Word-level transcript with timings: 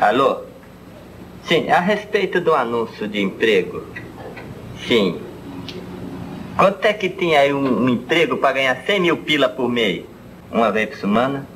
Alô? 0.00 0.44
Sim, 1.44 1.70
a 1.70 1.78
respeito 1.78 2.40
do 2.40 2.54
anúncio 2.54 3.06
de 3.06 3.20
emprego. 3.20 3.84
Sim. 4.88 5.20
Quanto 6.56 6.82
é 6.86 6.94
que 6.94 7.10
tinha 7.10 7.40
aí 7.40 7.52
um, 7.52 7.84
um 7.84 7.88
emprego 7.90 8.38
para 8.38 8.52
ganhar 8.52 8.76
100 8.86 9.00
mil 9.00 9.18
pila 9.18 9.50
por 9.50 9.68
mês? 9.68 10.06
Uma 10.50 10.72
vez 10.72 10.88
por 10.88 10.96
semana? 10.96 11.46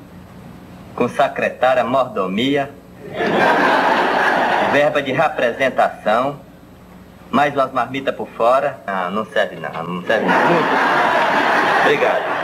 Com 0.94 1.08
secretária, 1.08 1.82
mordomia, 1.84 2.70
verba 4.72 5.00
de 5.00 5.12
representação, 5.12 6.38
mais 7.30 7.54
umas 7.54 7.72
marmitas 7.72 8.14
por 8.14 8.28
fora. 8.28 8.78
Ah, 8.86 9.08
não 9.10 9.24
serve 9.24 9.56
não, 9.56 9.84
não 9.84 10.02
serve 10.04 10.26
não. 10.26 10.46
Muito. 10.46 10.68
Obrigado. 11.80 12.43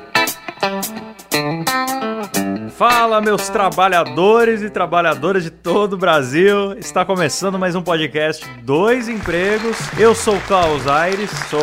Fala, 2.81 3.21
meus 3.21 3.47
trabalhadores 3.47 4.63
e 4.63 4.69
trabalhadoras 4.71 5.43
de 5.43 5.51
todo 5.51 5.93
o 5.93 5.97
Brasil. 5.97 6.73
Está 6.79 7.05
começando 7.05 7.59
mais 7.59 7.75
um 7.75 7.81
podcast 7.83 8.43
Dois 8.63 9.07
Empregos. 9.07 9.77
Eu 9.99 10.15
sou 10.15 10.35
o 10.35 10.41
Klaus 10.41 10.87
Aires, 10.87 11.29
sou 11.47 11.61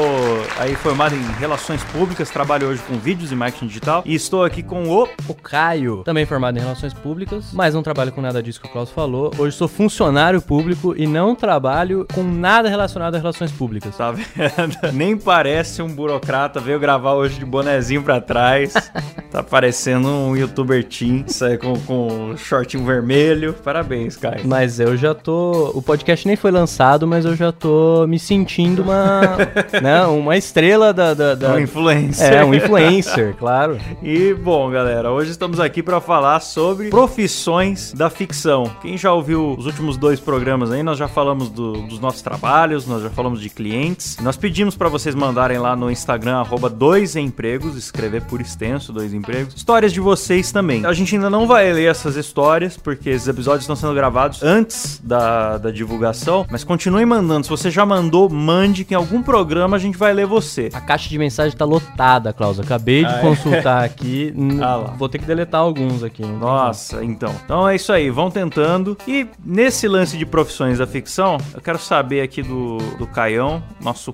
aí 0.60 0.77
formado 0.77 1.16
em 1.16 1.22
Relações 1.41 1.82
Públicas, 1.82 2.30
trabalho 2.30 2.68
hoje 2.68 2.80
com 2.82 2.96
vídeos 2.98 3.32
e 3.32 3.34
marketing 3.34 3.66
digital 3.66 4.04
e 4.06 4.14
estou 4.14 4.44
aqui 4.44 4.62
com 4.62 4.88
o 4.88 5.08
O 5.27 5.34
Caio, 5.34 6.04
também 6.04 6.24
formado 6.24 6.56
em 6.56 6.60
Relações 6.60 6.94
Públicas, 6.94 7.50
mas 7.52 7.74
não 7.74 7.82
trabalho 7.82 8.12
com 8.12 8.20
nada 8.20 8.41
disso 8.41 8.60
que 8.60 8.69
o 8.69 8.70
Klaus 8.70 8.91
falou. 8.92 9.32
Hoje 9.36 9.56
sou 9.56 9.66
funcionário 9.66 10.41
público 10.41 10.94
e 10.96 11.05
não 11.05 11.34
trabalho 11.34 12.06
com 12.14 12.22
nada 12.22 12.69
relacionado 12.69 13.16
a 13.16 13.19
relações 13.19 13.50
públicas. 13.50 13.96
Tá 13.96 14.12
vendo? 14.12 14.28
Nem 14.94 15.16
parece 15.16 15.82
um 15.82 15.88
burocrata, 15.88 16.60
veio 16.60 16.78
gravar 16.78 17.14
hoje 17.14 17.41
de 17.41 17.44
bonezinho 17.44 18.05
pra 18.05 18.20
trás. 18.20 18.72
Tá 19.30 19.42
parecendo 19.42 20.08
um 20.08 20.34
youtuber 20.34 20.83
teen, 20.83 21.08
sai 21.27 21.56
com, 21.56 21.78
com 21.81 22.31
um 22.31 22.37
shortinho 22.37 22.84
vermelho. 22.84 23.53
Parabéns, 23.64 24.17
Caio. 24.17 24.42
Mas 24.47 24.78
eu 24.81 24.97
já 24.97 25.14
tô. 25.14 25.70
O 25.75 25.83
podcast 25.83 26.27
nem 26.27 26.37
foi 26.37 26.51
lançado, 26.51 27.06
mas 27.06 27.25
eu 27.25 27.34
já 27.37 27.51
tô 27.53 28.06
me 28.06 28.19
sentindo 28.19 28.83
uma. 28.83 29.20
né, 29.83 30.05
uma 30.06 30.36
estrela 30.36 30.92
da. 30.92 31.14
da, 31.14 31.34
da- 31.34 31.55
Um 31.55 31.59
influencer. 31.61 32.33
É, 32.33 32.45
um 32.45 32.55
influencer, 32.55 33.34
claro. 33.39 33.79
E 34.03 34.34
bom, 34.34 34.70
galera, 34.70 35.11
hoje 35.11 35.31
estamos 35.31 35.59
aqui 35.61 35.83
para 35.83 36.01
falar 36.01 36.41
sobre 36.41 36.91
profissões 36.91 37.92
da 37.92 38.09
ficção. 38.11 38.70
Quem 38.81 38.97
já 38.97 39.12
ouviu 39.12 39.55
os 39.59 39.67
últimos 39.67 39.97
dois 39.97 40.20
programas 40.20 40.70
aí, 40.70 40.83
nós 40.83 40.98
já 40.98 41.09
falamos 41.09 41.48
do- 41.51 41.83
dos 41.83 41.98
nossos 42.01 42.23
trabalhos, 42.23 42.86
nós 42.86 43.03
já 43.03 43.11
falamos 43.11 43.41
de 43.41 43.48
clientes. 43.51 44.17
Nós 44.23 44.36
pedimos 44.36 44.77
para 44.77 44.89
vocês 44.89 45.14
mandarem 45.14 45.59
lá 45.59 45.75
no 45.77 45.91
Instagram 45.91 46.36
arroba 46.36 46.69
dois 46.70 47.17
empregos, 47.17 47.77
escrever 47.77 48.23
por 48.23 48.41
extenso 48.41 48.92
dois 48.92 49.12
empregos. 49.14 49.55
Histórias 49.55 49.92
de 49.92 50.01
vocês 50.01 50.53
também. 50.53 50.84
A 50.86 50.92
gente 50.98 51.14
ainda 51.14 51.30
não 51.30 51.46
vai 51.46 51.72
ler 51.72 51.91
essas 51.91 52.16
histórias 52.16 52.77
porque 52.77 53.10
esses 53.10 53.27
episódios 53.28 53.62
estão 53.62 53.77
sendo 53.77 53.94
gravados 53.94 54.42
antes 54.42 55.00
da, 55.02 55.56
da 55.58 55.70
divulgação, 55.70 56.46
mas 56.50 56.64
continuem 56.64 57.06
mandando. 57.06 57.44
Se 57.44 57.50
você 57.50 57.70
já 57.70 57.84
mandou, 57.86 58.28
mande 58.28 58.84
que 58.84 58.94
em 58.94 58.96
algum 58.96 59.22
programa 59.22 59.77
a 59.77 59.80
gente 59.80 59.96
vai 59.96 60.12
ler 60.12 60.27
você. 60.27 60.68
A 60.72 60.80
caixa 60.80 61.08
de 61.08 61.18
mensagem 61.18 61.56
tá 61.56 61.64
lotada, 61.64 62.32
Klaus. 62.32 62.58
Acabei 62.60 63.05
de 63.05 63.10
Ah, 63.12 63.18
é? 63.18 63.20
consultar 63.20 63.84
aqui. 63.84 64.32
N- 64.36 64.58
Ah 64.68 64.77
lá. 64.77 64.94
Vou 64.98 65.08
ter 65.08 65.18
que 65.18 65.24
deletar 65.24 65.60
alguns 65.60 66.02
aqui. 66.02 66.24
Nossa, 66.24 67.05
então. 67.05 67.34
Então 67.44 67.68
é 67.68 67.77
isso 67.77 67.92
aí, 67.92 68.10
vão 68.10 68.30
tentando. 68.30 68.96
E 69.06 69.27
nesse 69.44 69.86
lance 69.88 70.16
de 70.16 70.27
profissões 70.27 70.78
da 70.78 70.86
ficção, 70.86 71.38
eu 71.55 71.60
quero 71.60 71.78
saber 71.78 72.20
aqui 72.22 72.42
do, 72.42 72.78
do 72.98 73.06
Caião, 73.06 73.62
nosso 73.80 74.12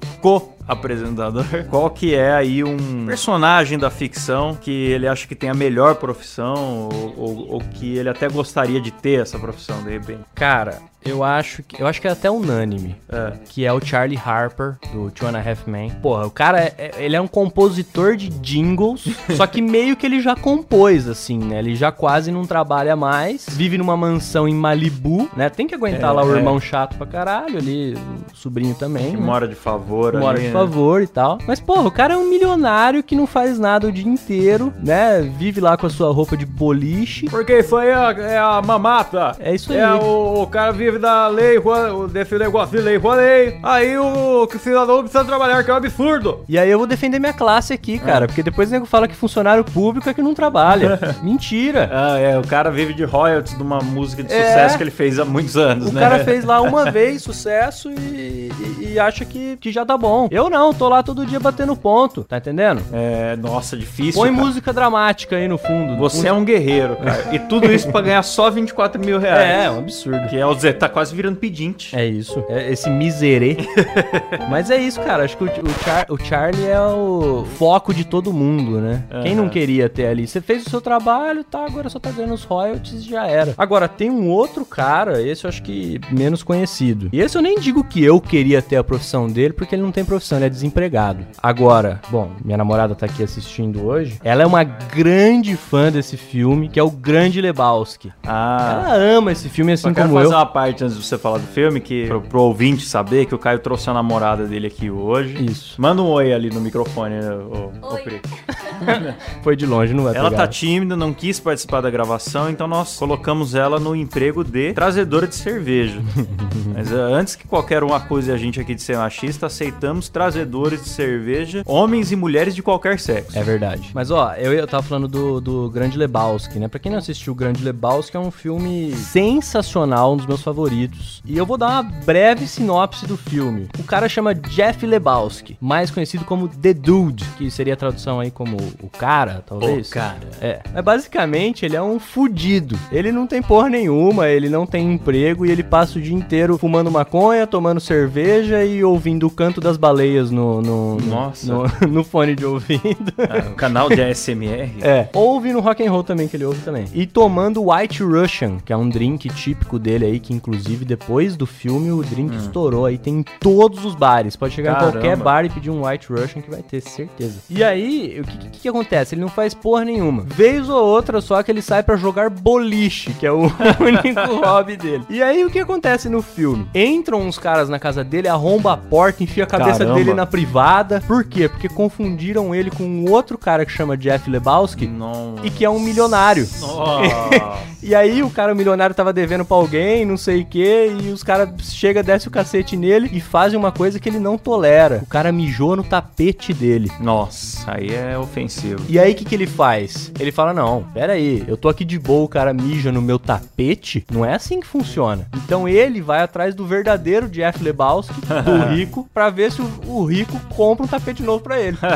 co-apresentador, 0.67 1.45
qual 1.71 1.91
que 1.91 2.15
é 2.15 2.33
aí 2.33 2.63
um 2.65 3.07
personagem 3.07 3.79
da 3.79 3.91
ficção 3.91 4.55
que 4.55 4.71
ele 4.71 5.07
acha 5.07 5.27
que 5.27 5.35
tem 5.35 5.51
a 5.51 5.55
melhor 5.55 5.97
profissão 5.97 6.89
ou, 6.93 7.15
ou- 7.17 7.49
ou 7.55 7.61
que 7.61 7.97
ele 7.97 8.09
até 8.09 8.29
gostaria 8.29 8.81
de 8.81 8.91
ter 8.91 9.21
essa 9.23 9.39
profissão, 9.39 9.83
de 9.83 9.91
repente. 9.91 10.21
Cara, 10.35 10.79
eu 11.05 11.23
acho 11.23 11.63
que 11.63 11.83
eu 11.83 11.87
acho 11.87 12.01
que 12.01 12.09
é 12.09 12.11
até 12.11 12.31
unânime. 12.31 12.97
É. 13.09 13.33
Que 13.49 13.65
é 13.65 13.73
o 13.73 13.85
Charlie 13.85 14.19
Harper, 14.23 14.77
do 14.93 15.11
Two 15.11 15.29
and 15.29 15.37
a 15.39 15.41
Half 15.51 15.67
Men. 15.67 15.91
Porra, 16.03 16.27
o 16.27 16.31
cara, 16.31 16.61
é- 16.61 16.75
é- 16.79 16.91
ele 17.05 17.17
é 17.17 17.21
um 17.21 17.27
compositor 17.27 18.17
de 18.17 18.29
jingles, 18.29 19.05
só 19.37 19.47
que 19.47 19.61
meio 19.61 19.97
que 19.97 20.07
ele 20.07 20.21
já 20.21 20.35
compôs, 20.35 21.09
assim, 21.09 21.39
né? 21.39 21.59
Ele 21.59 21.75
já 21.75 21.91
quase 21.93 22.31
não 22.33 22.45
trabalha 22.45 22.97
mais, 22.97 23.47
vive 23.51 23.77
numa 23.79 23.97
mansão 23.97 24.49
em 24.49 24.55
Malibu, 24.55 25.29
né? 25.37 25.49
Tem 25.49 25.67
que 25.67 25.75
aguentar 25.75 26.11
É, 26.11 26.13
lá 26.13 26.25
o 26.25 26.35
é. 26.35 26.39
irmão 26.39 26.59
chato 26.61 26.97
pra 26.97 27.07
caralho, 27.07 27.59
ali, 27.59 27.95
o 28.33 28.37
sobrinho 28.37 28.75
também. 28.75 29.11
Que 29.13 29.17
né? 29.17 29.23
mora 29.23 29.47
de 29.49 29.55
favor 29.55 30.15
Mora 30.15 30.39
ali, 30.39 30.41
de 30.41 30.47
né? 30.49 30.53
favor 30.53 31.03
e 31.03 31.07
tal. 31.07 31.39
Mas, 31.47 31.61
porra, 31.61 31.87
o 31.87 31.91
cara 31.91 32.15
é 32.15 32.17
um 32.17 32.29
milionário 32.29 33.03
que 33.03 33.15
não 33.17 33.27
faz 33.27 33.59
nada 33.59 33.87
o 33.89 33.93
dia 33.93 34.07
inteiro, 34.09 34.73
né? 34.83 35.21
Vive 35.39 35.61
lá 35.61 35.77
com 35.77 35.87
a 35.87 35.91
sua 35.91 36.13
roupa 36.13 36.37
de 36.37 36.47
boliche. 36.47 37.27
Porque 37.29 37.59
isso 37.59 37.77
aí 37.77 37.89
é, 37.89 38.33
é 38.35 38.39
a 38.39 38.61
mamata. 38.65 39.37
É 39.39 39.55
isso 39.55 39.73
aí. 39.73 39.79
É 39.79 39.93
o, 39.95 40.43
o 40.43 40.47
cara 40.47 40.73
vive 40.73 40.94
da 40.99 41.29
lei, 41.29 41.59
o 41.59 42.07
desse 42.09 42.37
negócio 42.39 42.77
de 42.77 42.83
lei 42.83 42.99
lei. 42.99 43.59
Aí 43.63 43.97
o 43.99 44.45
o 44.45 44.59
cidadão 44.59 45.01
precisa 45.01 45.25
trabalhar, 45.25 45.63
que 45.65 45.71
é 45.71 45.75
um 45.75 45.77
absurdo. 45.77 46.45
E 46.49 46.59
aí 46.59 46.71
eu 46.71 46.79
vou 46.79 46.87
defender 46.87 47.19
minha 47.19 47.33
classe 47.33 47.73
aqui, 47.73 47.99
cara, 47.99 48.27
porque 48.27 48.43
depois 48.43 48.69
o 48.69 48.73
nego 48.73 48.87
fala 48.87 49.07
que 49.09 49.15
funcionário 49.15 49.65
público 49.65 50.09
é 50.09 50.15
que 50.15 50.23
não 50.23 50.35
trabalha. 50.35 50.99
Mentira. 51.23 51.91
Ah, 51.93 52.19
é, 52.19 52.39
o 52.39 52.43
cara 52.47 52.71
vive 52.71 52.93
de 52.95 53.05
royalties 53.05 53.57
de 53.57 53.63
uma 53.63 53.79
música 53.81 54.23
de 54.23 54.33
É. 54.33 54.47
sucesso 54.49 54.77
que 54.77 54.83
ele 54.83 54.91
fez 54.91 55.19
há 55.19 55.25
muitos 55.25 55.57
anos, 55.57 55.91
O 55.91 55.93
né? 55.93 56.01
cara 56.01 56.25
fez 56.25 56.45
lá 56.45 56.61
uma 56.61 56.89
vez 56.93 57.23
sucesso 57.23 57.91
e, 57.91 58.51
e- 58.81 58.93
e 58.95 58.99
acha 58.99 59.25
que, 59.25 59.57
que 59.57 59.73
já 59.73 59.85
tá 59.85 59.97
bom. 59.99 60.29
Eu 60.31 60.49
não, 60.51 60.73
tô 60.73 60.89
lá 60.89 61.03
todo 61.03 61.27
dia 61.27 61.41
batendo 61.41 61.75
ponto, 61.77 62.23
tá 62.25 62.39
entendendo? 62.39 62.83
É, 62.93 63.37
nossa, 63.37 63.77
difícil. 63.77 64.21
Põe 64.21 64.31
cara. 64.33 64.45
música 64.45 64.73
dramática 64.73 65.37
aí 65.37 65.49
no 65.49 65.59
fundo. 65.59 65.97
Você 65.97 66.29
é 66.29 66.33
um 66.33 66.45
guerreiro, 66.45 66.97
cara. 66.97 67.29
E 67.33 67.39
tudo 67.39 67.71
isso 67.73 67.91
pra 67.91 68.01
ganhar 68.01 68.23
só 68.23 68.51
24 68.51 69.01
mil 69.05 69.19
reais. 69.19 69.41
É, 69.41 69.65
é 69.65 69.71
um 69.71 69.79
absurdo. 69.79 70.27
Que 70.29 70.37
é 70.39 70.47
o 70.47 70.55
Zé, 70.55 70.73
tá 70.89 70.93
quase 70.95 71.15
virando 71.15 71.37
pedinte. 71.37 71.95
É 71.97 72.05
isso, 72.07 72.45
é 72.49 72.71
esse 72.73 72.89
miserê. 72.91 73.57
Mas 74.49 74.71
é 74.71 74.77
isso, 74.77 75.01
cara. 75.01 75.25
Acho 75.25 75.37
que 75.37 75.45
o, 75.45 75.47
o 75.47 75.85
Char- 75.85 76.07
o 76.11 76.19
Charlie 76.19 76.67
é 76.67 76.81
o 76.81 77.45
foco 77.59 77.93
de 77.95 78.05
todo 78.05 78.33
mundo, 78.33 78.81
né? 78.81 79.05
Quem 79.23 79.35
não 79.35 79.49
queria 79.49 79.89
ter 79.89 80.07
ali? 80.07 80.27
Você 80.27 80.41
fez 80.41 80.67
o 80.67 80.71
seu 80.71 80.81
trabalho, 80.81 81.45
tá? 81.45 81.65
Agora 81.65 81.89
só 81.89 81.99
tá 81.99 82.11
ganhando 82.11 82.35
os 82.35 82.45
royalties 82.45 83.05
e 83.05 83.09
já 83.09 83.27
era. 83.27 83.55
Agora, 83.57 83.89
tem 83.89 84.11
um 84.11 84.29
outro 84.29 84.65
cara, 84.65 85.21
esse 85.23 85.45
eu 85.45 85.49
acho 85.49 85.63
que 85.63 86.01
menos 86.11 86.43
conhecido. 86.43 87.09
E 87.13 87.21
esse 87.21 87.37
eu 87.37 87.43
nem 87.43 87.59
digo 87.59 87.85
que 87.85 88.03
eu 88.03 88.21
queria 88.21 88.61
ter 88.61 88.77
a 88.77 88.85
profissão 88.85 89.27
dele, 89.29 89.53
porque 89.55 89.75
ele 89.75 89.83
não 89.83 89.93
tem 89.93 90.05
profissão, 90.05 90.39
ele 90.39 90.47
é 90.47 90.51
desempregado. 90.51 91.25
Agora, 91.43 92.01
bom, 92.11 92.31
minha 92.45 92.57
namorada 92.59 92.95
tá 92.95 93.07
aqui 93.07 93.23
assistindo 93.23 93.85
hoje. 93.87 94.19
Ela 94.23 94.43
é 94.43 94.47
uma 94.47 94.65
grande 94.65 95.57
fã 95.57 95.91
desse 95.91 96.17
filme, 96.17 96.69
que 96.69 96.79
é 96.79 96.83
o 96.83 96.91
Grande 96.91 97.41
Lebowski. 97.41 98.13
Ah. 98.27 98.83
Ela 98.87 98.95
ama 99.19 99.33
esse 99.33 99.49
filme 99.49 99.73
assim 99.73 99.93
como 99.93 100.15
fazer 100.15 100.27
eu. 100.33 100.37
uma 100.39 100.47
parte 100.65 100.83
antes 100.83 100.97
de 100.97 101.05
você 101.05 101.19
falar 101.19 101.39
do 101.39 101.47
filme, 101.47 101.79
que 101.79 102.07
pro, 102.07 102.23
pro 102.23 102.41
ouvinte 102.41 102.87
saber 102.87 103.27
que 103.27 103.35
o 103.35 103.39
Caio 103.39 103.59
trouxe 103.59 103.91
a 103.91 103.93
namorada 103.93 104.47
dele 104.47 104.67
aqui 104.67 104.91
hoje. 104.91 105.45
Isso. 105.45 105.81
Manda 105.81 106.01
um 106.01 106.09
oi 106.09 106.33
ali 106.33 106.49
no 106.49 106.61
microfone, 106.61 107.17
né, 107.17 107.35
ô, 107.35 107.71
ô 107.83 107.99
Pri. 107.99 108.21
Foi 109.43 109.57
de 109.57 109.67
longe, 109.67 109.93
não 109.95 110.05
vai 110.05 110.15
Ela 110.15 110.31
pegar. 110.31 110.43
tá 110.43 110.49
tímida, 110.49 110.97
não 110.97 111.13
quis 111.13 111.39
participar 111.41 111.81
da 111.81 111.91
gravação, 111.91 112.49
então 112.51 112.67
nós 112.67 112.97
colocamos 112.97 113.55
ela 113.55 113.79
no 113.79 113.95
emprego 113.95 114.43
de 114.45 114.73
trazedora 114.73 115.27
de 115.27 115.35
cerveja. 115.35 116.01
Mas 116.75 116.91
eh, 116.91 116.97
antes 116.97 117.37
que 117.37 117.47
qualquer 117.47 117.85
um 117.85 117.93
acuse 117.95 118.31
a 118.33 118.37
gente 118.37 118.61
aqui 118.61 118.75
de 118.75 118.83
ser 118.83 118.97
machista, 118.97 119.47
aceitamos 119.47 120.09
trazedores 120.09 120.83
de 120.83 120.89
cerveja, 120.89 121.63
homens 121.67 122.11
e 122.13 122.17
mulheres 122.17 122.55
de 122.55 122.63
qualquer 122.63 122.99
sexo. 122.99 123.39
É 123.39 123.43
verdade. 123.43 123.91
Mas 123.95 124.11
ó, 124.11 124.35
eu, 124.35 124.53
eu 124.53 124.67
tava 124.67 124.83
falando 124.83 125.07
do, 125.09 125.41
do 125.41 125.71
Grande 125.71 125.97
Lebowski, 125.99 126.59
né? 126.59 126.69
Pra 126.69 126.81
quem 126.81 126.91
não 126.91 126.99
assistiu 126.99 127.33
o 127.33 127.37
Grande 127.37 127.63
Lebowski, 127.63 128.17
é 128.17 128.21
um 128.21 128.31
filme 128.31 128.93
sensacional, 128.95 130.13
um 130.15 130.17
dos 130.17 130.27
meus 130.27 130.43
favoritos. 130.43 131.23
E 131.25 131.37
eu 131.37 131.47
vou 131.47 131.57
dar 131.57 131.69
uma 131.69 131.83
breve 131.83 132.47
sinopse 132.47 133.07
do 133.07 133.17
filme. 133.17 133.69
O 133.79 133.85
cara 133.85 134.09
chama 134.09 134.35
Jeff 134.35 134.85
Lebowski, 134.85 135.57
mais 135.61 135.91
conhecido 135.91 136.25
como 136.25 136.49
The 136.49 136.75
Dude, 136.75 137.25
que 137.39 137.51
seria 137.51 137.75
a 137.75 137.77
tradução 137.77 138.21
aí 138.21 138.31
como 138.31 138.57
o 138.83 138.89
cara, 138.89 139.43
talvez. 139.47 139.89
O 139.89 139.93
cara. 139.93 140.17
É. 140.41 140.61
Mas 140.73 140.85
basicamente 140.85 141.65
ele 141.65 141.77
é 141.77 141.83
um 141.83 141.99
fudido. 141.99 142.79
Ele 142.91 143.11
não 143.13 143.27
tem 143.27 143.43
porra 143.43 143.69
nenhuma, 143.69 144.29
ele 144.29 144.49
não 144.49 144.67
tem 144.67 144.93
emprego 144.93 145.45
e 145.47 145.51
ele 145.51 145.63
passa 145.63 145.99
o 145.99 146.03
dia 146.03 146.15
inteiro 146.15 146.57
fumando 146.59 146.91
maconha, 146.91 147.47
tomando 147.47 147.81
cerveja 147.81 148.65
e 148.65 148.83
ouvindo 148.85 149.27
o 149.27 149.31
canto 149.31 149.61
das 149.61 149.77
baleias 149.77 150.31
no, 150.31 150.61
no, 150.63 150.97
no- 150.97 151.07
Nossa. 151.07 151.53
no, 151.53 151.65
no 151.89 152.05
fone 152.05 152.35
de 152.35 152.45
ouvido. 152.45 153.13
Ah, 153.19 153.51
um 153.51 153.55
canal 153.55 153.89
de 153.89 154.01
ASMR. 154.03 154.71
É, 154.85 155.09
ouve 155.15 155.53
no 155.53 155.61
rock 155.61 155.87
and 155.87 155.91
roll 155.91 156.05
também, 156.05 156.29
que 156.29 156.37
ele 156.37 156.45
ouve 156.45 156.61
também. 156.61 156.85
E 156.93 157.07
tomando 157.07 157.71
White 157.71 158.03
Russian, 158.03 158.59
que 158.65 158.73
é 158.73 158.77
um 158.77 158.89
drink 158.89 159.29
típico 159.31 159.79
dele 159.79 160.05
aí, 160.05 160.21
que 160.21 160.33
inclusive 160.35 160.85
depois 160.85 161.37
do 161.37 161.47
filme 161.47 161.91
o 161.91 162.03
drink 162.03 162.35
estourou 162.37 162.85
aí, 162.87 162.99
tem 162.99 163.21
em 163.21 163.23
todos 163.41 163.85
os 163.85 163.95
bares. 163.95 164.37
Pode 164.37 164.53
chegar 164.55 164.75
Caramba. 164.75 164.89
em 164.91 164.93
qualquer 164.93 165.17
bar 165.17 165.45
e 165.45 165.49
pedir 165.49 165.71
um 165.71 165.87
White 165.87 166.13
Russian 166.13 166.43
que 166.43 166.51
vai 166.51 166.63
ter, 166.63 166.81
certeza. 166.83 167.41
E 167.49 167.63
aí, 167.65 168.21
o 168.21 168.25
que, 168.25 168.54
que, 168.55 168.63
que 168.63 168.69
acontece? 168.69 169.15
Ele 169.15 169.23
não 169.23 169.29
faz 169.29 169.55
porra 169.55 169.85
nenhuma. 169.85 170.23
Vez 170.23 170.69
ou 170.69 170.85
outra 170.85 171.21
só 171.21 171.43
que 171.43 171.51
ele 171.51 171.63
sai 171.63 171.83
pra 171.83 171.97
jogar 171.97 172.31
boliche, 172.31 173.13
que 173.15 173.27
é 173.27 173.33
o 173.33 173.43
único 173.81 174.37
hobby 174.45 174.77
dele. 174.77 175.05
E 175.09 175.23
aí 175.23 175.45
o 175.45 175.51
que 175.51 175.59
acontece 175.59 176.09
no 176.09 176.23
filme? 176.23 176.67
Entram 176.75 177.21
uns 177.21 177.39
caras 177.39 177.69
na 177.69 177.79
casa 177.79 178.03
dele, 178.05 178.29
arromba 178.29 178.73
a 178.73 178.77
porta, 178.77 179.23
enfia 179.23 179.45
a 179.45 179.47
cabeça 179.47 179.79
Caramba. 179.79 179.95
dele 179.97 180.15
na 180.15 180.27
privada. 180.27 181.03
Por 181.07 181.25
quê? 181.25 181.49
Porque 181.49 181.69
confundiram 181.69 182.55
ele 182.55 182.71
com 182.71 182.85
um 182.85 183.11
outro 183.11 183.37
cara 183.37 183.65
que 183.65 183.73
chama 183.73 183.97
Jeff 183.97 184.29
Lebowski 184.31 184.87
Não. 184.87 185.37
e 185.43 185.51
que 185.51 185.65
é 185.65 185.71
um 185.71 185.81
milionário. 185.81 186.49
Nossa. 186.61 187.75
E 187.85 187.95
aí 187.95 188.23
o 188.23 188.31
cara 188.31 188.55
o 188.55 188.57
milionário 188.57 188.97
tava 188.97 189.13
devendo 189.13 189.45
pra 189.45 189.59
alguém, 189.59 190.07
não 190.07 190.17
sei 190.17 190.41
o 190.41 190.47
que, 190.47 190.97
e 191.03 191.11
os 191.11 191.23
caras 191.23 191.51
chega, 191.71 192.03
desce 192.03 192.27
o 192.27 192.31
cacete 192.31 192.79
nele 192.79 193.11
e 193.13 193.21
fazem 193.21 193.59
uma 193.59 193.71
coisa 193.71 194.01
que 194.01 194.09
ele 194.09 194.19
não 194.19 194.39
tolera. 194.39 195.01
O 195.03 195.07
cara 195.07 195.31
mijou 195.31 195.77
no 195.77 195.85
tapete 195.85 196.55
dele. 196.55 196.91
Nossa, 196.99 197.73
aí 197.73 197.95
é 197.95 198.17
ofensivo. 198.17 198.44
E 198.89 198.99
aí 198.99 199.13
o 199.13 199.15
que, 199.15 199.25
que 199.25 199.35
ele 199.35 199.47
faz? 199.47 200.13
Ele 200.19 200.33
fala: 200.33 200.53
Não, 200.53 200.85
pera 200.95 201.13
aí, 201.15 201.45
eu 201.47 201.57
tô 201.57 201.69
aqui 201.69 201.85
de 201.85 201.99
boa, 201.99 202.25
o 202.25 202.29
cara 202.29 202.53
mija 202.53 202.91
no 202.93 203.01
meu 203.03 203.19
tapete. 203.19 204.05
Não 204.11 204.25
é 204.25 204.35
assim 204.35 204.61
que 204.61 204.67
funciona. 204.67 205.27
Então 205.37 205.69
ele 205.69 206.01
vai 206.01 206.23
atrás 206.23 206.55
do 206.55 206.67
verdadeiro 206.67 207.29
Jeff 207.29 207.63
Lebowski, 207.63 208.15
do 208.21 208.67
rico, 208.75 209.09
pra 209.13 209.31
ver 209.31 209.53
se 209.53 209.61
o, 209.63 209.71
o 209.87 210.05
rico 210.05 210.39
compra 210.51 210.85
um 210.85 210.89
tapete 210.89 211.23
novo 211.23 211.43
pra 211.43 211.61
ele. 211.61 211.77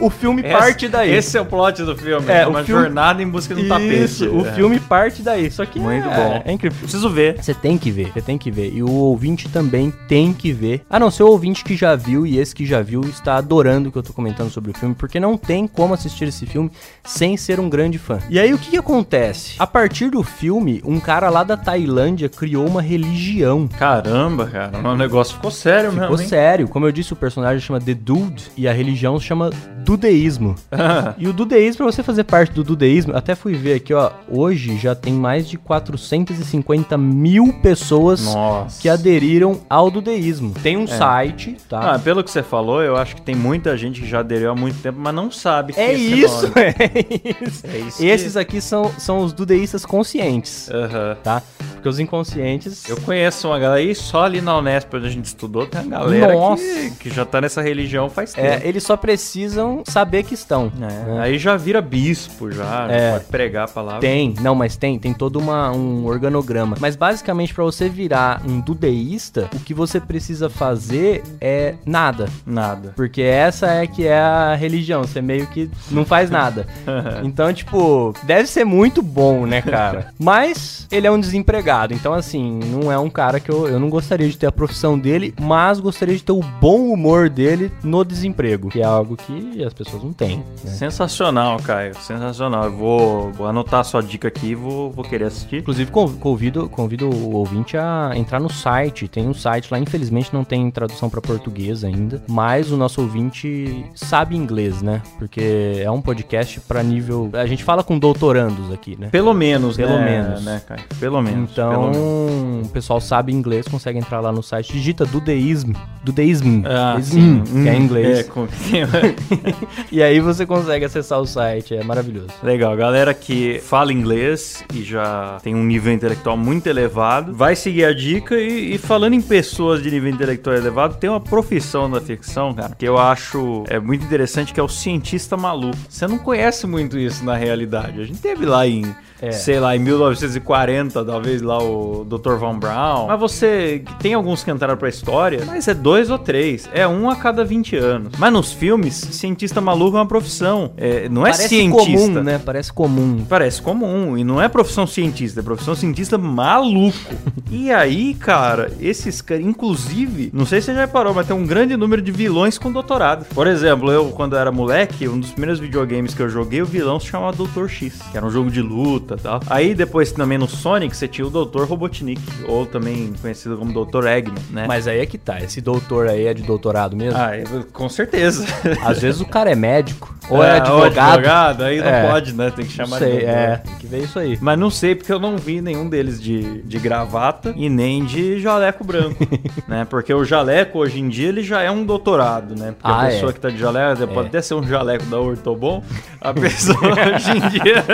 O 0.00 0.10
filme 0.10 0.42
parte 0.42 0.88
daí. 0.88 1.12
Esse 1.12 1.36
é 1.36 1.40
o 1.40 1.46
plot 1.46 1.82
do 1.82 1.96
filme. 1.96 2.26
É, 2.28 2.42
É, 2.42 2.46
uma 2.46 2.62
filme- 2.62 2.82
jornada 2.82 3.22
em 3.22 3.28
busca 3.28 3.54
de 3.54 3.62
um 3.64 3.68
tapete. 3.68 4.02
Isso, 4.04 4.28
o 4.28 4.46
É. 4.46 4.52
filme 4.52 4.78
parte 4.80 5.22
daí. 5.22 5.50
Só 5.50 5.64
que 5.66 5.78
Muito 5.80 6.06
é, 6.08 6.14
bom. 6.16 6.42
é 6.44 6.52
incrível. 6.52 6.78
Preciso 6.80 7.10
ver. 7.10 7.36
Você 7.42 7.52
tem 7.54 7.76
que 7.76 7.90
ver, 7.90 8.12
você 8.12 8.20
tem 8.20 8.38
que 8.38 8.50
ver. 8.50 8.72
E 8.72 8.82
o 8.82 8.90
ouvinte 8.90 9.48
também 9.48 9.92
tem 10.08 10.32
que 10.32 10.52
ver. 10.52 10.82
A 10.88 10.98
não 10.98 11.10
ser 11.10 11.24
o 11.24 11.28
ouvinte 11.28 11.64
que 11.64 11.76
já 11.76 11.96
viu 11.96 12.26
e 12.26 12.38
esse 12.38 12.54
que 12.54 12.64
já 12.64 12.80
viu 12.82 13.00
está 13.02 13.36
adorando 13.36 13.88
o 13.88 13.92
que 13.92 13.98
eu 13.98 14.02
tô 14.02 14.12
comentando 14.12 14.50
sobre 14.50 14.70
o 14.70 14.74
filme, 14.74 14.94
porque 14.94 15.18
não 15.18 15.36
tem 15.36 15.66
como 15.66 15.87
assistir 15.94 16.28
esse 16.28 16.46
filme 16.46 16.70
sem 17.04 17.36
ser 17.36 17.60
um 17.60 17.68
grande 17.68 17.98
fã. 17.98 18.18
E 18.28 18.38
aí 18.38 18.52
o 18.52 18.58
que, 18.58 18.70
que 18.70 18.76
acontece? 18.76 19.54
A 19.58 19.66
partir 19.66 20.10
do 20.10 20.22
filme, 20.22 20.80
um 20.84 21.00
cara 21.00 21.28
lá 21.30 21.42
da 21.44 21.56
Tailândia 21.56 22.28
criou 22.28 22.66
uma 22.66 22.82
religião. 22.82 23.66
Caramba, 23.68 24.46
cara. 24.46 24.78
O 24.88 24.96
negócio 24.96 25.34
ficou 25.34 25.50
sério 25.50 25.90
Ficou 25.90 26.08
mesmo, 26.10 26.22
hein? 26.22 26.28
sério. 26.28 26.68
Como 26.68 26.86
eu 26.86 26.92
disse, 26.92 27.12
o 27.12 27.16
personagem 27.16 27.60
chama 27.60 27.80
The 27.80 27.94
Dude 27.94 28.44
e 28.56 28.66
a 28.68 28.72
religião 28.72 29.18
chama 29.20 29.50
Dudeísmo. 29.84 30.54
E 31.18 31.26
o 31.26 31.32
dudeísmo, 31.32 31.78
pra 31.78 31.86
você 31.86 32.02
fazer 32.02 32.24
parte 32.24 32.52
do 32.52 32.62
dudeísmo, 32.62 33.16
até 33.16 33.34
fui 33.34 33.54
ver 33.54 33.74
aqui, 33.74 33.92
ó. 33.94 34.10
Hoje 34.28 34.76
já 34.76 34.94
tem 34.94 35.12
mais 35.12 35.48
de 35.48 35.56
450 35.58 36.96
mil 36.98 37.52
pessoas 37.62 38.24
Nossa. 38.24 38.80
que 38.80 38.88
aderiram 38.88 39.60
ao 39.68 39.90
dudeísmo. 39.90 40.52
Tem 40.62 40.76
um 40.76 40.86
site, 40.86 41.56
tá? 41.68 41.94
Ah, 41.94 41.98
pelo 41.98 42.22
que 42.22 42.30
você 42.30 42.42
falou, 42.42 42.82
eu 42.82 42.96
acho 42.96 43.16
que 43.16 43.22
tem 43.22 43.34
muita 43.34 43.76
gente 43.76 44.00
que 44.00 44.06
já 44.06 44.20
aderiu 44.20 44.50
há 44.50 44.54
muito 44.54 44.78
tempo, 44.80 44.98
mas 45.00 45.14
não 45.14 45.30
sabe 45.30 45.72
é 45.80 45.92
isso, 45.94 46.42
nome. 46.42 46.52
é 46.78 47.44
isso. 47.46 47.66
É 47.66 47.78
isso 47.78 47.98
que- 47.98 48.06
Esses 48.06 48.36
aqui 48.36 48.60
são, 48.60 48.92
são 48.98 49.18
os 49.20 49.32
dudeístas 49.32 49.84
conscientes, 49.86 50.68
Aham. 50.70 51.16
tá? 51.22 51.42
Porque 51.78 51.88
os 51.88 51.98
inconscientes. 51.98 52.88
Eu 52.88 52.96
conheço 52.98 53.48
uma 53.48 53.58
galera 53.58 53.80
aí, 53.80 53.94
só 53.94 54.24
ali 54.24 54.40
na 54.40 54.58
Unesp, 54.58 54.92
onde 54.94 55.06
a 55.06 55.10
gente 55.10 55.26
estudou, 55.26 55.66
tem 55.66 55.80
uma 55.82 55.90
galera 56.00 56.34
que, 56.56 56.90
que 56.98 57.10
já 57.10 57.24
tá 57.24 57.40
nessa 57.40 57.62
religião 57.62 58.08
faz 58.10 58.32
tempo. 58.32 58.46
É, 58.46 58.60
eles 58.64 58.82
só 58.82 58.96
precisam 58.96 59.82
saber 59.86 60.22
que 60.24 60.34
estão. 60.34 60.72
É, 60.76 60.80
né? 60.80 61.20
Aí 61.20 61.38
já 61.38 61.56
vira 61.56 61.80
bispo, 61.80 62.50
já, 62.50 62.64
já 62.88 62.92
É. 62.92 63.12
pode 63.12 63.24
pregar 63.26 63.64
a 63.64 63.68
palavra. 63.68 64.00
Tem, 64.00 64.34
não, 64.40 64.54
mas 64.54 64.76
tem, 64.76 64.98
tem 64.98 65.12
todo 65.14 65.38
uma, 65.38 65.70
um 65.70 66.04
organograma. 66.06 66.76
Mas 66.80 66.96
basicamente, 66.96 67.54
pra 67.54 67.64
você 67.64 67.88
virar 67.88 68.42
um 68.46 68.60
dudeísta, 68.60 69.48
o 69.54 69.60
que 69.60 69.72
você 69.74 70.00
precisa 70.00 70.50
fazer 70.50 71.22
é 71.40 71.74
nada. 71.86 72.28
Nada. 72.46 72.92
Porque 72.96 73.22
essa 73.22 73.66
é 73.68 73.86
que 73.86 74.06
é 74.06 74.18
a 74.18 74.54
religião, 74.54 75.02
você 75.02 75.20
meio 75.22 75.46
que 75.46 75.70
não 75.90 76.04
faz 76.04 76.30
nada. 76.30 76.66
Então, 77.22 77.52
tipo, 77.52 78.14
deve 78.24 78.46
ser 78.48 78.64
muito 78.64 79.02
bom, 79.02 79.46
né, 79.46 79.60
cara? 79.62 80.12
Mas 80.18 80.86
ele 80.90 81.06
é 81.06 81.10
um 81.10 81.18
desempregado, 81.20 81.68
então 81.92 82.12
assim, 82.12 82.58
não 82.72 82.90
é 82.90 82.98
um 82.98 83.10
cara 83.10 83.38
que 83.40 83.50
eu, 83.50 83.68
eu 83.68 83.78
não 83.80 83.88
gostaria 83.90 84.28
de 84.28 84.36
ter 84.36 84.46
a 84.46 84.52
profissão 84.52 84.98
dele, 84.98 85.34
mas 85.40 85.80
gostaria 85.80 86.16
de 86.16 86.22
ter 86.22 86.32
o 86.32 86.40
bom 86.60 86.90
humor 86.92 87.28
dele 87.28 87.70
no 87.82 88.04
desemprego, 88.04 88.68
que 88.68 88.80
é 88.80 88.84
algo 88.84 89.16
que 89.16 89.62
as 89.64 89.72
pessoas 89.72 90.02
não 90.02 90.12
têm, 90.12 90.38
né? 90.64 90.70
Sensacional, 90.70 91.58
Caio. 91.58 91.94
Sensacional. 91.96 92.64
Eu 92.64 92.72
vou, 92.76 93.32
vou 93.32 93.46
anotar 93.46 93.80
a 93.80 93.84
sua 93.84 94.02
dica 94.02 94.28
aqui 94.28 94.48
e 94.48 94.54
vou, 94.54 94.90
vou 94.90 95.04
querer 95.04 95.24
assistir. 95.26 95.56
Inclusive, 95.56 95.90
con- 95.90 96.12
convido, 96.14 96.68
convido 96.68 97.08
o 97.08 97.34
ouvinte 97.36 97.76
a 97.76 98.12
entrar 98.14 98.40
no 98.40 98.50
site. 98.50 99.06
Tem 99.08 99.26
um 99.28 99.34
site 99.34 99.68
lá, 99.70 99.78
infelizmente 99.78 100.32
não 100.32 100.44
tem 100.44 100.70
tradução 100.70 101.08
para 101.10 101.20
português 101.20 101.84
ainda, 101.84 102.22
mas 102.28 102.70
o 102.72 102.76
nosso 102.76 103.00
ouvinte 103.00 103.84
sabe 103.94 104.36
inglês, 104.36 104.82
né? 104.82 105.02
Porque 105.18 105.82
é 105.82 105.90
um 105.90 106.00
podcast 106.00 106.60
para 106.60 106.82
nível. 106.82 107.30
A 107.34 107.46
gente 107.46 107.62
fala 107.64 107.82
com 107.84 107.98
doutorandos 107.98 108.72
aqui, 108.72 108.96
né? 108.98 109.08
Pelo 109.10 109.32
menos, 109.34 109.76
Pelo 109.76 109.98
né, 109.98 110.04
menos. 110.22 110.44
né, 110.44 110.62
Caio? 110.66 110.82
Pelo 110.98 111.20
menos. 111.22 111.50
Então, 111.66 112.62
o 112.62 112.68
pessoal 112.68 113.00
sabe 113.00 113.32
inglês, 113.32 113.66
consegue 113.66 113.98
entrar 113.98 114.20
lá 114.20 114.30
no 114.32 114.42
site, 114.42 114.72
digita 114.72 115.04
dudeísmo, 115.04 115.74
dudeísmo, 116.04 116.62
Ah, 116.66 116.92
dudeísmo, 116.94 117.46
sim. 117.46 117.62
que 117.62 117.68
é 117.68 117.72
Hum, 117.72 117.76
inglês. 117.76 118.18
É, 118.20 118.22
com... 118.24 118.46
E 119.90 120.02
aí 120.02 120.20
você 120.20 120.44
consegue 120.46 120.84
acessar 120.84 121.20
o 121.20 121.26
site, 121.26 121.74
é 121.74 121.82
maravilhoso. 121.82 122.28
Legal, 122.42 122.76
galera 122.76 123.12
que 123.14 123.58
fala 123.60 123.92
inglês 123.92 124.64
e 124.74 124.82
já 124.82 125.38
tem 125.42 125.54
um 125.54 125.64
nível 125.64 125.92
intelectual 125.92 126.36
muito 126.36 126.66
elevado, 126.66 127.32
vai 127.34 127.56
seguir 127.56 127.84
a 127.84 127.92
dica 127.94 128.34
e, 128.36 128.74
e 128.74 128.78
falando 128.78 129.14
em 129.14 129.22
pessoas 129.22 129.82
de 129.82 129.90
nível 129.90 130.10
intelectual 130.10 130.56
elevado, 130.56 130.96
tem 130.96 131.08
uma 131.10 131.20
profissão 131.20 131.90
da 131.90 132.00
ficção, 132.00 132.54
cara, 132.54 132.74
que 132.76 132.86
eu 132.86 132.98
acho 132.98 133.64
é 133.68 133.78
muito 133.80 134.04
interessante, 134.04 134.52
que 134.52 134.60
é 134.60 134.62
o 134.62 134.68
cientista 134.68 135.36
maluco. 135.36 135.76
Você 135.88 136.06
não 136.06 136.18
conhece 136.18 136.66
muito 136.66 136.98
isso 136.98 137.24
na 137.24 137.34
realidade. 137.36 138.00
A 138.00 138.04
gente 138.04 138.20
teve 138.20 138.44
lá 138.46 138.66
em, 138.66 138.82
É. 139.20 139.32
sei 139.32 139.58
lá, 139.58 139.74
em 139.74 139.80
1940, 139.80 141.04
talvez 141.04 141.42
lá 141.42 141.58
o 141.58 142.04
Dr. 142.04 142.34
Von 142.34 142.58
Braun. 142.58 143.08
Mas 143.08 143.18
você 143.18 143.82
tem 143.98 144.14
alguns 144.14 144.44
que 144.44 144.50
entraram 144.50 144.76
pra 144.76 144.88
história, 144.88 145.42
mas 145.44 145.66
é 145.66 145.74
dois 145.74 146.10
ou 146.10 146.18
três. 146.18 146.68
É 146.72 146.86
um 146.86 147.10
a 147.10 147.16
cada 147.16 147.44
20 147.44 147.76
anos. 147.76 148.12
Mas 148.18 148.32
nos 148.32 148.52
filmes, 148.52 148.94
cientista 148.94 149.60
maluco 149.60 149.96
é 149.96 150.00
uma 150.00 150.06
profissão. 150.06 150.72
É, 150.76 151.08
não 151.08 151.26
é 151.26 151.30
Parece 151.30 151.48
cientista. 151.48 152.08
comum, 152.08 152.22
né? 152.22 152.40
Parece 152.44 152.72
comum. 152.72 153.24
Parece 153.28 153.60
comum, 153.60 154.16
e 154.16 154.24
não 154.24 154.40
é 154.40 154.48
profissão 154.48 154.86
cientista, 154.86 155.40
é 155.40 155.42
profissão 155.42 155.74
cientista 155.74 156.16
maluco. 156.16 156.96
e 157.50 157.70
aí, 157.72 158.14
cara, 158.14 158.70
esses 158.80 159.20
caras, 159.20 159.44
inclusive, 159.44 160.30
não 160.32 160.46
sei 160.46 160.60
se 160.60 160.66
você 160.66 160.74
já 160.74 160.80
reparou, 160.82 161.12
mas 161.12 161.26
tem 161.26 161.34
um 161.34 161.46
grande 161.46 161.76
número 161.76 162.00
de 162.00 162.12
vilões 162.12 162.56
com 162.58 162.70
doutorado. 162.70 163.24
Por 163.34 163.46
exemplo, 163.46 163.90
eu, 163.90 164.10
quando 164.10 164.36
era 164.36 164.52
moleque, 164.52 165.08
um 165.08 165.18
dos 165.18 165.30
primeiros 165.30 165.58
videogames 165.58 166.14
que 166.14 166.22
eu 166.22 166.28
joguei, 166.28 166.62
o 166.62 166.66
vilão 166.66 167.00
se 167.00 167.06
chamava 167.06 167.36
Dr. 167.36 167.66
X, 167.66 167.98
que 168.10 168.16
era 168.16 168.24
um 168.24 168.30
jogo 168.30 168.50
de 168.50 168.62
luta 168.62 169.07
e 169.14 169.20
tal. 169.20 169.40
Aí 169.48 169.74
depois 169.74 170.12
também 170.12 170.38
no 170.38 170.48
Sonic, 170.48 170.96
você 170.96 171.06
tinha 171.08 171.26
o 171.26 171.30
Dr. 171.30 171.62
Robotnik, 171.64 172.20
ou 172.46 172.66
também 172.66 173.12
conhecido 173.20 173.56
como 173.56 173.72
Dr. 173.72 174.06
Eggman, 174.06 174.42
né? 174.50 174.64
Mas 174.66 174.86
aí 174.88 175.00
é 175.00 175.06
que 175.06 175.18
tá, 175.18 175.40
esse 175.40 175.60
doutor 175.60 176.08
aí 176.08 176.26
é 176.26 176.34
de 176.34 176.42
doutorado 176.42 176.96
mesmo? 176.96 177.18
Ah, 177.18 177.36
eu- 177.36 177.64
com 177.72 177.88
certeza. 177.88 178.46
Às 178.84 179.00
vezes 179.00 179.20
o 179.20 179.26
cara 179.26 179.50
é 179.50 179.54
médico, 179.54 180.14
ou 180.30 180.42
é, 180.42 180.52
Ah, 180.52 180.56
advogado. 180.56 181.08
advogado, 181.10 181.62
aí 181.64 181.78
não 181.80 181.86
É. 181.88 182.08
pode, 182.10 182.32
né? 182.34 182.50
Tem 182.50 182.64
que 182.66 182.76
Não 182.78 182.84
chamar 182.86 182.98
sei, 182.98 183.10
doutor. 183.12 183.28
é, 183.28 183.56
tem 183.58 183.74
que 183.76 183.86
ver 183.86 184.02
isso 184.04 184.18
aí. 184.18 184.38
Mas 184.40 184.58
não 184.58 184.70
sei 184.70 184.94
porque 184.94 185.12
eu 185.12 185.18
não 185.18 185.36
vi 185.36 185.60
nenhum 185.60 185.88
deles 185.88 186.20
de, 186.20 186.62
de 186.62 186.78
gravata 186.78 187.52
e 187.56 187.68
nem 187.68 188.04
de 188.04 188.40
jaleco 188.40 188.84
branco, 188.84 189.26
né? 189.68 189.86
Porque 189.88 190.12
o 190.12 190.24
jaleco 190.24 190.78
hoje 190.78 191.00
em 191.00 191.08
dia 191.08 191.28
ele 191.28 191.42
já 191.42 191.62
é 191.62 191.70
um 191.70 191.84
doutorado, 191.84 192.54
né? 192.54 192.74
Porque 192.78 192.90
Ah, 192.90 193.02
a 193.02 193.06
pessoa 193.06 193.30
é. 193.30 193.32
que 193.32 193.40
tá 193.40 193.50
de 193.50 193.58
jaleco 193.58 193.78
pode 194.08 194.28
até 194.28 194.42
ser 194.42 194.54
um 194.54 194.62
jaleco 194.66 195.04
da 195.06 195.18
Ortobon, 195.18 195.82
a 196.20 196.32
pessoa 196.34 196.76
hoje 197.14 197.30
em 197.30 197.48
dia 197.48 197.84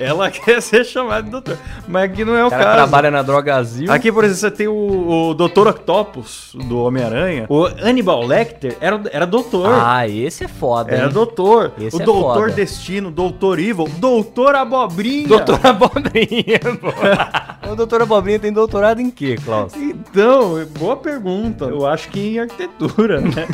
ela 0.00 0.30
quer 0.32 0.60
ser 0.60 0.84
chamada 0.84 1.22
de 1.22 1.30
doutor, 1.30 1.58
mas 1.86 2.04
aqui 2.04 2.24
não 2.24 2.34
é 2.36 2.44
o 2.44 2.48
O 2.48 2.50
cara 2.50 2.64
caso. 2.64 2.76
trabalha 2.76 3.10
na 3.10 3.22
Drogazil. 3.22 3.90
Aqui, 3.92 4.10
por 4.10 4.24
exemplo, 4.24 4.40
você 4.40 4.50
tem 4.50 4.68
o, 4.68 5.30
o 5.30 5.34
Dr. 5.34 5.68
Octopus 5.68 6.50
do 6.54 6.78
Homem-Aranha. 6.82 7.46
O 7.48 7.64
Hannibal 7.64 8.24
Lecter 8.26 8.76
era, 8.80 9.00
era 9.12 9.26
doutor. 9.26 9.68
Ah, 9.72 10.06
esse 10.08 10.44
é 10.44 10.48
foda, 10.48 10.92
Era 10.92 11.06
hein? 11.06 11.12
doutor. 11.12 11.72
Esse 11.78 11.96
o 11.96 12.02
é 12.02 12.04
Doutor 12.04 12.40
foda. 12.40 12.52
Destino, 12.52 13.10
Doutor 13.10 13.58
Evil, 13.58 13.88
Doutor 13.98 14.54
Abobrinha. 14.54 15.28
Doutor 15.28 15.60
Abobrinha, 15.66 16.60
pô. 16.80 16.88
o 17.72 17.76
doutor 17.76 18.02
Abobrinha 18.02 18.38
tem 18.38 18.52
doutorado 18.52 19.00
em 19.00 19.10
quê, 19.10 19.36
Klaus? 19.44 19.72
Então, 19.74 20.64
boa 20.78 20.96
pergunta. 20.96 21.66
Eu 21.66 21.86
acho 21.86 22.08
que 22.08 22.20
em 22.34 22.38
arquitetura, 22.40 23.20
né? 23.20 23.46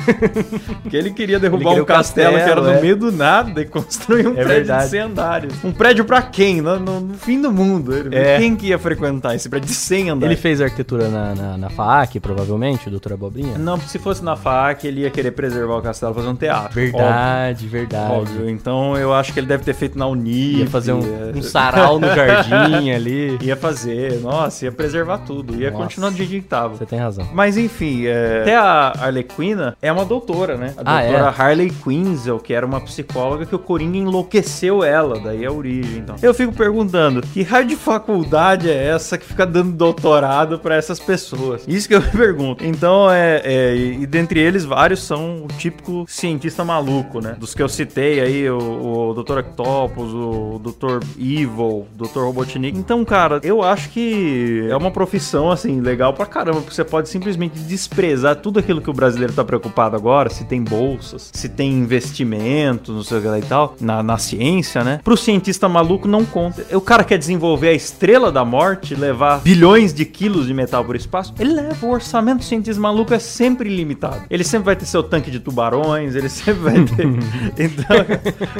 Porque 0.83 0.97
ele 0.97 1.11
queria 1.11 1.39
derrubar 1.39 1.59
Ele 1.61 1.69
queria 1.69 1.83
um 1.83 1.85
o 1.85 1.87
castelo, 1.87 2.31
que 2.35 2.37
era 2.41 2.45
castelo, 2.47 2.67
no 2.67 2.73
é. 2.79 2.81
meio 2.81 2.97
do 2.97 3.13
nada 3.13 3.61
e 3.61 3.67
construir 3.67 4.27
um 4.27 4.33
É 4.33 4.45
prédio 4.45 4.47
verdade. 4.55 4.85
de 4.85 4.91
100 4.91 5.01
andares. 5.01 5.65
Um 5.65 5.73
prédio 5.73 6.05
pra 6.05 6.23
quem? 6.29 6.61
No, 6.61 6.79
no- 6.79 7.01
no 7.01 7.15
fim 7.15 7.41
do 7.41 7.51
mundo. 7.53 7.95
Ele- 7.95 8.15
É. 8.17 8.39
Quem 8.39 8.55
que 8.57 8.67
ia 8.69 8.79
frequentar 8.79 9.35
esse 9.35 9.49
prédio 9.49 9.69
de 9.69 9.75
100 9.75 10.11
andares? 10.11 10.33
Ele 10.35 10.41
fez 10.41 10.61
arquitetura 10.61 11.09
na, 11.09 11.35
na, 11.35 11.59
na 11.59 11.71
FAAC, 11.71 12.21
provavelmente, 12.21 12.89
o 12.89 12.91
doutor 12.91 13.13
Abobrinha? 13.15 13.59
Não, 13.59 13.79
se 13.81 13.99
fosse 13.99 14.23
na 14.25 14.37
FAC, 14.37 14.85
ele 14.87 15.01
ia 15.03 15.11
querer 15.11 15.33
preservar 15.33 15.77
o 15.77 15.83
castelo, 15.83 16.15
fazer 16.15 16.29
um 16.29 16.35
teatro. 16.37 16.75
Verdade, 16.75 17.67
verdade. 17.67 18.13
Óbvio. 18.13 18.37
Óbvio. 18.39 18.51
Então 18.51 18.97
eu 18.97 19.13
acho 19.15 19.33
que 19.33 19.41
ele 19.41 19.47
deve 19.47 19.65
ter 19.65 19.75
feito 19.75 19.99
na 19.99 20.07
Unip. 20.07 20.59
Ia 20.59 20.67
fazer 20.67 20.93
um, 20.93 21.01
ia- 21.01 21.33
um 21.35 21.43
sarau 21.43 21.99
no 21.99 22.07
jardim 22.15 22.91
ali. 22.93 23.39
Ia 23.43 23.57
fazer. 23.57 24.21
Nossa, 24.21 24.65
ia 24.67 24.73
preservar 24.73 25.19
tudo. 25.19 25.55
Ia 25.55 25.71
Nossa. 25.71 25.83
continuar 25.85 26.11
do 26.11 26.17
jeito 26.17 26.31
que 26.43 26.49
tava. 26.49 26.77
Você 26.77 26.87
tem 26.87 26.99
razão. 26.99 27.27
Mas 27.33 27.57
enfim, 27.57 28.07
é, 28.07 28.41
até 28.43 28.57
a 28.57 28.93
Arlequina 28.99 29.77
é 29.81 29.91
uma 29.93 30.05
doutora, 30.05 30.57
né? 30.57 30.75
A 30.77 30.81
Ah, 30.99 31.03
doutora 31.03 31.35
é? 31.37 31.43
Harley 31.43 31.71
Quinzel, 31.71 32.39
que 32.39 32.53
era 32.53 32.67
uma 32.67 32.81
psicóloga 32.81 33.47
que 33.47 33.55
o 33.55 33.59
Coringa 33.59 33.97
enlouqueceu 33.99 34.83
ela, 34.85 35.19
daí 35.21 35.45
a 35.47 35.51
origem, 35.53 35.99
então. 35.99 36.17
Eu 36.21 36.35
fico 36.35 36.53
perguntando, 36.53 37.23
que 37.23 37.43
raio 37.43 37.67
de 37.67 37.77
faculdade 37.77 38.69
é 38.69 38.89
essa 38.89 39.17
que 39.17 39.25
fica 39.25 39.47
dando 39.47 39.73
doutorado 39.73 40.59
pra 40.59 40.75
essas 40.75 40.99
pessoas? 40.99 41.63
Isso 41.69 41.87
que 41.87 41.95
eu 41.95 42.01
me 42.01 42.11
pergunto. 42.11 42.65
Então, 42.65 43.09
é, 43.09 43.41
é, 43.45 43.77
e, 43.77 44.03
e 44.03 44.07
dentre 44.07 44.41
eles, 44.41 44.65
vários 44.65 45.01
são 45.01 45.45
o 45.45 45.47
típico 45.47 46.05
cientista 46.09 46.65
maluco, 46.65 47.21
né? 47.21 47.37
Dos 47.39 47.55
que 47.55 47.63
eu 47.63 47.69
citei 47.69 48.21
aí, 48.21 48.51
o, 48.51 48.59
o 48.59 49.15
Dr. 49.15 49.39
Octopus, 49.39 50.13
o 50.13 50.59
Dr. 50.59 51.07
Evil, 51.17 51.87
o 51.87 51.87
Dr. 51.95 52.19
Robotnik. 52.19 52.77
Então, 52.77 53.05
cara, 53.05 53.39
eu 53.45 53.63
acho 53.63 53.91
que 53.91 54.67
é 54.69 54.77
uma 54.77 54.91
profissão, 54.91 55.53
assim, 55.53 55.81
legal 55.81 56.13
pra 56.13 56.27
caramba, 56.27 56.61
porque 56.61 56.75
você 56.75 56.85
pode 56.85 57.09
simplesmente 57.09 57.61
desprezar 57.61 58.35
tudo 58.37 58.59
aquilo 58.59 58.81
que 58.81 58.91
o 58.91 58.95
brasileiro 58.95 59.33
tá 59.33 59.45
preocupado 59.45 59.95
agora, 59.95 60.31
se 60.31 60.45
tem 60.45 60.65
bolsas, 60.65 61.31
se 61.33 61.49
tem 61.49 61.71
investimentos, 61.71 62.93
não 62.93 63.05
sei 63.05 63.19
o 63.19 63.23
que 63.23 63.29
lá 63.29 63.39
e 63.39 63.43
tal, 63.43 63.77
na, 63.81 64.03
na 64.03 64.19
ciência, 64.19 64.83
né? 64.83 65.01
Pro 65.05 65.17
cientista 65.17 65.69
maluco 65.69 66.08
não 66.09 66.25
conta. 66.25 66.65
O 66.77 66.81
cara 66.81 67.05
quer 67.05 67.19
desenvolver 67.19 67.69
a 67.69 67.73
estrela 67.73 68.33
da 68.33 68.45
morte, 68.45 68.95
levar 68.95 69.41
bilhões 69.41 69.93
de 69.93 70.05
quilos 70.05 70.47
de 70.47 70.55
metal 70.55 70.85
por 70.85 70.97
espaço, 70.97 71.35
ele 71.39 71.53
leva. 71.53 71.87
O 71.87 71.91
orçamento 71.91 72.39
do 72.39 72.45
cientista 72.45 72.81
maluco 72.81 73.15
é 73.15 73.19
sempre 73.19 73.69
limitado. 73.69 74.23
Ele 74.31 74.45
sempre 74.45 74.67
vai 74.67 74.77
ter 74.77 74.87
seu 74.87 75.03
tanque 75.03 75.31
de 75.31 75.41
tubarões, 75.41 76.15
ele 76.15 76.29
sempre 76.31 76.61
vai 76.63 76.85
ter. 76.85 77.07
então, 77.59 77.97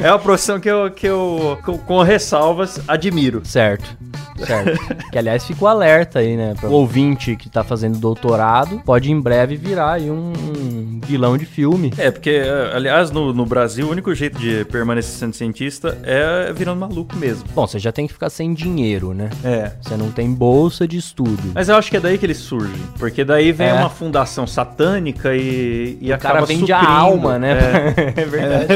é 0.03 0.09
uma 0.09 0.19
profissão 0.19 0.59
que 0.59 0.69
eu, 0.69 0.89
que 0.91 1.07
eu 1.07 1.57
com- 1.65 1.77
com 1.77 2.01
ressalvas, 2.01 2.79
admiro. 2.87 3.41
Certo. 3.43 3.97
Certo. 4.45 4.79
que 5.11 5.17
aliás 5.17 5.45
ficou 5.45 5.67
alerta 5.67 6.19
aí, 6.19 6.37
né? 6.37 6.53
O 6.63 6.67
ouvinte 6.67 7.35
que 7.35 7.49
tá 7.49 7.63
fazendo 7.63 7.97
doutorado, 7.97 8.81
pode 8.85 9.11
em 9.11 9.19
breve 9.19 9.55
virar 9.55 9.93
aí 9.93 10.09
um, 10.09 10.31
um 10.33 11.01
vilão 11.05 11.37
de 11.37 11.45
filme. 11.45 11.91
É, 11.97 12.09
porque, 12.11 12.29
eh, 12.29 12.71
aliás, 12.73 13.11
no, 13.11 13.33
no 13.33 13.45
Brasil, 13.45 13.87
o 13.87 13.91
único 13.91 14.13
jeito 14.13 14.39
de 14.39 14.63
permanecer 14.65 15.11
sendo 15.17 15.33
cientista 15.33 15.97
é 16.03 16.51
virando 16.53 16.79
maluco 16.79 17.15
mesmo. 17.15 17.38
Bom, 17.53 17.65
você 17.67 17.79
já 17.79 17.91
tem 17.91 18.07
que 18.07 18.13
ficar 18.13 18.29
sem 18.29 18.53
dinheiro, 18.53 19.13
né? 19.13 19.29
É. 19.43 19.71
Você 19.81 19.95
não 19.97 20.11
tem 20.11 20.31
bolsa 20.33 20.87
de 20.87 20.97
estudo. 20.97 21.51
Mas 21.53 21.69
eu 21.69 21.75
acho 21.75 21.89
que 21.89 21.97
é 21.97 21.99
daí 21.99 22.17
que 22.17 22.25
ele 22.25 22.33
surge. 22.33 22.73
Porque 22.97 23.23
daí 23.23 23.51
vem 23.51 23.67
É. 23.69 23.73
uma 23.73 23.89
fundação 23.89 24.45
satânica 24.47 25.35
e, 25.35 25.97
e 26.01 26.11
o 26.11 26.15
acaba 26.15 26.35
cara 26.35 26.45
vende 26.45 26.71
a 26.71 26.79
suprindo. 26.79 26.99
alma, 26.99 27.39
né? 27.39 27.51
É. 27.51 28.19
É, 28.19 28.25
verdade. 28.25 28.73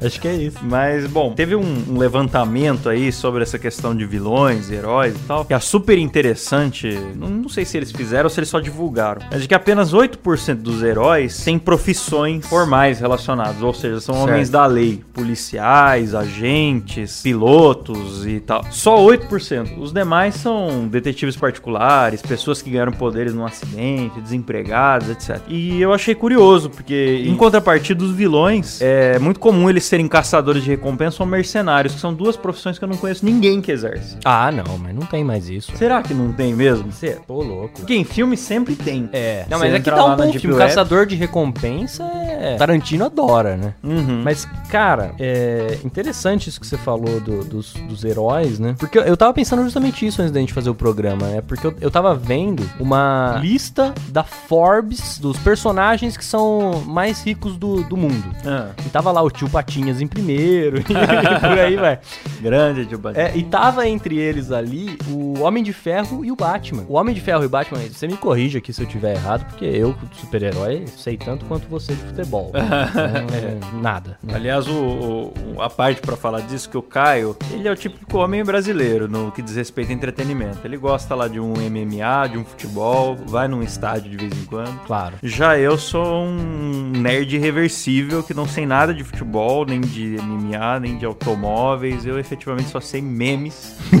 Acho 0.06 0.20
que 0.20 0.28
é 0.28 0.34
isso. 0.34 0.58
Mas, 0.62 1.06
bom, 1.06 1.32
teve 1.32 1.54
um, 1.54 1.84
um 1.90 1.98
levantamento 1.98 2.88
aí 2.88 3.10
sobre 3.12 3.42
essa 3.42 3.58
questão 3.58 3.94
de 3.94 4.04
vilões, 4.06 4.70
heróis 4.70 5.14
e 5.14 5.18
tal, 5.20 5.44
que 5.44 5.52
é 5.54 5.58
super 5.60 5.98
interessante. 5.98 6.88
Não, 7.16 7.28
não 7.28 7.48
sei 7.48 7.64
se 7.64 7.76
eles 7.76 7.90
fizeram 7.92 8.24
ou 8.24 8.30
se 8.30 8.38
eles 8.40 8.48
só 8.48 8.60
divulgaram. 8.60 9.20
Mas 9.30 9.42
de 9.42 9.48
que 9.48 9.54
apenas 9.54 9.92
8% 9.92 10.54
dos 10.56 10.82
heróis 10.82 11.42
têm 11.44 11.58
profissões 11.58 12.46
formais 12.46 13.00
relacionadas. 13.00 13.62
Ou 13.62 13.74
seja, 13.74 14.00
são 14.00 14.14
Certo. 14.14 14.28
homens 14.30 14.50
da 14.50 14.66
lei. 14.66 15.02
Policiais, 15.12 16.14
agentes, 16.14 17.20
pilotos 17.22 17.87
e 18.26 18.40
tal. 18.40 18.64
Só 18.70 18.98
8%. 18.98 19.78
Os 19.78 19.92
demais 19.92 20.34
são 20.34 20.86
detetives 20.88 21.36
particulares, 21.36 22.22
pessoas 22.22 22.60
que 22.62 22.70
ganharam 22.70 22.92
poderes 22.92 23.34
num 23.34 23.44
acidente, 23.44 24.20
desempregados, 24.20 25.08
etc. 25.10 25.40
E 25.48 25.80
eu 25.80 25.92
achei 25.92 26.14
curioso, 26.14 26.70
porque 26.70 27.22
em 27.26 27.34
contrapartida 27.36 27.98
dos 27.98 28.12
vilões, 28.14 28.80
é 28.80 29.18
muito 29.18 29.40
comum 29.40 29.68
eles 29.68 29.84
serem 29.84 30.08
caçadores 30.08 30.62
de 30.62 30.70
recompensa 30.70 31.22
ou 31.22 31.28
mercenários, 31.28 31.94
que 31.94 32.00
são 32.00 32.12
duas 32.14 32.36
profissões 32.36 32.78
que 32.78 32.84
eu 32.84 32.88
não 32.88 32.96
conheço 32.96 33.24
ninguém 33.24 33.60
que 33.60 33.70
exerce. 33.72 34.16
Ah, 34.24 34.50
não, 34.50 34.78
mas 34.78 34.94
não 34.94 35.02
tem 35.06 35.24
mais 35.24 35.48
isso. 35.48 35.72
Será 35.76 36.02
que 36.02 36.12
não 36.14 36.32
tem 36.32 36.54
mesmo? 36.54 36.90
Você 36.92 37.18
Ô, 37.28 37.42
louco. 37.42 37.80
Porque 37.80 37.94
em 37.94 38.04
filme 38.04 38.36
sempre 38.36 38.74
tem. 38.74 39.08
É. 39.12 39.44
Não, 39.48 39.58
Você 39.58 39.64
mas 39.64 39.74
é 39.74 39.80
que 39.80 39.90
tá 39.90 40.04
um 40.04 40.16
bom 40.16 40.26
Deep 40.26 40.38
filme. 40.40 40.56
Web- 40.56 40.68
Caçador 40.68 41.06
de 41.06 41.16
recompensa 41.16 42.04
é. 42.04 42.56
Tarantino 42.56 43.04
adora, 43.04 43.56
né? 43.56 43.74
Uhum. 43.82 44.22
Mas, 44.24 44.46
cara, 44.70 45.12
é 45.18 45.78
interessante 45.84 46.48
isso 46.48 46.60
que 46.60 46.66
você 46.66 46.76
falou 46.76 47.20
do- 47.20 47.44
dos, 47.44 47.74
dos 47.82 48.04
heróis, 48.04 48.58
né? 48.58 48.74
Porque 48.78 48.98
eu- 48.98 49.16
tava 49.16 49.32
pensando 49.32 49.62
justamente 49.64 50.06
isso 50.06 50.20
antes 50.22 50.32
da 50.32 50.40
gente 50.40 50.52
fazer 50.52 50.70
o 50.70 50.74
programa, 50.74 51.26
né? 51.26 51.40
Porque 51.40 51.66
eu, 51.66 51.74
eu 51.80 51.90
tava 51.90 52.14
vendo 52.14 52.68
uma 52.78 53.38
lista 53.40 53.94
da 54.08 54.22
Forbes 54.24 55.18
dos 55.18 55.36
personagens 55.38 56.16
que 56.16 56.24
são 56.24 56.82
mais 56.86 57.22
ricos 57.24 57.56
do, 57.56 57.82
do 57.84 57.96
mundo. 57.96 58.24
Ah, 58.46 58.70
E 58.86 58.88
tava 58.88 59.10
lá 59.12 59.22
o 59.22 59.30
tio 59.30 59.48
Patinhas 59.48 60.00
em 60.00 60.06
primeiro, 60.06 60.78
e 60.82 60.82
por 60.84 61.58
aí 61.58 61.76
vai. 61.76 61.98
grande 62.40 62.84
de 62.86 62.96
Batman. 62.96 63.22
É, 63.22 63.36
e 63.36 63.42
tava 63.42 63.88
entre 63.88 64.16
eles 64.18 64.50
ali 64.52 64.98
o 65.08 65.40
Homem 65.40 65.62
de 65.62 65.72
Ferro 65.72 66.24
e 66.24 66.30
o 66.32 66.36
Batman. 66.36 66.84
O 66.88 66.94
Homem 66.94 67.14
de 67.14 67.20
Ferro 67.20 67.42
e 67.42 67.46
o 67.46 67.50
Batman, 67.50 67.80
você 67.80 68.06
me 68.06 68.16
corrija 68.16 68.58
aqui 68.58 68.72
se 68.72 68.82
eu 68.82 68.86
tiver 68.86 69.14
errado, 69.16 69.44
porque 69.46 69.64
eu, 69.64 69.94
super-herói, 70.12 70.84
sei 70.96 71.16
tanto 71.16 71.44
quanto 71.46 71.68
você 71.68 71.94
de 71.94 72.02
futebol. 72.02 72.52
Então, 72.98 73.80
Nada. 73.80 74.18
né? 74.22 74.34
Aliás, 74.34 74.66
o, 74.66 74.72
o- 74.72 75.32
a 75.62 75.68
parte 75.70 76.00
pra 76.00 76.16
falar 76.16 76.40
disso 76.40 76.68
que 76.68 76.76
o 76.76 76.82
Caio, 76.82 77.36
ele 77.52 77.67
é 77.68 77.72
o 77.72 77.76
típico 77.76 78.18
homem 78.18 78.42
brasileiro 78.44 79.08
no 79.08 79.30
que 79.30 79.42
diz 79.42 79.54
respeito 79.56 79.90
a 79.90 79.94
entretenimento. 79.94 80.58
Ele 80.64 80.76
gosta 80.76 81.14
lá 81.14 81.28
de 81.28 81.38
um 81.40 81.52
MMA, 81.54 82.28
de 82.30 82.38
um 82.38 82.44
futebol, 82.44 83.16
vai 83.26 83.46
num 83.48 83.62
estádio 83.62 84.10
de 84.10 84.16
vez 84.16 84.32
em 84.32 84.44
quando. 84.46 84.78
Claro. 84.86 85.16
Já 85.22 85.58
eu 85.58 85.76
sou 85.78 86.24
um 86.24 86.90
nerd 86.96 87.34
irreversível 87.36 88.22
que 88.22 88.32
não 88.34 88.46
sei 88.46 88.66
nada 88.66 88.92
de 88.94 89.04
futebol, 89.04 89.64
nem 89.66 89.80
de 89.80 90.16
MMA, 90.22 90.80
nem 90.80 90.96
de 90.98 91.04
automóveis. 91.06 92.04
Eu 92.06 92.18
efetivamente 92.18 92.68
só 92.70 92.80
sei 92.80 93.00
memes. 93.02 93.76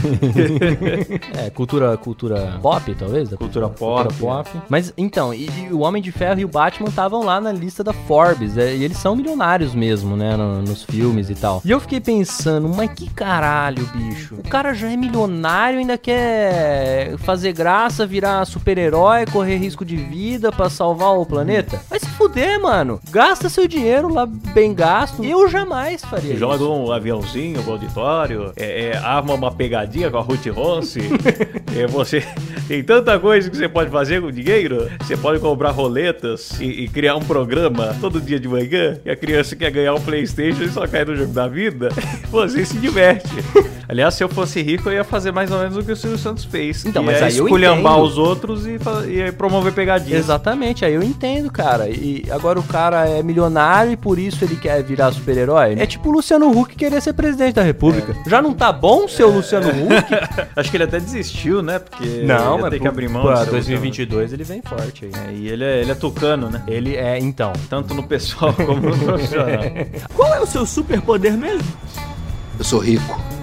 É, 1.36 1.50
cultura, 1.50 1.96
cultura 1.96 2.58
pop, 2.62 2.94
talvez? 2.94 3.28
da 3.28 3.36
Cultura 3.36 3.68
pop, 3.68 4.08
Cultura 4.08 4.42
pop. 4.44 4.50
Mas, 4.68 4.92
então, 4.96 5.32
e, 5.32 5.46
e 5.48 5.72
o 5.72 5.80
Homem 5.80 6.02
de 6.02 6.10
Ferro 6.12 6.40
e 6.40 6.44
o 6.44 6.48
Batman 6.48 6.88
estavam 6.88 7.22
lá 7.24 7.40
na 7.40 7.52
lista 7.52 7.82
da 7.84 7.92
Forbes, 7.92 8.56
é, 8.56 8.74
e 8.74 8.84
eles 8.84 8.96
são 8.98 9.14
milionários 9.16 9.74
mesmo, 9.74 10.16
né, 10.16 10.36
no- 10.36 10.62
nos 10.62 10.82
filmes 10.84 11.30
e 11.30 11.34
tal. 11.34 11.60
E 11.64 11.70
eu 11.70 11.80
fiquei 11.80 12.00
pensando, 12.00 12.68
mas 12.68 12.90
que 12.92 13.08
caralho, 13.10 13.57
bicho? 13.66 14.36
O 14.36 14.48
cara 14.48 14.72
já 14.72 14.90
é 14.90 14.96
milionário, 14.96 15.78
ainda 15.78 15.98
quer 15.98 17.16
fazer 17.18 17.52
graça, 17.52 18.06
virar 18.06 18.44
super-herói, 18.44 19.26
correr 19.26 19.56
risco 19.56 19.84
de 19.84 19.96
vida 19.96 20.52
pra 20.52 20.70
salvar 20.70 21.18
o 21.18 21.26
planeta? 21.26 21.80
Vai 21.88 21.98
se 21.98 22.08
fuder, 22.10 22.60
mano. 22.60 23.00
Gasta 23.10 23.48
seu 23.48 23.66
dinheiro 23.66 24.12
lá 24.12 24.26
bem 24.26 24.74
gasto. 24.74 25.24
Eu 25.24 25.48
jamais 25.48 26.04
faria 26.04 26.30
isso. 26.30 26.40
Joga 26.40 26.64
um 26.64 26.92
aviãozinho 26.92 27.62
pro 27.62 27.72
auditório, 27.72 28.52
é, 28.56 28.90
é, 28.90 28.96
arma 28.96 29.34
uma 29.34 29.52
pegadinha 29.52 30.10
com 30.10 30.18
a 30.18 30.22
Ruth 30.22 30.46
Ronce. 30.46 31.00
é, 31.76 31.86
você 31.86 32.22
tem 32.66 32.82
tanta 32.82 33.18
coisa 33.18 33.48
que 33.50 33.56
você 33.56 33.68
pode 33.68 33.90
fazer 33.90 34.20
com 34.20 34.30
dinheiro. 34.30 34.90
Você 35.00 35.16
pode 35.16 35.40
comprar 35.40 35.70
roletas 35.70 36.60
e, 36.60 36.84
e 36.84 36.88
criar 36.88 37.16
um 37.16 37.22
programa 37.22 37.96
todo 38.00 38.20
dia 38.20 38.38
de 38.38 38.48
manhã. 38.48 38.98
E 39.04 39.10
a 39.10 39.16
criança 39.16 39.56
quer 39.56 39.70
ganhar 39.70 39.94
um 39.94 40.00
Playstation 40.00 40.62
e 40.62 40.68
só 40.70 40.86
cai 40.86 41.04
no 41.04 41.14
jogo 41.14 41.32
da 41.32 41.46
vida. 41.46 41.88
Você 42.30 42.64
se 42.64 42.78
diverte. 42.78 43.28
Aliás, 43.88 44.14
se 44.14 44.22
eu 44.22 44.28
fosse 44.28 44.60
rico, 44.60 44.90
eu 44.90 44.92
ia 44.92 45.04
fazer 45.04 45.32
mais 45.32 45.50
ou 45.50 45.58
menos 45.58 45.76
o 45.76 45.82
que 45.82 45.90
o 45.90 45.96
Silvio 45.96 46.18
Santos 46.18 46.44
fez. 46.44 46.84
Então, 46.84 47.02
que 47.02 47.10
mas 47.10 47.22
é 47.22 47.24
aí 47.24 47.38
eu 47.38 47.46
esculhambar 47.46 47.98
os 47.98 48.18
outros 48.18 48.66
e, 48.66 48.78
e 49.08 49.32
promover 49.32 49.72
pegadinhas. 49.72 50.20
Exatamente, 50.20 50.84
aí 50.84 50.92
eu 50.92 51.02
entendo, 51.02 51.50
cara. 51.50 51.88
E 51.88 52.24
agora 52.30 52.60
o 52.60 52.62
cara 52.62 53.08
é 53.08 53.22
milionário 53.22 53.92
e 53.92 53.96
por 53.96 54.18
isso 54.18 54.44
ele 54.44 54.56
quer 54.56 54.82
virar 54.82 55.10
super-herói. 55.12 55.76
É 55.78 55.86
tipo 55.86 56.10
o 56.10 56.12
Luciano 56.12 56.50
Huck 56.50 56.76
querer 56.76 57.00
ser 57.00 57.14
presidente 57.14 57.54
da 57.54 57.62
República. 57.62 58.14
Já 58.26 58.42
não 58.42 58.52
tá 58.52 58.70
bom 58.70 59.08
ser 59.08 59.24
o 59.24 59.30
Luciano 59.30 59.68
Huck? 59.68 60.14
Acho 60.54 60.70
que 60.70 60.76
ele 60.76 60.84
até 60.84 61.00
desistiu, 61.00 61.62
né? 61.62 61.78
Porque 61.78 62.22
não, 62.24 62.56
ia 62.56 62.62
mas 62.62 62.70
ter 62.70 62.80
que 62.80 62.88
abrir 62.88 63.08
mão. 63.08 63.36
ser 63.38 63.50
2022 63.50 64.34
ele 64.34 64.44
vem 64.44 64.60
forte 64.60 65.06
aí. 65.06 65.12
É, 65.28 65.32
e 65.32 65.48
ele 65.48 65.64
é, 65.64 65.80
ele 65.80 65.90
é 65.90 65.94
tucano, 65.94 66.50
né? 66.50 66.62
Ele 66.66 66.94
é, 66.94 67.18
então. 67.18 67.54
Tanto 67.70 67.94
no 67.94 68.02
pessoal 68.02 68.52
como 68.52 68.80
no 68.80 68.98
profissional. 68.98 69.60
Qual 70.14 70.34
é 70.34 70.40
o 70.40 70.46
seu 70.46 70.66
superpoder 70.66 71.32
mesmo? 71.32 71.66
Eu 72.58 72.64
sou 72.64 72.80
rico. 72.80 73.37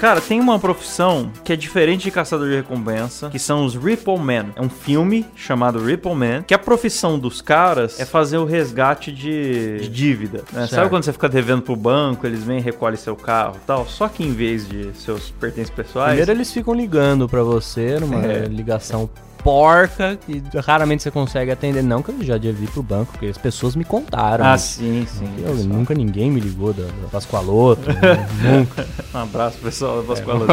Cara, 0.00 0.20
tem 0.20 0.38
uma 0.38 0.60
profissão 0.60 1.28
que 1.42 1.52
é 1.52 1.56
diferente 1.56 2.04
de 2.04 2.10
caçador 2.12 2.48
de 2.48 2.54
recompensa, 2.54 3.28
que 3.30 3.38
são 3.38 3.64
os 3.64 3.74
Ripple 3.74 4.16
Men. 4.18 4.52
É 4.54 4.62
um 4.62 4.68
filme 4.68 5.26
chamado 5.34 5.84
Ripple 5.84 6.14
Man, 6.14 6.42
que 6.46 6.54
a 6.54 6.58
profissão 6.58 7.18
dos 7.18 7.40
caras 7.40 7.98
é 7.98 8.04
fazer 8.04 8.38
o 8.38 8.44
resgate 8.44 9.10
de, 9.10 9.78
de 9.80 9.88
dívida. 9.88 10.44
né? 10.52 10.68
Sabe 10.68 10.88
quando 10.88 11.02
você 11.02 11.12
fica 11.12 11.28
devendo 11.28 11.62
pro 11.62 11.74
banco, 11.74 12.24
eles 12.26 12.44
vêm 12.44 12.58
e 12.58 12.60
recolhem 12.60 12.96
seu 12.96 13.16
carro 13.16 13.56
e 13.56 13.66
tal? 13.66 13.86
Só 13.88 14.06
que 14.06 14.22
em 14.22 14.32
vez 14.32 14.68
de 14.68 14.90
seus 14.94 15.30
pertences 15.32 15.70
pessoais... 15.70 16.10
Primeiro 16.10 16.30
eles 16.30 16.52
ficam 16.52 16.74
ligando 16.74 17.28
pra 17.28 17.42
você 17.42 17.98
numa 17.98 18.24
É. 18.24 18.46
ligação 18.46 19.10
porca 19.48 20.18
que 20.26 20.42
raramente 20.58 21.02
você 21.02 21.10
consegue 21.10 21.50
atender. 21.50 21.82
Não 21.82 22.02
que 22.02 22.10
eu 22.10 22.22
já 22.22 22.36
devia 22.36 22.66
ir 22.66 22.70
pro 22.70 22.82
banco, 22.82 23.12
porque 23.12 23.26
as 23.26 23.38
pessoas 23.38 23.74
me 23.74 23.82
contaram. 23.82 24.44
Ah, 24.44 24.58
sim, 24.58 25.06
sim. 25.08 25.26
Eu, 25.42 25.54
nunca 25.64 25.94
ninguém 25.94 26.30
me 26.30 26.38
ligou 26.38 26.74
da, 26.74 26.82
da 26.82 27.08
Pascoaloto. 27.10 27.88
nunca. 28.42 28.86
Um 29.14 29.18
abraço, 29.18 29.56
pessoal 29.56 30.02
da 30.02 30.08
Pascoaloto 30.08 30.52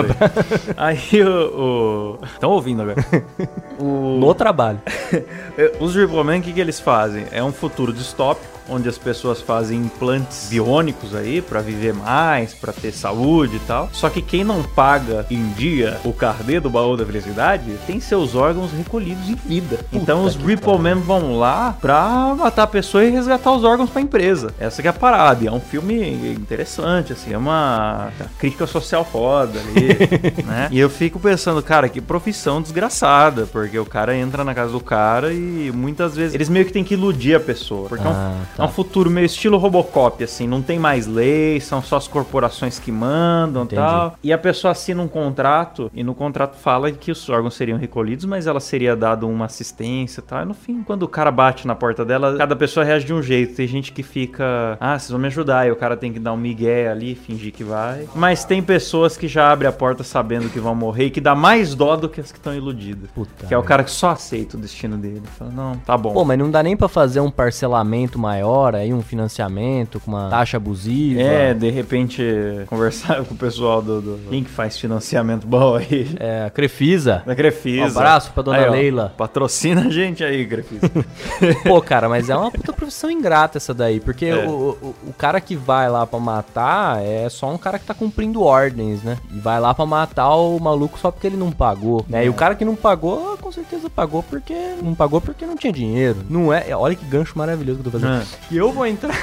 aí. 0.78 1.04
Aí 1.12 1.24
o... 1.26 2.18
Estão 2.24 2.52
ouvindo 2.52 2.84
agora. 2.84 3.06
O... 3.78 4.18
No 4.22 4.34
trabalho. 4.34 4.80
Os 5.82 5.94
Ripple 5.94 6.18
o 6.18 6.42
que, 6.42 6.54
que 6.54 6.62
eles 6.62 6.80
fazem? 6.80 7.26
É 7.30 7.44
um 7.44 7.52
futuro 7.52 7.92
distópico 7.92 8.56
onde 8.70 8.90
as 8.90 8.98
pessoas 8.98 9.42
fazem 9.42 9.80
implantes 9.80 10.48
biônicos 10.50 11.16
aí 11.16 11.42
para 11.42 11.62
viver 11.62 11.94
mais, 11.94 12.54
para 12.54 12.74
ter 12.74 12.92
saúde 12.92 13.58
e 13.58 13.60
tal. 13.60 13.90
Só 13.92 14.10
que 14.10 14.22
quem 14.22 14.44
não 14.44 14.64
paga 14.64 15.26
em 15.30 15.52
dia 15.54 16.00
o 16.04 16.12
carnê 16.12 16.60
do 16.60 16.70
baú 16.70 16.98
da 16.98 17.06
felicidade 17.06 17.78
tem 17.86 18.00
seus 18.00 18.36
órgãos 18.36 18.72
recolhidos 18.86 19.30
em 19.30 19.36
vida. 19.36 19.78
Puta 19.78 19.98
então 19.98 20.24
os 20.24 20.36
Ripple 20.36 20.80
Men 20.80 20.96
vão 20.96 21.38
lá 21.38 21.76
pra 21.82 22.36
matar 22.38 22.64
a 22.64 22.68
pessoa 22.68 23.04
e 23.04 23.10
resgatar 23.10 23.52
os 23.52 23.64
órgãos 23.64 23.90
pra 23.90 24.02
empresa. 24.02 24.54
Essa 24.60 24.82
que 24.82 24.88
é 24.88 24.92
a 24.92 24.94
parada. 24.94 25.44
E 25.44 25.48
é 25.48 25.52
um 25.52 25.60
filme 25.60 26.34
interessante, 26.34 27.14
assim, 27.14 27.34
é 27.34 27.38
uma 27.38 28.10
crítica 28.38 28.68
social 28.68 29.04
foda 29.04 29.60
ali, 29.60 29.88
né? 30.46 30.70
E 30.72 30.80
eu 30.80 30.90
fico 30.90 31.20
pensando, 31.20 31.62
cara, 31.62 31.90
que 31.90 32.00
profissão 32.00 32.62
desgraçada, 32.62 33.46
porque 33.46 33.78
o 33.78 33.86
cara 33.86 34.16
entra 34.16 34.44
na 34.44 34.54
casa 34.54 34.72
do 34.72 34.80
cara 34.80 35.34
e 35.34 35.72
muitas 35.74 36.16
vezes 36.16 36.36
eles 36.36 36.50
meio 36.50 36.66
que 36.66 36.72
tem 36.72 36.84
que 36.84 36.94
iludir 36.94 37.36
a 37.36 37.40
pessoa, 37.40 37.90
porque 37.90 38.08
ah. 38.08 38.10
é 38.10 38.12
um 38.12 38.46
Tá. 38.56 38.64
É 38.64 38.66
um 38.66 38.70
futuro 38.70 39.10
meio 39.10 39.26
estilo 39.26 39.58
Robocop, 39.58 40.24
assim, 40.24 40.48
não 40.48 40.62
tem 40.62 40.80
mais 40.80 41.08
lei, 41.08 41.60
são 41.60 41.82
só 41.82 41.98
as 41.98 42.08
corporações 42.08 42.80
que 42.80 42.92
mandam 42.92 43.64
e 43.64 43.76
tal. 43.76 44.18
E 44.24 44.34
a 44.34 44.38
pessoa 44.38 44.72
assina 44.72 45.02
um 45.02 45.08
contrato, 45.08 45.92
e 45.94 46.04
no 46.04 46.14
contrato 46.14 46.56
fala 46.56 46.92
que 46.92 47.12
os 47.12 47.30
órgãos 47.30 47.56
seriam 47.56 47.78
recolhidos, 47.78 48.26
mas 48.26 48.48
ela 48.48 48.60
seria 48.60 48.75
dado 48.96 49.28
uma 49.28 49.46
assistência 49.46 50.20
e 50.20 50.24
tal. 50.24 50.42
E 50.42 50.46
no 50.46 50.54
fim, 50.54 50.84
quando 50.84 51.04
o 51.04 51.08
cara 51.08 51.32
bate 51.32 51.68
na 51.68 51.76
porta 51.76 52.04
dela, 52.04 52.36
cada 52.38 52.56
pessoa 52.56 52.86
reage 52.86 53.06
de 53.06 53.14
um 53.14 53.22
jeito. 53.22 53.56
Tem 53.56 53.68
gente 53.68 53.92
que 53.92 54.04
fica, 54.04 54.78
ah, 54.80 54.98
vocês 54.98 55.12
vão 55.12 55.20
me 55.20 55.28
ajudar, 55.28 55.68
e 55.68 55.72
o 55.72 55.76
cara 55.76 55.98
tem 55.98 56.12
que 56.12 56.20
dar 56.20 56.34
um 56.34 56.38
migué 56.38 56.90
ali, 56.90 57.16
fingir 57.16 57.52
que 57.52 57.64
vai. 57.64 58.08
Mas 58.16 58.44
tem 58.44 58.62
pessoas 58.62 59.18
que 59.18 59.28
já 59.28 59.52
abrem 59.52 59.70
a 59.70 59.74
porta 59.74 60.04
sabendo 60.04 60.50
que 60.50 60.60
vão 60.60 60.76
morrer 60.76 61.06
e 61.06 61.10
que 61.10 61.22
dá 61.22 61.36
mais 61.36 61.76
dó 61.76 61.96
do 61.96 62.10
que 62.10 62.22
as 62.22 62.32
que 62.32 62.38
estão 62.38 62.54
iludidas. 62.54 63.10
Puta 63.12 63.46
que 63.48 63.54
é 63.54 63.58
o 63.58 63.64
cara 63.64 63.84
que 63.84 63.92
só 63.92 64.12
aceita 64.12 64.58
o 64.58 64.60
destino 64.60 64.98
dele. 64.98 65.24
Fala, 65.38 65.52
não, 65.52 65.78
tá 65.78 65.98
bom. 65.98 66.14
Pô, 66.14 66.24
mas 66.26 66.38
não 66.38 66.50
dá 66.50 66.62
nem 66.62 66.76
para 66.76 66.88
fazer 66.88 67.20
um 67.20 67.32
parcelamento 67.32 68.18
maior 68.18 68.36
maior, 68.46 68.76
aí 68.76 68.94
um 68.94 69.02
financiamento 69.02 70.00
com 70.00 70.12
uma 70.12 70.30
taxa 70.30 70.58
abusiva. 70.58 71.22
É, 71.22 71.54
de 71.54 71.70
repente 71.70 72.24
conversar 72.68 73.24
com 73.24 73.34
o 73.34 73.38
pessoal 73.38 73.82
do, 73.82 74.02
do 74.02 74.20
quem 74.30 74.44
que 74.44 74.50
faz 74.50 74.78
financiamento 74.78 75.48
bom 75.48 75.76
aí. 75.76 76.08
É, 76.20 76.46
a 76.46 76.50
Crefisa. 76.50 77.24
Da 77.26 77.36
Crefisa. 77.36 77.86
Um 77.86 77.88
abraço 77.88 78.32
pra 78.32 78.44
dona 78.44 78.55
aí, 78.56 78.70
Leila. 78.70 79.12
Ó, 79.14 79.18
patrocina 79.18 79.82
a 79.82 79.90
gente 79.90 80.24
aí, 80.24 80.46
Crefisa. 80.46 80.90
Pô, 81.66 81.82
cara, 81.82 82.08
mas 82.10 82.30
é 82.30 82.36
uma 82.36 82.52
puta 82.52 82.74
profissão 82.74 83.10
ingrata 83.10 83.58
essa 83.58 83.74
daí, 83.74 84.00
porque 84.00 84.26
é. 84.26 84.46
o, 84.46 84.78
o, 84.82 84.96
o, 85.08 85.14
cara 85.14 85.40
que 85.42 85.56
vai 85.56 85.90
lá 85.90 86.06
pra 86.06 86.20
matar 86.20 87.04
é 87.04 87.28
só 87.30 87.52
um 87.52 87.58
cara 87.58 87.80
que 87.80 87.86
tá 87.86 87.94
cumprindo 87.94 88.42
ordens, 88.42 89.04
né? 89.04 89.18
E 89.34 89.40
vai 89.40 89.60
lá 89.60 89.74
pra 89.74 89.86
matar 89.86 90.36
o 90.36 90.60
maluco 90.60 90.98
só 90.98 91.12
porque 91.12 91.28
ele 91.28 91.38
não 91.38 91.52
pagou, 91.52 92.06
né? 92.08 92.24
É. 92.24 92.26
E 92.26 92.30
o 92.30 92.34
cara 92.34 92.56
que 92.56 92.66
não 92.66 92.76
pagou, 92.76 93.38
com 93.38 93.52
certeza 93.52 93.90
pagou 93.90 94.24
porque 94.24 94.54
não 94.82 94.96
pagou 94.96 95.22
porque 95.22 95.46
não 95.46 95.56
tinha 95.56 95.74
dinheiro. 95.74 96.18
Não 96.30 96.52
é, 96.52 96.76
olha 96.76 96.96
que 96.96 97.06
gancho 97.06 97.38
maravilhoso 97.38 97.80
que 97.82 97.88
eu 97.88 97.92
tô 97.92 98.00
fazendo. 98.00 98.22
É. 98.22 98.26
E 98.52 98.58
eu 98.58 98.72
vou 98.72 98.86
entrar. 98.86 99.16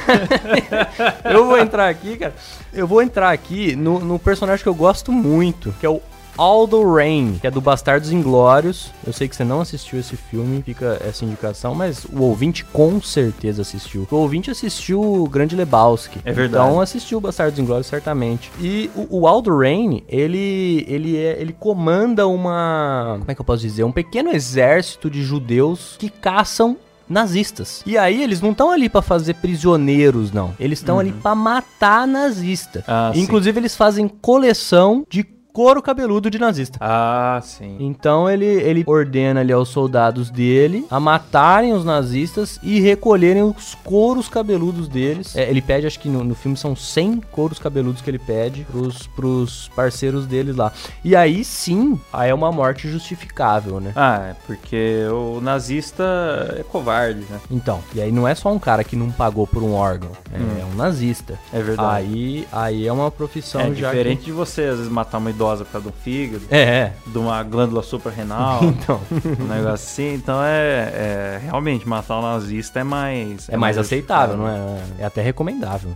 eu 1.25 1.47
vou 1.47 1.59
entrar 1.59 1.89
aqui, 1.89 2.17
cara. 2.17 2.35
Eu 2.73 2.87
vou 2.87 3.03
entrar 3.03 3.31
aqui 3.31 3.77
no, 3.77 3.99
no 3.99 4.19
personagem 4.19 4.63
que 4.63 4.69
eu 4.69 4.75
gosto 4.75 5.13
muito, 5.13 5.75
que 5.79 5.87
é 5.87 5.89
o 5.89 6.01
Aldo 6.37 6.83
Rain, 6.95 7.39
que 7.41 7.47
é 7.47 7.51
do 7.51 7.61
Bastardos 7.61 8.13
Inglórios. 8.13 8.91
Eu 9.07 9.13
sei 9.13 9.29
que 9.29 9.37
você 9.37 9.45
não 9.45 9.61
assistiu 9.61 9.99
esse 9.99 10.17
filme, 10.17 10.63
fica 10.63 11.01
essa 11.07 11.25
indicação, 11.25 11.75
mas 11.75 12.05
o 12.05 12.23
ouvinte 12.23 12.65
com 12.65 13.01
certeza 13.01 13.63
assistiu. 13.63 14.07
O 14.11 14.17
ouvinte 14.17 14.51
assistiu 14.51 15.01
o 15.01 15.29
Grande 15.29 15.55
Lebowski. 15.55 16.21
É 16.25 16.33
verdade. 16.33 16.65
Então 16.65 16.81
assistiu 16.81 17.21
Bastardos 17.21 17.59
Inglórios 17.59 17.87
certamente. 17.87 18.51
E 18.61 18.91
o, 18.95 19.21
o 19.21 19.27
Aldo 19.27 19.57
Rain, 19.57 20.03
ele 20.09 20.85
ele 20.89 21.17
é, 21.17 21.41
ele 21.41 21.53
comanda 21.53 22.27
uma, 22.27 23.17
como 23.19 23.31
é 23.31 23.35
que 23.35 23.41
eu 23.41 23.45
posso 23.45 23.63
dizer, 23.63 23.85
um 23.85 23.93
pequeno 23.93 24.31
exército 24.31 25.11
de 25.11 25.23
judeus 25.23 25.97
que 25.99 26.09
caçam 26.09 26.77
nazistas. 27.09 27.83
E 27.85 27.99
aí 27.99 28.23
eles 28.23 28.41
não 28.41 28.53
estão 28.53 28.71
ali 28.71 28.89
para 28.89 29.03
fazer 29.03 29.35
prisioneiros, 29.35 30.33
não. 30.33 30.55
Eles 30.59 30.79
estão 30.79 30.95
uhum. 30.97 31.01
ali 31.01 31.13
para 31.13 31.35
matar 31.35 32.07
nazista. 32.07 32.85
Ah, 32.89 33.13
Inclusive 33.15 33.55
sim. 33.55 33.61
eles 33.61 33.77
fazem 33.77 34.09
coleção 34.09 35.05
de 35.09 35.25
couro 35.53 35.83
cabeludo 35.83 36.31
de 36.31 36.39
nazista. 36.39 36.79
Ah, 36.81 37.41
sim. 37.43 37.77
Então 37.79 38.29
ele, 38.29 38.47
ele 38.47 38.83
ordena 38.87 39.41
ali 39.41 39.53
aos 39.53 39.69
soldados 39.69 40.31
dele 40.31 40.87
a 40.91 40.99
matarem 40.99 41.73
os 41.73 41.85
nazistas 41.85 42.59
e 42.63 42.81
recolherem 42.81 43.43
os 43.43 43.75
couros 43.75 44.29
cabeludos 44.29 44.89
deles. 44.89 45.37
É, 45.37 45.49
ele 45.49 45.61
pede, 45.61 45.87
acho 45.87 46.01
que 46.01 46.09
no, 46.09 46.25
no, 46.25 46.35
filme 46.35 46.57
são 46.57 46.75
100 46.75 47.23
couros 47.31 47.59
cabeludos 47.59 48.01
que 48.01 48.09
ele 48.09 48.19
pede 48.19 48.67
pros, 48.71 49.07
pros 49.09 49.71
parceiros 49.77 50.27
deles 50.27 50.57
lá. 50.57 50.73
E 51.05 51.15
aí 51.15 51.45
sim, 51.45 52.01
aí 52.13 52.31
é 52.31 52.35
uma 52.35 52.51
morte 52.51 52.89
justificável, 52.89 53.81
né? 53.81 53.93
Ah, 53.95 54.29
é 54.31 54.37
porque 54.47 55.05
o 55.11 55.41
nazista 55.41 56.57
é 56.59 56.63
covarde, 56.63 57.25
né? 57.29 57.41
Então, 57.51 57.81
e 57.95 58.01
aí 58.01 58.11
não 58.11 58.27
é 58.27 58.35
só 58.35 58.51
um 58.51 58.59
cara 58.59 58.83
que 58.83 58.97
não 58.97 59.11
pagou 59.11 59.47
por 59.47 59.63
um 59.63 59.75
órgão, 59.75 60.11
é, 60.33 60.39
hum. 60.39 60.61
é 60.61 60.65
um 60.65 60.77
nazista. 60.77 61.39
É 61.53 61.61
verdade. 61.61 62.07
Aí, 62.07 62.49
aí 62.51 62.87
é 62.87 62.93
uma 62.93 63.11
profissão 63.11 63.61
é 63.61 63.75
já 63.75 63.91
diferente 63.91 64.21
que... 64.21 64.25
de 64.27 64.33
você 64.33 64.63
às 64.63 64.77
vezes 64.79 64.91
matar 64.91 65.19
uma 65.19 65.31
idosa 65.31 65.42
por 65.65 65.73
causa 65.73 65.89
do 65.89 65.93
fígado. 65.93 66.43
É, 66.51 66.61
é. 66.61 66.93
De 67.07 67.19
uma 67.19 67.43
glândula 67.43 67.83
suprarrenal. 67.83 68.63
então. 68.65 69.01
Um 69.41 69.45
negócio 69.45 69.73
assim. 69.73 70.15
Então 70.15 70.43
é, 70.43 70.93
é, 70.95 71.41
Realmente, 71.43 71.89
matar 71.89 72.19
um 72.19 72.23
nazista 72.23 72.81
é 72.81 72.85
mais. 72.85 73.49
É, 73.49 73.55
é 73.55 73.57
mais, 73.57 73.77
mais, 73.77 73.87
aceitável, 73.87 74.37
não 74.37 74.49
é? 74.49 74.79
É 75.01 75.05
até 75.05 75.23
recomendável. 75.23 75.91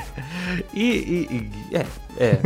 e, 0.72 0.82
e, 0.82 1.50
e. 1.70 1.76
É. 1.76 1.86
É, 2.16 2.38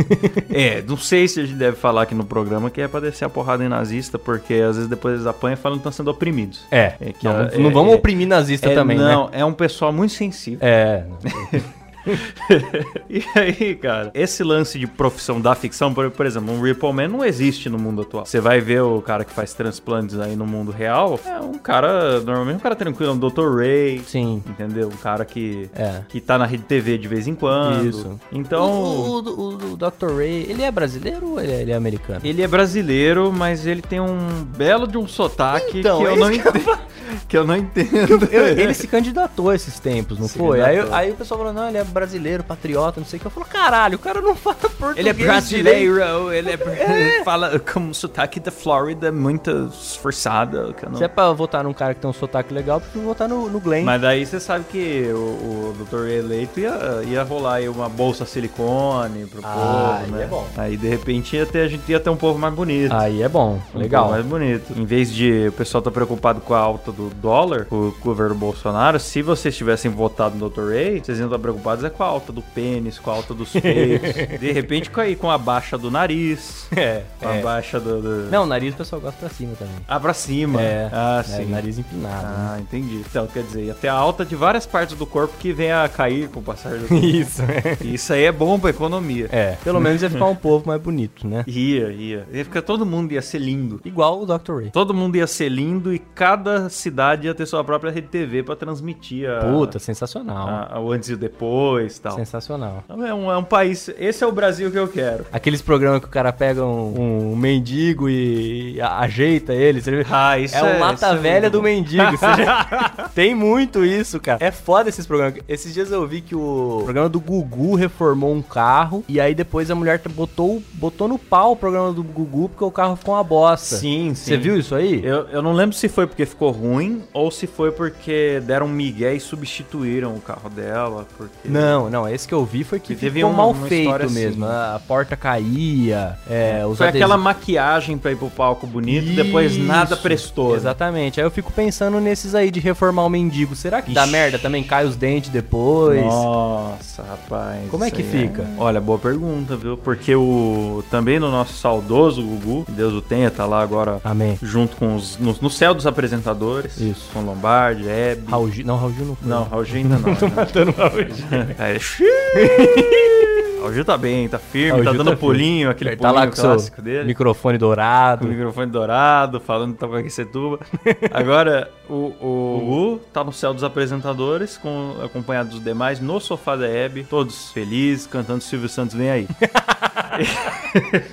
é, 0.51 0.81
não 0.81 0.97
sei 0.97 1.27
se 1.27 1.39
a 1.39 1.45
gente 1.45 1.55
deve 1.55 1.77
falar 1.77 2.03
aqui 2.03 2.15
no 2.15 2.25
programa 2.25 2.69
que 2.69 2.81
é 2.81 2.87
pra 2.87 2.99
descer 2.99 3.25
a 3.25 3.29
porrada 3.29 3.63
em 3.63 3.69
nazista, 3.69 4.17
porque 4.17 4.55
às 4.55 4.75
vezes 4.75 4.89
depois 4.89 5.15
eles 5.15 5.27
apanham 5.27 5.53
e 5.53 5.57
falam 5.57 5.77
que 5.77 5.81
estão 5.81 5.91
sendo 5.91 6.09
oprimidos. 6.09 6.65
É, 6.71 6.93
é 6.99 7.13
que 7.13 7.23
não, 7.25 7.41
é, 7.41 7.57
não 7.57 7.71
vamos 7.71 7.93
é, 7.93 7.95
oprimir 7.95 8.27
nazista 8.27 8.69
é, 8.69 8.75
também, 8.75 8.97
não, 8.97 9.05
né? 9.05 9.13
Não, 9.13 9.29
é 9.31 9.45
um 9.45 9.53
pessoal 9.53 9.93
muito 9.93 10.13
sensível. 10.13 10.59
É. 10.61 11.03
e 13.09 13.23
aí, 13.35 13.75
cara, 13.75 14.11
esse 14.13 14.43
lance 14.43 14.79
de 14.79 14.87
profissão 14.87 15.39
da 15.39 15.53
ficção, 15.55 15.93
por, 15.93 16.09
por, 16.11 16.25
exemplo, 16.25 16.53
um 16.53 16.61
Ripple 16.61 16.93
Man 16.93 17.07
não 17.07 17.25
existe 17.25 17.69
no 17.69 17.77
mundo 17.77 18.01
atual. 18.01 18.25
Você 18.25 18.39
vai 18.39 18.59
ver 18.59 18.81
o 18.81 19.01
cara 19.01 19.23
que 19.23 19.31
faz 19.31 19.53
transplantes 19.53 20.19
aí 20.19 20.35
no 20.35 20.45
mundo 20.45 20.71
real, 20.71 21.19
é 21.25 21.39
um 21.39 21.53
cara, 21.53 22.19
normalmente 22.21 22.57
um 22.57 22.59
cara 22.59 22.75
tranquilo, 22.75 23.13
um 23.13 23.17
Dr. 23.17 23.57
Ray. 23.57 24.01
Sim. 24.05 24.43
Entendeu? 24.47 24.87
Um 24.87 24.97
cara 24.97 25.25
que, 25.25 25.69
é. 25.73 26.01
que 26.07 26.19
tá 26.19 26.37
na 26.37 26.45
rede 26.45 26.63
TV 26.63 26.97
de 26.97 27.07
vez 27.07 27.27
em 27.27 27.35
quando. 27.35 27.87
Isso. 27.87 28.19
Então. 28.31 28.69
O, 28.69 29.19
o, 29.19 29.29
o, 29.29 29.73
o 29.73 29.77
Dr. 29.77 30.15
Ray, 30.15 30.45
ele 30.49 30.63
é 30.63 30.71
brasileiro 30.71 31.31
ou 31.31 31.41
ele 31.41 31.51
é, 31.51 31.61
ele 31.61 31.71
é, 31.71 31.75
americano? 31.75 32.21
Ele 32.23 32.41
é 32.41 32.47
brasileiro, 32.47 33.31
mas 33.31 33.65
ele 33.65 33.81
tem 33.81 33.99
um 33.99 34.43
belo 34.43 34.87
de 34.87 34.97
um 34.97 35.07
sotaque 35.07 35.79
então, 35.79 35.99
que 35.99 36.05
eu 36.05 36.15
não 36.15 36.31
entendo. 36.31 36.79
Que 37.27 37.37
eu 37.37 37.45
não 37.45 37.55
entendo. 37.55 38.27
Eu, 38.31 38.47
ele 38.47 38.73
se 38.73 38.87
candidatou 38.87 39.53
esses 39.53 39.79
tempos, 39.79 40.19
não 40.19 40.27
se 40.27 40.37
foi? 40.37 40.61
Aí, 40.61 40.79
aí, 40.91 41.11
o 41.11 41.15
pessoal 41.15 41.39
falou, 41.39 41.53
não, 41.53 41.67
ele 41.67 41.77
é 41.77 41.83
brasileiro, 41.83 42.43
patriota, 42.43 42.99
não 42.99 43.07
sei 43.07 43.17
o 43.17 43.19
que. 43.21 43.27
Eu 43.27 43.31
falo, 43.31 43.45
caralho, 43.45 43.95
o 43.95 43.99
cara 43.99 44.21
não 44.21 44.35
fala 44.35 44.55
português. 44.55 44.97
Ele 44.97 45.09
é 45.09 45.13
brasileiro, 45.13 46.33
ele, 46.33 46.51
é, 46.51 47.19
é. 47.19 47.23
fala 47.23 47.59
com 47.59 47.93
sotaque 47.93 48.39
da 48.39 48.51
Flórida 48.51 49.11
muito 49.11 49.71
esforçado. 49.73 50.75
Não... 50.89 50.97
Se 50.97 51.03
é 51.03 51.07
pra 51.07 51.31
votar 51.31 51.63
num 51.63 51.73
cara 51.73 51.93
que 51.93 52.01
tem 52.01 52.09
um 52.09 52.13
sotaque 52.13 52.53
legal, 52.53 52.79
prefiro 52.79 53.05
votar 53.05 53.27
no, 53.27 53.49
no 53.49 53.59
Glenn. 53.59 53.83
Mas 53.83 54.01
daí 54.01 54.25
você 54.25 54.39
sabe 54.39 54.65
que 54.65 55.09
o, 55.11 55.17
o 55.17 55.73
doutor 55.77 56.07
eleito 56.07 56.59
ia, 56.59 57.01
ia 57.05 57.23
rolar 57.23 57.55
aí 57.55 57.69
uma 57.69 57.89
bolsa 57.89 58.25
silicone 58.25 59.25
pro 59.25 59.41
ah, 59.43 59.99
povo, 60.01 60.11
né? 60.15 60.23
é 60.23 60.27
bom. 60.27 60.47
Aí 60.57 60.77
de 60.77 60.87
repente 60.87 61.35
ia 61.35 61.45
ter, 61.45 61.61
a 61.61 61.67
gente 61.67 61.89
ia 61.89 61.99
ter 61.99 62.09
um 62.09 62.17
povo 62.17 62.39
mais 62.39 62.53
bonito. 62.53 62.93
Aí 62.93 63.21
é 63.21 63.29
bom, 63.29 63.59
um 63.73 63.77
legal. 63.77 64.09
mais 64.09 64.25
bonito. 64.25 64.73
Em 64.77 64.85
vez 64.85 65.11
de 65.11 65.47
o 65.47 65.51
pessoal 65.51 65.81
tá 65.81 65.91
preocupado 65.91 66.41
com 66.41 66.53
a 66.53 66.59
alta 66.59 66.91
do 66.99 67.09
dólar, 67.15 67.65
com 67.65 67.87
o 67.87 67.91
governo 68.01 68.35
Bolsonaro, 68.35 68.99
se 68.99 69.21
vocês 69.21 69.55
tivessem 69.55 69.89
votado 69.89 70.35
no 70.35 70.49
Dr. 70.49 70.71
Ray, 70.71 70.99
vocês 70.99 71.17
iam 71.17 71.27
estar 71.27 71.39
preocupados 71.39 71.85
é 71.85 71.89
com 71.89 72.03
a 72.03 72.07
alta 72.07 72.33
do 72.33 72.41
pênis, 72.41 72.99
com 72.99 73.09
a 73.09 73.13
alta 73.13 73.33
dos 73.33 73.51
peitos. 73.55 74.13
de 74.39 74.51
repente, 74.51 74.89
com, 74.89 74.99
aí, 74.99 75.15
com 75.15 75.31
a 75.31 75.37
baixa 75.37 75.77
do 75.77 75.89
nariz. 75.89 76.67
É. 76.75 77.03
Com 77.19 77.29
é. 77.29 77.39
a 77.39 77.41
baixa 77.41 77.79
do, 77.79 78.01
do, 78.01 78.31
Não, 78.31 78.43
o 78.43 78.45
nariz 78.45 78.73
o 78.73 78.77
pessoal 78.77 79.01
gosta 79.01 79.17
pra 79.17 79.29
cima 79.29 79.53
também. 79.57 79.75
Ah, 79.87 79.99
pra 79.99 80.13
cima. 80.13 80.61
É. 80.61 80.89
Ah, 80.91 81.23
é, 81.25 81.37
sim. 81.37 81.45
nariz 81.45 81.79
empinado. 81.79 82.25
Ah, 82.25 82.55
né? 82.55 82.61
entendi. 82.61 83.01
Então, 83.09 83.25
quer 83.27 83.43
dizer, 83.43 83.71
até 83.71 83.87
a 83.87 83.93
alta 83.93 84.25
de 84.25 84.35
várias 84.35 84.65
partes 84.65 84.97
do 84.97 85.05
corpo 85.05 85.33
que 85.39 85.53
vem 85.53 85.71
a 85.71 85.87
cair 85.87 86.27
com 86.27 86.41
o 86.41 86.43
passar 86.43 86.77
do 86.77 86.87
tempo. 86.89 87.05
Isso. 87.05 87.41
Isso 87.81 88.13
aí 88.13 88.25
é 88.25 88.31
bom 88.31 88.59
pra 88.59 88.71
economia. 88.71 89.29
É. 89.31 89.55
Pelo 89.63 89.79
menos 89.79 90.01
ia 90.01 90.09
ficar 90.09 90.25
um 90.25 90.35
povo 90.35 90.67
mais 90.67 90.81
bonito, 90.81 91.25
né? 91.25 91.45
Ia, 91.47 91.91
ia. 91.91 92.27
Ia 92.31 92.43
ficar, 92.43 92.61
todo 92.61 92.85
mundo 92.85 93.13
ia 93.13 93.21
ser 93.21 93.39
lindo. 93.39 93.79
Igual 93.85 94.21
o 94.21 94.25
Dr. 94.25 94.55
Ray. 94.55 94.71
Todo 94.71 94.93
mundo 94.93 95.15
ia 95.15 95.27
ser 95.27 95.49
lindo 95.49 95.93
e 95.93 95.99
cada 95.99 96.69
cidade 96.69 96.88
cidade 96.89 97.27
ia 97.27 97.33
ter 97.35 97.45
sua 97.45 97.63
própria 97.63 97.91
rede 97.91 98.07
TV 98.07 98.41
pra 98.43 98.55
transmitir 98.55 99.29
a, 99.29 99.39
Puta, 99.45 99.77
sensacional. 99.79 100.47
a- 100.47 100.67
a- 100.75 100.79
o 100.79 100.91
antes 100.91 101.09
e 101.09 101.13
o 101.13 101.17
depois 101.17 101.97
e 101.97 102.01
tal. 102.01 102.13
Sensacional. 102.15 102.83
Então 102.85 103.05
É 103.05 103.13
um, 103.13 103.31
é 103.31 103.37
um 103.37 103.43
país. 103.43 103.89
Esse 103.97 104.23
é 104.23 104.27
o 104.27 104.31
Brasil 104.31 104.71
que 104.71 104.77
eu 104.79 104.87
quero. 104.87 105.25
Aqueles 105.31 105.61
programas 105.61 105.99
que 105.99 106.05
o 106.07 106.09
cara 106.09 106.31
pega 106.33 106.65
um, 106.65 107.31
um 107.31 107.35
mendigo 107.35 108.09
e 108.09 108.79
ajeita 108.81 109.53
ele. 109.53 109.81
você? 109.81 110.05
Ah, 110.09 110.37
isso 110.39 110.55
é 110.55 110.63
o 110.63 110.65
é- 110.65 110.79
mata 110.79 110.93
isso 110.95 111.05
é 111.05 111.17
velha 111.17 111.41
muito 111.41 111.51
do 111.53 111.61
mendigo. 111.61 112.17
já- 112.17 113.09
Tem 113.13 113.35
muito 113.35 113.83
isso, 113.85 114.19
cara. 114.19 114.43
É 114.43 114.51
foda 114.51 114.89
esses 114.89 115.05
programas. 115.05 115.35
Esses 115.47 115.73
dias 115.73 115.91
eu 115.91 116.05
vi 116.07 116.21
que 116.21 116.35
o 116.35 116.81
programa 116.83 117.09
do 117.09 117.19
Gugu 117.19 117.75
reformou 117.75 118.33
um 118.33 118.41
carro 118.41 119.03
e 119.07 119.19
aí 119.19 119.35
depois 119.35 119.69
a 119.69 119.75
mulher 119.75 120.01
botou, 120.09 120.61
botou 120.73 121.07
no 121.07 121.19
pau 121.19 121.51
o 121.51 121.55
programa 121.55 121.91
do 121.93 122.03
Gugu 122.03 122.49
porque 122.49 122.63
o 122.63 122.71
carro 122.71 122.95
ficou 122.95 123.13
uma 123.13 123.23
bosta. 123.23 123.75
Sim, 123.75 124.13
sim. 124.15 124.31
Você 124.31 124.37
viu 124.37 124.57
isso 124.57 124.73
aí? 124.73 125.01
Eu, 125.03 125.27
eu 125.29 125.41
não 125.41 125.53
lembro 125.53 125.75
se 125.75 125.87
foi 125.87 126.07
porque 126.07 126.25
ficou 126.25 126.51
ruim 126.51 126.78
ou 127.13 127.31
se 127.31 127.47
foi 127.47 127.71
porque 127.71 128.41
deram 128.45 128.65
um 128.65 128.69
migué 128.69 129.13
e 129.15 129.19
substituíram 129.19 130.15
o 130.15 130.21
carro 130.21 130.49
dela. 130.49 131.05
Porque... 131.17 131.47
Não, 131.47 131.89
não, 131.89 132.07
esse 132.07 132.27
que 132.27 132.33
eu 132.33 132.45
vi 132.45 132.63
foi 132.63 132.79
que 132.79 132.93
Que 132.93 132.99
teve 132.99 133.19
ficou 133.19 133.29
uma- 133.31 133.37
mal 133.43 133.53
feito 133.53 133.91
assim. 133.93 134.13
mesmo. 134.13 134.45
A 134.45 134.75
a 134.75 134.79
porta 134.79 135.15
caía, 135.15 136.17
é, 136.29 136.63
os 136.65 136.77
Foi 136.77 136.87
aquela 136.87 137.15
adesivos- 137.15 137.23
maquiagem 137.23 137.97
pra 137.97 138.11
ir 138.11 138.15
pro 138.15 138.29
palco 138.29 138.65
bonito, 138.67 139.13
depois 139.15 139.57
nada 139.57 139.93
Isso, 139.93 140.03
prestou. 140.03 140.51
né? 140.51 140.55
Exatamente. 140.57 141.19
Aí 141.19 141.25
eu 141.25 141.31
fico 141.31 141.51
pensando 141.51 141.99
nesses 141.99 142.33
aí 142.35 142.49
de 142.51 142.59
reformar 142.59 143.03
o 143.05 143.09
mendigo. 143.09 143.55
Será 143.55 143.81
que 143.81 143.93
dá 143.93 144.03
Ixi. 144.03 144.11
merda 144.11 144.39
também? 144.39 144.63
Cai 144.63 144.85
os 144.85 144.95
dentes 144.95 145.29
depois? 145.29 146.03
Nossa, 146.03 147.03
rapaz. 147.03 147.69
Como 147.69 147.83
é 147.83 147.87
isso 147.87 147.95
que 147.95 148.01
aí 148.01 148.07
fica? 148.09 148.45
Olha, 148.57 148.79
boa 148.79 148.99
pergunta, 148.99 149.55
viu? 149.55 149.77
Porque 149.77 150.15
o 150.15 150.83
também 150.91 151.19
no 151.19 151.29
nosso 151.31 151.53
saudoso 151.53 152.21
Gugu, 152.23 152.65
que 152.65 152.71
Deus 152.71 152.93
o 152.93 153.01
tenha, 153.01 153.29
tá 153.31 153.45
lá 153.45 153.61
agora 153.61 153.99
Amém. 154.03 154.37
junto 154.41 154.75
com 154.77 154.95
os 154.95 155.17
no, 155.17 155.35
no 155.41 155.49
céu 155.49 155.73
dos 155.73 155.85
apresentadores, 155.87 156.68
Isso. 156.77 157.09
com 157.13 157.21
Lombardi, 157.21 157.87
Hebe. 157.87 158.23
Raul 158.29 158.51
Gil. 158.51 158.65
Não, 158.65 158.77
Raul 158.77 158.93
Gil 158.93 159.05
não 159.05 159.15
foi. 159.15 159.29
Não, 159.29 159.43
Raul 159.43 159.65
Gil 159.65 159.77
ainda 159.77 159.97
não. 159.97 160.15
Tô 160.15 160.27
matando 160.29 160.71
o 160.71 160.75
Raul 160.75 160.99
Gil. 160.99 161.25
É, 161.59 163.18
Raul 163.59 163.73
Gil 163.73 163.85
tá 163.85 163.97
bem, 163.97 164.27
tá 164.29 164.39
firme, 164.39 164.71
Raul 164.71 164.83
tá 164.83 164.91
Gil 164.91 164.97
dando 165.03 165.11
tá 165.11 165.17
pulinho, 165.17 165.57
firme. 165.59 165.71
aquele 165.71 165.89
Ele 165.91 165.97
tá 165.97 166.07
lá 166.11 166.13
pulinho 166.21 166.29
com 166.31 166.35
seu 166.35 166.49
clássico 166.51 166.81
dele. 166.81 167.03
microfone 167.05 167.57
Com 167.57 167.65
dourado. 167.65 168.25
o 168.25 168.29
microfone 168.29 168.71
dourado, 168.71 169.39
falando 169.39 169.73
que 169.73 169.79
tá 169.79 169.87
com 169.87 169.95
Aquecetuba. 169.95 170.59
Agora, 171.11 171.69
o, 171.89 172.13
o 172.21 172.59
Gugu 172.59 173.01
tá 173.13 173.23
no 173.23 173.33
céu 173.33 173.53
dos 173.53 173.63
apresentadores, 173.63 174.57
com, 174.57 174.95
acompanhado 175.03 175.49
dos 175.49 175.63
demais, 175.63 175.99
no 175.99 176.19
sofá 176.19 176.55
da 176.55 176.67
Hebe, 176.67 177.03
todos 177.03 177.51
felizes, 177.51 178.07
cantando 178.07 178.41
Silvio 178.41 178.69
Santos 178.69 178.95
Vem 178.95 179.09
Aí. 179.09 179.27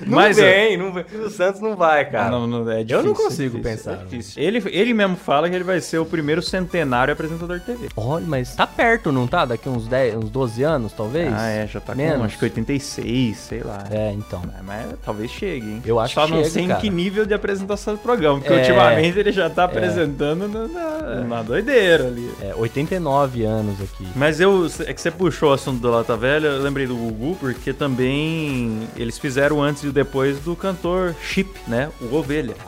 Não 0.05 0.15
Mas, 0.17 0.37
vem, 0.37 0.77
não 0.77 0.91
vem. 0.93 1.03
O 1.25 1.29
Santos 1.29 1.61
não 1.61 1.75
vai, 1.75 2.05
cara. 2.05 2.29
não, 2.29 2.45
não, 2.45 2.69
é 2.69 2.81
Eu 2.81 3.01
não 3.03 3.13
difícil, 3.13 3.13
consigo 3.15 3.57
é 3.57 3.59
difícil, 3.61 3.61
pensar, 3.61 3.93
é 3.93 4.03
difícil. 4.05 4.43
Ele, 4.43 4.63
ele 4.67 4.93
mesmo 4.93 5.15
fala 5.15 5.49
que 5.49 5.55
ele 5.55 5.63
vai 5.63 5.79
ser 5.81 5.97
o 5.97 6.05
primeiro 6.05 6.41
centenário 6.41 7.11
apresentador 7.13 7.59
de 7.59 7.65
TV. 7.65 7.89
Olha, 7.95 8.25
mas 8.27 8.55
tá 8.55 8.67
perto, 8.67 9.11
não 9.11 9.25
tá? 9.27 9.45
Daqui 9.45 9.67
uns 9.69 9.87
10, 9.87 10.15
uns 10.15 10.29
12 10.29 10.63
anos, 10.63 10.93
talvez? 10.93 11.33
Ah, 11.33 11.47
é, 11.49 11.65
já 11.67 11.79
tá 11.79 11.93
com 11.93 11.97
Menos. 11.99 12.35
Acho 12.37 12.39
que 12.39 12.45
86, 12.45 13.37
sei 13.37 13.61
lá. 13.63 13.83
É, 13.89 14.11
então. 14.13 14.41
Mas, 14.45 14.63
mas 14.65 14.85
talvez 15.03 15.31
chegue, 15.31 15.65
hein? 15.65 15.81
Eu 15.85 15.99
acho 15.99 16.13
Só 16.13 16.25
que 16.25 16.31
não 16.31 16.37
chega, 16.39 16.49
sei 16.49 16.63
em 16.63 16.67
cara. 16.67 16.79
que 16.81 16.89
nível 16.89 17.25
de 17.25 17.33
apresentação 17.33 17.95
do 17.95 17.99
programa, 17.99 18.39
porque 18.39 18.53
É. 18.53 18.57
ultimamente 18.57 19.17
ele 19.19 19.31
já 19.31 19.49
tá 19.49 19.63
apresentando 19.63 20.47
na, 20.47 20.67
na, 20.67 21.15
na 21.23 21.41
doideira 21.41 22.07
ali. 22.07 22.29
É, 22.41 22.53
89 22.55 23.43
anos 23.43 23.81
aqui. 23.81 24.07
Mas 24.15 24.39
eu, 24.39 24.67
é 24.85 24.93
que 24.93 25.01
você 25.01 25.09
puxou 25.11 25.49
o 25.49 25.53
assunto 25.53 25.79
do 25.81 25.89
Lata 25.89 26.15
Velha, 26.15 26.47
eu 26.47 26.61
lembrei 26.61 26.85
do 26.85 26.95
Gugu, 26.95 27.35
porque 27.39 27.73
também 27.73 28.87
eles 28.95 29.17
fizeram 29.17 29.61
antes 29.61 29.83
e 29.83 29.89
depois 29.91 30.39
do 30.39 30.55
cantor 30.55 31.15
Chip, 31.21 31.49
né? 31.67 31.89
O 32.01 32.15
Ovelha. 32.15 32.55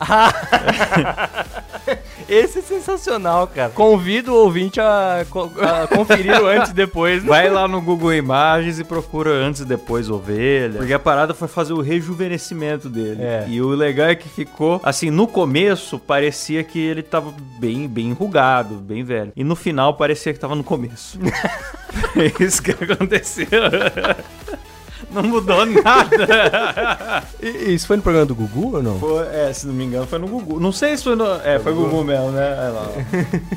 Esse 2.30 2.60
é 2.60 2.62
sensacional, 2.62 3.48
cara. 3.48 3.70
Convido 3.70 4.32
o 4.32 4.36
ouvinte 4.36 4.80
a, 4.80 5.20
a 5.20 5.86
conferir 5.88 6.40
o 6.40 6.46
antes 6.46 6.70
e 6.70 6.74
depois. 6.74 7.24
Vai 7.24 7.50
lá 7.50 7.66
no 7.66 7.80
Google 7.80 8.14
Imagens 8.14 8.78
e 8.78 8.84
procura 8.84 9.30
antes 9.30 9.62
e 9.62 9.64
depois 9.64 10.08
Ovelha. 10.08 10.78
Porque 10.78 10.92
a 10.92 10.98
parada 10.98 11.34
foi 11.34 11.48
fazer 11.48 11.72
o 11.72 11.80
rejuvenescimento 11.80 12.88
dele. 12.88 13.20
É. 13.20 13.46
E 13.48 13.60
o 13.60 13.70
legal 13.70 14.08
é 14.08 14.14
que 14.14 14.28
ficou, 14.28 14.80
assim, 14.84 15.10
no 15.10 15.26
começo 15.26 15.98
parecia 15.98 16.62
que 16.62 16.78
ele 16.78 17.02
tava 17.02 17.34
bem, 17.58 17.88
bem 17.88 18.10
enrugado, 18.10 18.76
bem 18.76 19.02
velho. 19.02 19.32
E 19.34 19.42
no 19.42 19.56
final 19.56 19.94
parecia 19.94 20.32
que 20.32 20.38
tava 20.38 20.54
no 20.54 20.62
começo. 20.62 21.18
é 22.16 22.44
isso 22.44 22.62
que 22.62 22.70
aconteceu. 22.70 23.48
Não 25.12 25.22
mudou 25.22 25.64
nada. 25.66 27.22
E- 27.42 27.74
Isso 27.74 27.86
foi 27.86 27.96
no 27.96 28.02
programa 28.02 28.26
do 28.26 28.34
Gugu 28.34 28.76
ou 28.76 28.82
não? 28.82 28.98
Foi- 28.98 29.26
é, 29.32 29.52
se 29.52 29.66
não 29.66 29.72
me 29.74 29.84
engano, 29.84 30.06
foi 30.06 30.18
no 30.18 30.28
Gugu. 30.28 30.60
Não 30.60 30.72
sei 30.72 30.96
se 30.96 31.04
foi 31.04 31.16
no. 31.16 31.24
É, 31.44 31.58
foi 31.58 31.72
Gugu 31.72 32.04
mesmo, 32.04 32.30
né? 32.32 32.50
Olha 32.58 32.68
lá. 32.70 32.86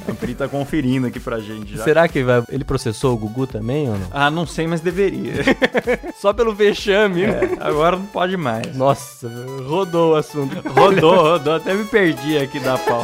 ó. 0.08 0.12
A 0.12 0.16
Pri 0.16 0.34
tá 0.36 0.48
conferindo 0.48 1.08
aqui 1.08 1.20
pra 1.20 1.40
gente 1.40 1.76
já. 1.76 1.84
Será 1.84 2.08
que 2.08 2.24
vai- 2.24 2.44
ele 2.50 2.64
processou 2.64 3.14
o 3.14 3.18
Gugu 3.18 3.46
também 3.48 3.90
ou 3.90 3.98
não? 3.98 4.08
Ah, 4.12 4.32
não 4.32 4.46
sei, 4.48 4.68
mas 4.68 4.82
deveria. 4.82 5.34
Só 6.20 6.32
pelo 6.34 6.54
vexame. 6.56 7.24
É, 7.24 7.42
agora 7.60 7.98
não 7.98 8.06
pode 8.06 8.38
mais. 8.38 8.76
Nossa, 8.76 9.30
rodou 9.68 10.14
o 10.14 10.16
assunto. 10.16 10.56
Rodou, 10.70 11.16
rodou, 11.16 11.56
até 11.56 11.74
me 11.74 11.84
perdi 11.86 12.38
aqui 12.38 12.60
da 12.60 12.78
pau. 12.78 13.04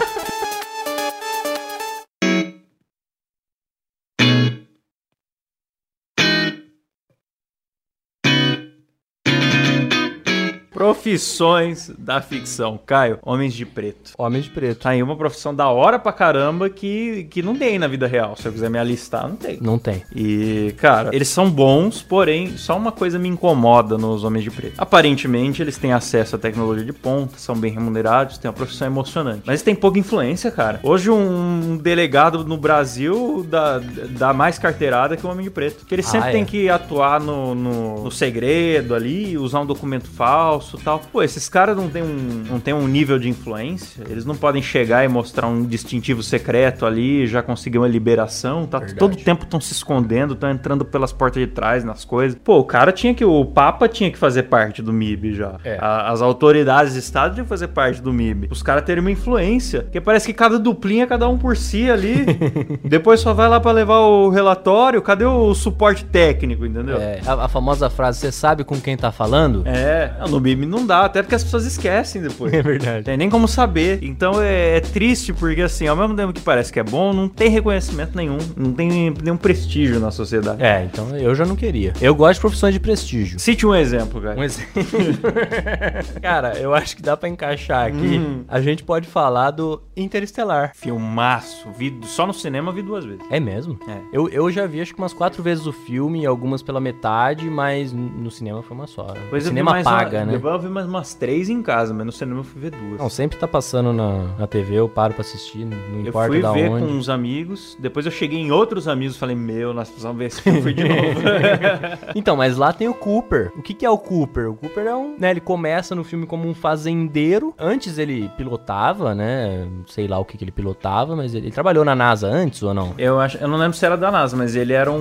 Profissões 11.09 11.89
da 11.97 12.21
ficção. 12.21 12.77
Caio, 12.85 13.19
Homens 13.23 13.53
de 13.53 13.65
Preto. 13.65 14.11
Homem 14.17 14.41
de 14.41 14.49
preto. 14.49 14.81
Tá 14.81 14.89
aí 14.89 15.01
uma 15.01 15.15
profissão 15.15 15.55
da 15.55 15.69
hora 15.69 15.97
pra 15.97 16.11
caramba 16.11 16.69
que, 16.69 17.23
que 17.31 17.41
não 17.41 17.55
tem 17.55 17.79
na 17.79 17.87
vida 17.87 18.05
real. 18.05 18.35
Se 18.35 18.45
eu 18.45 18.51
quiser 18.51 18.69
me 18.69 18.77
alistar, 18.77 19.25
não 19.27 19.35
tem. 19.37 19.57
Não 19.61 19.79
tem. 19.79 20.03
E, 20.13 20.75
cara, 20.77 21.09
eles 21.15 21.29
são 21.29 21.49
bons, 21.49 22.01
porém, 22.01 22.57
só 22.57 22.75
uma 22.75 22.91
coisa 22.91 23.17
me 23.17 23.29
incomoda 23.29 23.97
nos 23.97 24.25
Homens 24.25 24.43
de 24.43 24.51
Preto. 24.51 24.73
Aparentemente, 24.77 25.61
eles 25.61 25.77
têm 25.77 25.93
acesso 25.93 26.35
à 26.35 26.39
tecnologia 26.39 26.83
de 26.83 26.91
ponta, 26.93 27.37
são 27.37 27.55
bem 27.55 27.71
remunerados, 27.71 28.37
têm 28.37 28.49
uma 28.49 28.55
profissão 28.55 28.85
emocionante. 28.85 29.43
Mas 29.45 29.61
tem 29.61 29.73
pouca 29.73 29.97
influência, 29.97 30.51
cara. 30.51 30.81
Hoje, 30.83 31.09
um 31.09 31.77
delegado 31.81 32.43
no 32.43 32.57
Brasil 32.57 33.45
dá, 33.49 33.79
dá 34.11 34.33
mais 34.33 34.59
carteirada 34.59 35.15
que 35.15 35.25
um 35.25 35.31
Homem 35.31 35.45
de 35.45 35.49
Preto. 35.51 35.77
Porque 35.79 35.95
ele 35.95 36.03
Ah, 36.05 36.11
sempre 36.11 36.29
é? 36.29 36.31
tem 36.33 36.43
que 36.43 36.69
atuar 36.69 37.21
no, 37.21 37.55
no, 37.55 38.03
no 38.03 38.11
segredo 38.11 38.93
ali, 38.93 39.37
usar 39.37 39.61
um 39.61 39.65
documento 39.65 40.09
falso 40.09 40.77
e 40.77 40.88
tal. 40.89 40.99
Pô, 41.11 41.21
esses 41.23 41.47
caras 41.47 41.75
não 41.77 41.89
têm 41.89 42.03
um, 42.03 42.43
não 42.49 42.59
têm 42.59 42.73
um 42.73 42.87
nível 42.87 43.19
de 43.19 43.29
influência, 43.29 44.03
eles 44.09 44.25
não 44.25 44.35
podem 44.35 44.61
chegar 44.61 45.03
e 45.03 45.07
mostrar 45.07 45.47
um 45.47 45.63
distintivo 45.63 46.23
secreto 46.23 46.85
ali, 46.85 47.27
já 47.27 47.41
conseguir 47.41 47.77
uma 47.77 47.87
liberação, 47.87 48.65
tá? 48.65 48.79
Verdade. 48.79 48.99
Todo 48.99 49.15
tempo 49.15 49.43
estão 49.43 49.59
se 49.61 49.73
escondendo, 49.73 50.33
estão 50.33 50.49
entrando 50.49 50.83
pelas 50.85 51.11
portas 51.13 51.41
de 51.41 51.47
trás 51.47 51.83
nas 51.83 52.03
coisas. 52.05 52.37
Pô, 52.43 52.59
o 52.59 52.63
cara 52.63 52.91
tinha 52.91 53.13
que. 53.13 53.23
O 53.25 53.45
Papa 53.45 53.87
tinha 53.87 54.11
que 54.11 54.17
fazer 54.17 54.43
parte 54.43 54.81
do 54.81 54.91
MIB 54.91 55.33
já. 55.35 55.55
É. 55.63 55.77
A- 55.79 56.09
as 56.11 56.21
autoridades 56.21 56.93
de 56.93 56.99
Estado 56.99 57.33
tinham 57.33 57.45
que 57.45 57.49
fazer 57.49 57.67
parte 57.67 58.01
do 58.01 58.11
MIB. 58.11 58.47
Os 58.51 58.63
caras 58.63 58.83
terem 58.83 59.01
uma 59.01 59.11
influência. 59.11 59.81
Porque 59.83 60.01
parece 60.01 60.25
que 60.27 60.33
cada 60.33 60.57
duplinha 60.57 61.03
é 61.03 61.07
cada 61.07 61.27
um 61.27 61.37
por 61.37 61.55
si 61.55 61.89
ali. 61.89 62.25
Depois 62.83 63.19
só 63.19 63.33
vai 63.33 63.47
lá 63.47 63.59
pra 63.59 63.71
levar 63.71 63.99
o 63.99 64.29
relatório. 64.29 65.01
Cadê 65.01 65.25
o 65.25 65.53
suporte 65.53 66.05
técnico, 66.05 66.65
entendeu? 66.65 66.97
É, 66.97 67.19
a, 67.25 67.45
a 67.45 67.47
famosa 67.47 67.89
frase, 67.89 68.19
você 68.19 68.31
sabe 68.31 68.63
com 68.63 68.79
quem 68.79 68.95
tá 68.97 69.11
falando? 69.11 69.63
É, 69.65 70.11
no 70.29 70.39
MIB 70.39 70.65
não 70.65 70.78
dá, 70.85 71.05
até 71.05 71.21
porque 71.21 71.35
as 71.35 71.43
pessoas 71.43 71.65
esquecem 71.65 72.21
depois. 72.21 72.49
É 72.59 72.61
verdade. 72.61 73.05
Tem 73.05 73.15
nem 73.15 73.29
como 73.29 73.47
saber. 73.47 73.99
Então 74.01 74.41
é, 74.41 74.77
é 74.77 74.81
triste 74.81 75.31
porque, 75.31 75.61
assim, 75.61 75.87
ao 75.87 75.95
mesmo 75.95 76.15
tempo 76.15 76.33
que 76.33 76.41
parece 76.41 76.73
que 76.73 76.79
é 76.79 76.83
bom, 76.83 77.13
não 77.13 77.29
tem 77.29 77.49
reconhecimento 77.49 78.15
nenhum. 78.15 78.37
Não 78.57 78.73
tem 78.73 78.89
nenhum 78.89 79.37
prestígio 79.37 79.99
na 79.99 80.11
sociedade. 80.11 80.61
É, 80.61 80.83
então 80.83 81.15
eu 81.15 81.33
já 81.33 81.45
não 81.45 81.55
queria. 81.55 81.93
Eu 82.01 82.13
gosto 82.15 82.35
de 82.35 82.41
profissões 82.41 82.73
de 82.73 82.79
prestígio. 82.79 83.39
Cite 83.39 83.65
um 83.65 83.73
exemplo, 83.73 84.21
cara. 84.21 84.37
Um 84.37 84.43
exemplo. 84.43 84.69
Cara, 86.21 86.57
eu 86.57 86.73
acho 86.73 86.95
que 86.95 87.01
dá 87.01 87.15
pra 87.15 87.29
encaixar 87.29 87.87
aqui. 87.87 88.17
Hum. 88.17 88.43
A 88.47 88.59
gente 88.61 88.83
pode 88.83 89.07
falar 89.07 89.51
do 89.51 89.81
Interestelar. 89.95 90.71
Filmaço. 90.75 91.67
Vi, 91.77 91.97
só 92.03 92.25
no 92.25 92.33
cinema 92.33 92.71
vi 92.71 92.81
duas 92.81 93.05
vezes. 93.05 93.21
É 93.29 93.39
mesmo? 93.39 93.79
É. 93.87 93.97
Eu, 94.11 94.29
eu 94.29 94.51
já 94.51 94.65
vi 94.65 94.81
acho 94.81 94.93
que 94.93 94.99
umas 94.99 95.13
quatro 95.13 95.41
vezes 95.43 95.65
o 95.65 95.71
filme, 95.71 96.25
algumas 96.25 96.61
pela 96.61 96.79
metade, 96.79 97.49
mas 97.49 97.91
no 97.93 98.31
cinema 98.31 98.61
foi 98.61 98.75
uma 98.75 98.87
só. 98.87 99.13
Vi 99.31 99.41
cinema 99.41 99.81
paga, 99.83 100.19
uma, 100.19 100.25
né? 100.25 100.35
Eu 100.35 100.59
vi 100.59 100.67
mais 100.69 100.87
umas 100.87 101.13
três 101.13 101.49
em 101.49 101.61
casa, 101.61 101.93
mas 101.93 102.05
no 102.05 102.11
cinema 102.11 102.39
eu 102.41 102.43
fui 102.43 102.61
ver 102.61 102.71
duas. 102.71 102.99
Não, 102.99 103.09
sempre 103.09 103.37
tá 103.37 103.47
passando 103.47 103.91
na, 103.93 104.23
na 104.37 104.47
TV, 104.47 104.75
eu 104.75 104.87
paro 104.89 105.13
pra 105.13 105.21
assistir, 105.21 105.65
não 105.65 105.77
eu 105.99 106.07
importa 106.07 106.29
fui 106.29 106.41
da 106.41 106.51
ver 106.51 106.69
onde. 106.69 106.85
com 106.85 106.91
uns 106.91 107.09
amigos, 107.09 107.77
depois 107.79 108.05
eu 108.05 108.11
cheguei 108.11 108.39
em 108.39 108.51
outros 108.51 108.87
amigos 108.87 109.15
e 109.15 109.19
falei, 109.19 109.35
meu, 109.35 109.73
nós 109.73 109.87
precisamos 109.89 110.17
ver 110.17 110.25
esse 110.25 110.41
filme 110.41 110.73
de 110.73 110.83
novo. 110.87 111.19
Então, 112.15 112.35
mas 112.35 112.57
lá 112.57 112.73
tem 112.73 112.87
o 112.87 112.93
Cooper. 112.93 113.51
O 113.55 113.61
que, 113.61 113.73
que 113.73 113.85
é 113.85 113.89
o 113.89 113.97
Cooper? 113.97 114.49
O 114.49 114.55
Cooper 114.55 114.85
é 114.87 114.95
um. 114.95 115.15
Né, 115.19 115.31
ele 115.31 115.39
começa 115.39 115.93
no 115.95 116.03
filme 116.03 116.25
como 116.25 116.47
um 116.47 116.53
fazendeiro. 116.53 117.53
Antes 117.57 117.97
ele 117.97 118.29
pilotava, 118.37 119.13
né? 119.13 119.67
Sei 119.87 120.07
lá 120.07 120.17
o 120.19 120.25
que, 120.25 120.37
que 120.37 120.43
ele 120.43 120.51
pilotava, 120.51 121.15
mas 121.15 121.33
ele, 121.33 121.47
ele 121.47 121.51
trabalhou 121.53 121.85
na 121.85 121.95
NASA 121.95 122.27
antes 122.27 122.61
ou 122.63 122.73
não? 122.73 122.93
eu, 122.97 123.19
acho, 123.19 123.37
eu 123.37 123.47
não 123.47 123.57
lembro 123.57 123.77
se 123.77 123.85
era 123.85 123.95
da 123.95 124.11
NASA, 124.11 124.35
mas 124.35 124.55
ele 124.55 124.73
era 124.73 124.91
um, 124.91 124.97